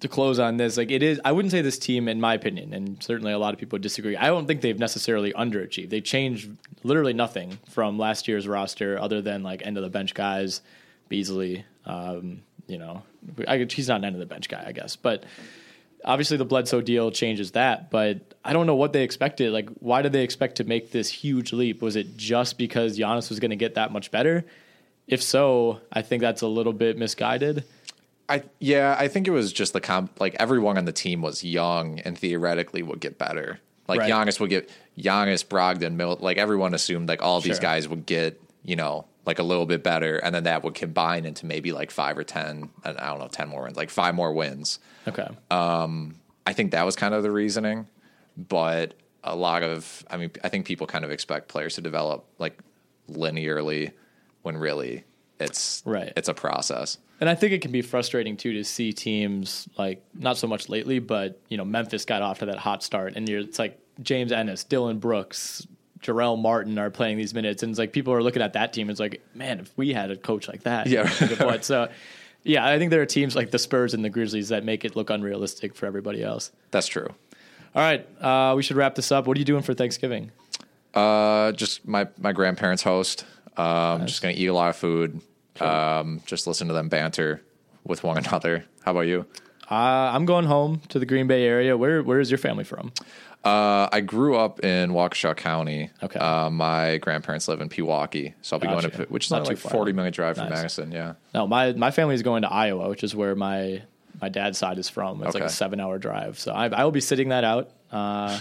to 0.00 0.08
close 0.08 0.38
on 0.38 0.56
this, 0.56 0.76
like 0.76 0.90
it 0.90 1.02
is, 1.02 1.20
I 1.24 1.32
wouldn't 1.32 1.52
say 1.52 1.62
this 1.62 1.78
team, 1.78 2.08
in 2.08 2.20
my 2.20 2.34
opinion, 2.34 2.72
and 2.74 3.02
certainly 3.02 3.32
a 3.32 3.38
lot 3.38 3.54
of 3.54 3.60
people 3.60 3.78
disagree. 3.78 4.16
I 4.16 4.26
don't 4.26 4.46
think 4.46 4.60
they've 4.60 4.78
necessarily 4.78 5.32
underachieved. 5.32 5.90
They 5.90 6.00
changed 6.00 6.50
literally 6.82 7.12
nothing 7.12 7.58
from 7.70 7.98
last 7.98 8.28
year's 8.28 8.46
roster, 8.46 8.98
other 8.98 9.22
than 9.22 9.42
like 9.42 9.64
end 9.64 9.76
of 9.76 9.82
the 9.82 9.90
bench 9.90 10.14
guys, 10.14 10.60
Beasley. 11.08 11.64
Um, 11.84 12.42
you 12.66 12.78
know, 12.78 13.02
I, 13.46 13.58
he's 13.58 13.88
not 13.88 13.98
an 13.98 14.04
end 14.04 14.16
of 14.16 14.20
the 14.20 14.26
bench 14.26 14.48
guy, 14.48 14.64
I 14.66 14.72
guess, 14.72 14.96
but 14.96 15.24
obviously 16.04 16.36
the 16.36 16.44
Bledsoe 16.44 16.80
deal 16.80 17.10
changes 17.10 17.52
that, 17.52 17.90
but 17.90 18.34
I 18.44 18.52
don't 18.52 18.66
know 18.66 18.76
what 18.76 18.92
they 18.92 19.02
expected. 19.02 19.52
Like, 19.52 19.68
why 19.80 20.02
did 20.02 20.12
they 20.12 20.22
expect 20.22 20.56
to 20.56 20.64
make 20.64 20.92
this 20.92 21.10
huge 21.10 21.52
leap? 21.52 21.82
Was 21.82 21.96
it 21.96 22.16
just 22.16 22.58
because 22.58 22.98
Giannis 22.98 23.28
was 23.28 23.40
going 23.40 23.50
to 23.50 23.56
get 23.56 23.74
that 23.74 23.92
much 23.92 24.10
better? 24.10 24.44
If 25.06 25.22
so, 25.22 25.80
I 25.92 26.02
think 26.02 26.20
that's 26.20 26.42
a 26.42 26.48
little 26.48 26.72
bit 26.72 26.98
misguided. 26.98 27.64
I 28.28 28.42
yeah, 28.58 28.96
I 28.98 29.08
think 29.08 29.28
it 29.28 29.30
was 29.30 29.52
just 29.52 29.72
the 29.72 29.80
comp 29.80 30.20
like 30.20 30.34
everyone 30.40 30.78
on 30.78 30.84
the 30.84 30.92
team 30.92 31.22
was 31.22 31.44
young 31.44 32.00
and 32.00 32.18
theoretically 32.18 32.82
would 32.82 33.00
get 33.00 33.18
better. 33.18 33.60
Like 33.88 34.00
Right. 34.00 34.10
Giannis 34.10 34.40
would 34.40 34.50
get 34.50 34.68
Giannis, 34.98 35.44
Brogdon, 35.46 35.94
Milt, 35.94 36.20
like 36.20 36.36
everyone 36.38 36.74
assumed 36.74 37.08
like 37.08 37.22
all 37.22 37.40
these 37.40 37.56
Sure. 37.56 37.62
guys 37.62 37.86
would 37.88 38.04
get, 38.06 38.40
you 38.64 38.74
know, 38.74 39.04
like 39.26 39.38
a 39.38 39.42
little 39.44 39.66
bit 39.66 39.82
better, 39.84 40.16
and 40.18 40.34
then 40.34 40.44
that 40.44 40.64
would 40.64 40.74
combine 40.74 41.24
into 41.24 41.46
maybe 41.46 41.72
like 41.72 41.90
five 41.90 42.16
or 42.18 42.24
ten, 42.24 42.70
I 42.84 42.90
I 42.90 43.06
don't 43.10 43.18
know, 43.20 43.28
ten 43.28 43.48
more 43.48 43.62
wins, 43.64 43.76
like 43.76 43.90
five 43.90 44.14
more 44.14 44.32
wins. 44.32 44.78
Okay. 45.06 45.28
Um, 45.50 46.16
I 46.46 46.52
think 46.52 46.72
that 46.72 46.84
was 46.84 46.96
kind 46.96 47.14
of 47.14 47.22
the 47.22 47.30
reasoning, 47.30 47.86
but 48.36 48.94
a 49.24 49.34
lot 49.36 49.62
of, 49.64 50.04
I 50.10 50.16
mean, 50.16 50.30
I 50.44 50.48
think 50.48 50.66
people 50.66 50.86
kind 50.86 51.04
of 51.04 51.10
expect 51.10 51.48
players 51.48 51.74
to 51.76 51.80
develop 51.80 52.24
like 52.38 52.58
linearly 53.10 53.92
when 54.42 54.56
really 54.56 55.04
it's 55.40 55.82
Right. 55.84 56.12
It's 56.16 56.28
a 56.28 56.34
process. 56.34 56.98
And 57.20 57.30
I 57.30 57.34
think 57.34 57.52
it 57.52 57.62
can 57.62 57.72
be 57.72 57.80
frustrating 57.82 58.36
too 58.36 58.52
to 58.54 58.64
see 58.64 58.92
teams 58.92 59.68
like 59.78 60.02
not 60.14 60.36
so 60.36 60.46
much 60.46 60.68
lately, 60.68 60.98
but 60.98 61.40
you 61.48 61.56
know 61.56 61.64
Memphis 61.64 62.04
got 62.04 62.20
off 62.22 62.40
to 62.40 62.46
that 62.46 62.58
hot 62.58 62.82
start, 62.82 63.14
and 63.16 63.28
you're 63.28 63.40
it's 63.40 63.58
like 63.58 63.78
James 64.02 64.32
Ennis, 64.32 64.64
Dillon 64.64 64.98
Brooks, 64.98 65.66
Jarell 66.02 66.38
Martin 66.38 66.78
are 66.78 66.90
playing 66.90 67.16
these 67.16 67.32
minutes, 67.32 67.62
and 67.62 67.70
it's 67.70 67.78
like 67.78 67.92
people 67.92 68.12
are 68.12 68.22
looking 68.22 68.42
at 68.42 68.52
that 68.52 68.72
team. 68.74 68.90
It's 68.90 69.00
like, 69.00 69.22
man, 69.34 69.60
if 69.60 69.72
we 69.78 69.94
had 69.94 70.10
a 70.10 70.16
coach 70.16 70.46
like 70.46 70.64
that, 70.64 70.86
Yeah. 70.88 71.08
what. 71.42 71.64
So, 71.64 71.88
yeah, 72.44 72.66
I 72.68 72.78
think 72.78 72.90
there 72.90 73.00
are 73.00 73.06
teams 73.06 73.34
like 73.34 73.50
the 73.50 73.58
Spurs 73.58 73.94
and 73.94 74.04
the 74.04 74.10
Grizzlies 74.10 74.50
that 74.50 74.62
make 74.62 74.84
it 74.84 74.94
look 74.94 75.08
unrealistic 75.08 75.74
for 75.74 75.86
everybody 75.86 76.22
else. 76.22 76.52
That's 76.70 76.86
true. 76.86 77.08
All 77.74 77.82
right, 77.82 78.06
uh, 78.22 78.54
we 78.56 78.62
should 78.62 78.76
wrap 78.76 78.94
this 78.94 79.10
up. 79.10 79.26
What 79.26 79.36
are 79.36 79.40
you 79.40 79.44
doing 79.46 79.62
for 79.62 79.72
Thanksgiving? 79.74 80.32
Uh, 80.94 81.52
just 81.52 81.86
my 81.88 82.08
my 82.18 82.32
grandparents 82.32 82.82
host. 82.82 83.24
Um, 83.56 84.06
just 84.06 84.22
gonna 84.22 84.34
eat 84.36 84.46
a 84.46 84.54
lot 84.54 84.70
of 84.70 84.76
food. 84.76 85.20
Um, 85.60 86.20
just 86.26 86.46
listen 86.46 86.68
to 86.68 86.74
them 86.74 86.88
banter 86.88 87.42
with 87.84 88.04
one 88.04 88.18
another. 88.24 88.64
How 88.84 88.90
about 88.92 89.00
you? 89.02 89.26
Uh, 89.70 89.74
I'm 89.74 90.26
going 90.26 90.44
home 90.44 90.80
to 90.90 90.98
the 90.98 91.06
Green 91.06 91.26
Bay 91.26 91.44
area. 91.44 91.76
Where 91.76 92.02
Where 92.02 92.20
is 92.20 92.30
your 92.30 92.38
family 92.38 92.64
from? 92.64 92.92
Uh, 93.44 93.88
I 93.92 94.00
grew 94.00 94.36
up 94.36 94.64
in 94.64 94.90
Waukesha 94.90 95.36
County. 95.36 95.90
Okay. 96.02 96.18
Uh, 96.18 96.50
my 96.50 96.98
grandparents 96.98 97.46
live 97.46 97.60
in 97.60 97.68
Pewaukee, 97.68 98.34
so 98.42 98.56
I'll 98.56 98.60
be 98.60 98.66
going 98.66 98.90
to, 98.90 99.04
which 99.08 99.26
is 99.26 99.30
Not 99.30 99.46
like 99.46 99.56
far. 99.58 99.70
forty 99.70 99.92
minute 99.92 100.14
drive 100.14 100.36
from 100.36 100.48
Nice. 100.48 100.58
Madison. 100.58 100.92
Yeah. 100.92 101.14
No, 101.32 101.46
my 101.46 101.72
my 101.72 101.90
family 101.92 102.14
is 102.16 102.22
going 102.22 102.42
to 102.42 102.50
Iowa, 102.52 102.88
which 102.88 103.04
is 103.04 103.14
where 103.14 103.34
my 103.36 103.82
my 104.20 104.28
dad's 104.28 104.58
side 104.58 104.78
is 104.78 104.88
from. 104.88 105.22
It's 105.22 105.34
like 105.34 105.44
a 105.44 105.48
seven 105.48 105.78
hour 105.80 105.96
drive, 105.98 106.38
so 106.38 106.52
I, 106.52 106.66
I 106.68 106.84
will 106.84 106.90
be 106.90 107.00
sitting 107.00 107.28
that 107.28 107.44
out. 107.44 107.70
Uh, 107.92 108.36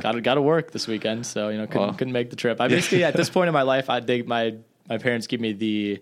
got 0.00 0.12
to 0.12 0.20
got 0.20 0.34
to 0.34 0.42
work 0.42 0.70
this 0.72 0.86
weekend, 0.86 1.26
so 1.26 1.48
you 1.48 1.58
know 1.58 1.66
couldn't 1.66 1.80
Well. 1.82 1.94
couldn't 1.94 2.12
make 2.12 2.30
the 2.30 2.36
trip. 2.36 2.60
I 2.60 2.68
basically 2.68 3.04
at 3.04 3.14
this 3.14 3.28
point 3.36 3.48
in 3.48 3.54
my 3.54 3.62
life, 3.62 3.90
I 3.90 4.00
think 4.00 4.26
my 4.26 4.54
my 4.88 4.98
parents 4.98 5.26
give 5.26 5.40
me 5.40 5.52
the 5.52 6.00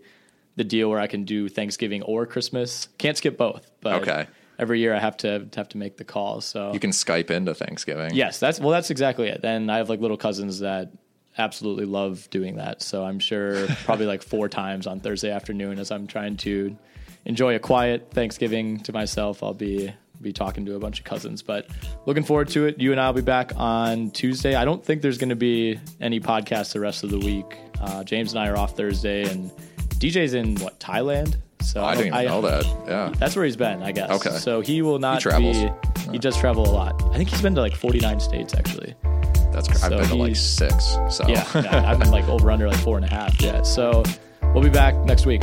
the 0.56 0.64
deal 0.64 0.88
where 0.90 1.00
I 1.00 1.06
can 1.06 1.24
do 1.24 1.48
Thanksgiving 1.48 2.02
or 2.02 2.26
Christmas. 2.26 2.88
Can't 2.98 3.16
skip 3.16 3.36
both, 3.36 3.70
but 3.80 4.02
Okay. 4.02 4.26
every 4.58 4.80
year 4.80 4.94
I 4.94 4.98
have 4.98 5.16
to 5.18 5.48
have 5.56 5.68
to 5.70 5.78
make 5.78 5.96
the 5.96 6.04
call. 6.04 6.40
So 6.40 6.72
You 6.72 6.80
can 6.80 6.90
Skype 6.90 7.30
into 7.30 7.54
Thanksgiving. 7.54 8.14
Yes, 8.14 8.38
that's 8.40 8.58
well, 8.60 8.70
that's 8.70 8.90
exactly 8.90 9.28
it. 9.28 9.42
Then 9.42 9.70
I 9.70 9.76
have 9.78 9.88
like 9.88 10.00
little 10.00 10.16
cousins 10.16 10.60
that 10.60 10.90
absolutely 11.36 11.84
love 11.84 12.28
doing 12.30 12.56
that. 12.56 12.82
So 12.82 13.04
I'm 13.04 13.18
sure 13.20 13.66
probably 13.84 14.06
like 14.06 14.22
four 14.22 14.48
times 14.48 14.86
on 14.86 14.98
Thursday 15.00 15.30
afternoon 15.30 15.78
as 15.78 15.90
I'm 15.92 16.06
trying 16.08 16.36
to 16.38 16.76
enjoy 17.24 17.54
a 17.54 17.58
quiet 17.60 18.08
Thanksgiving 18.12 18.80
to 18.80 18.92
myself. 18.92 19.42
I'll 19.42 19.54
be 19.54 19.92
be 20.20 20.32
talking 20.32 20.64
to 20.66 20.74
a 20.74 20.78
bunch 20.78 20.98
of 20.98 21.04
cousins, 21.04 21.42
but 21.42 21.68
looking 22.06 22.22
forward 22.24 22.48
to 22.48 22.66
it. 22.66 22.80
You 22.80 22.92
and 22.92 23.00
I'll 23.00 23.12
be 23.12 23.20
back 23.22 23.52
on 23.56 24.10
Tuesday. 24.10 24.54
I 24.54 24.64
don't 24.64 24.84
think 24.84 25.02
there's 25.02 25.18
going 25.18 25.28
to 25.30 25.36
be 25.36 25.78
any 26.00 26.20
podcasts 26.20 26.72
the 26.72 26.80
rest 26.80 27.04
of 27.04 27.10
the 27.10 27.18
week. 27.18 27.56
Uh, 27.80 28.02
James 28.04 28.32
and 28.32 28.40
I 28.40 28.48
are 28.48 28.56
off 28.56 28.76
Thursday, 28.76 29.22
and 29.30 29.50
DJ's 30.00 30.34
in 30.34 30.56
what 30.56 30.78
Thailand. 30.80 31.36
So 31.62 31.80
Oh, 31.82 31.84
I 31.84 31.94
didn't 31.96 32.14
even 32.14 32.26
know 32.26 32.40
that. 32.42 32.64
Yeah. 32.86 33.12
That's 33.18 33.36
where 33.36 33.44
he's 33.44 33.56
been, 33.56 33.82
I 33.82 33.92
guess. 33.92 34.10
Okay. 34.10 34.36
So 34.38 34.60
he 34.60 34.80
will 34.82 34.98
not 34.98 35.20
travels. 35.20 35.56
be. 35.58 35.70
He 36.12 36.18
does 36.18 36.36
travel 36.38 36.66
a 36.68 36.72
lot. 36.72 37.02
I 37.12 37.16
think 37.16 37.28
he's 37.28 37.42
been 37.42 37.54
to 37.56 37.60
like 37.60 37.74
49 37.74 38.20
states 38.20 38.54
actually. 38.54 38.94
That's 39.52 39.68
cr- 39.68 39.74
I've 39.74 39.80
So 39.92 39.98
been 39.98 40.08
to 40.08 40.14
like 40.14 40.36
six. 40.36 40.96
So 41.10 41.26
Yeah, 41.28 41.46
yeah, 41.54 41.90
I've 41.90 41.98
been 41.98 42.10
like 42.10 42.26
over 42.28 42.50
under 42.50 42.68
like 42.68 42.78
four 42.78 42.96
and 42.96 43.04
a 43.04 43.08
half. 43.10 43.38
Yeah. 43.42 43.62
So 43.62 44.02
we'll 44.54 44.62
be 44.62 44.70
back 44.70 44.94
next 45.04 45.26
week. 45.26 45.42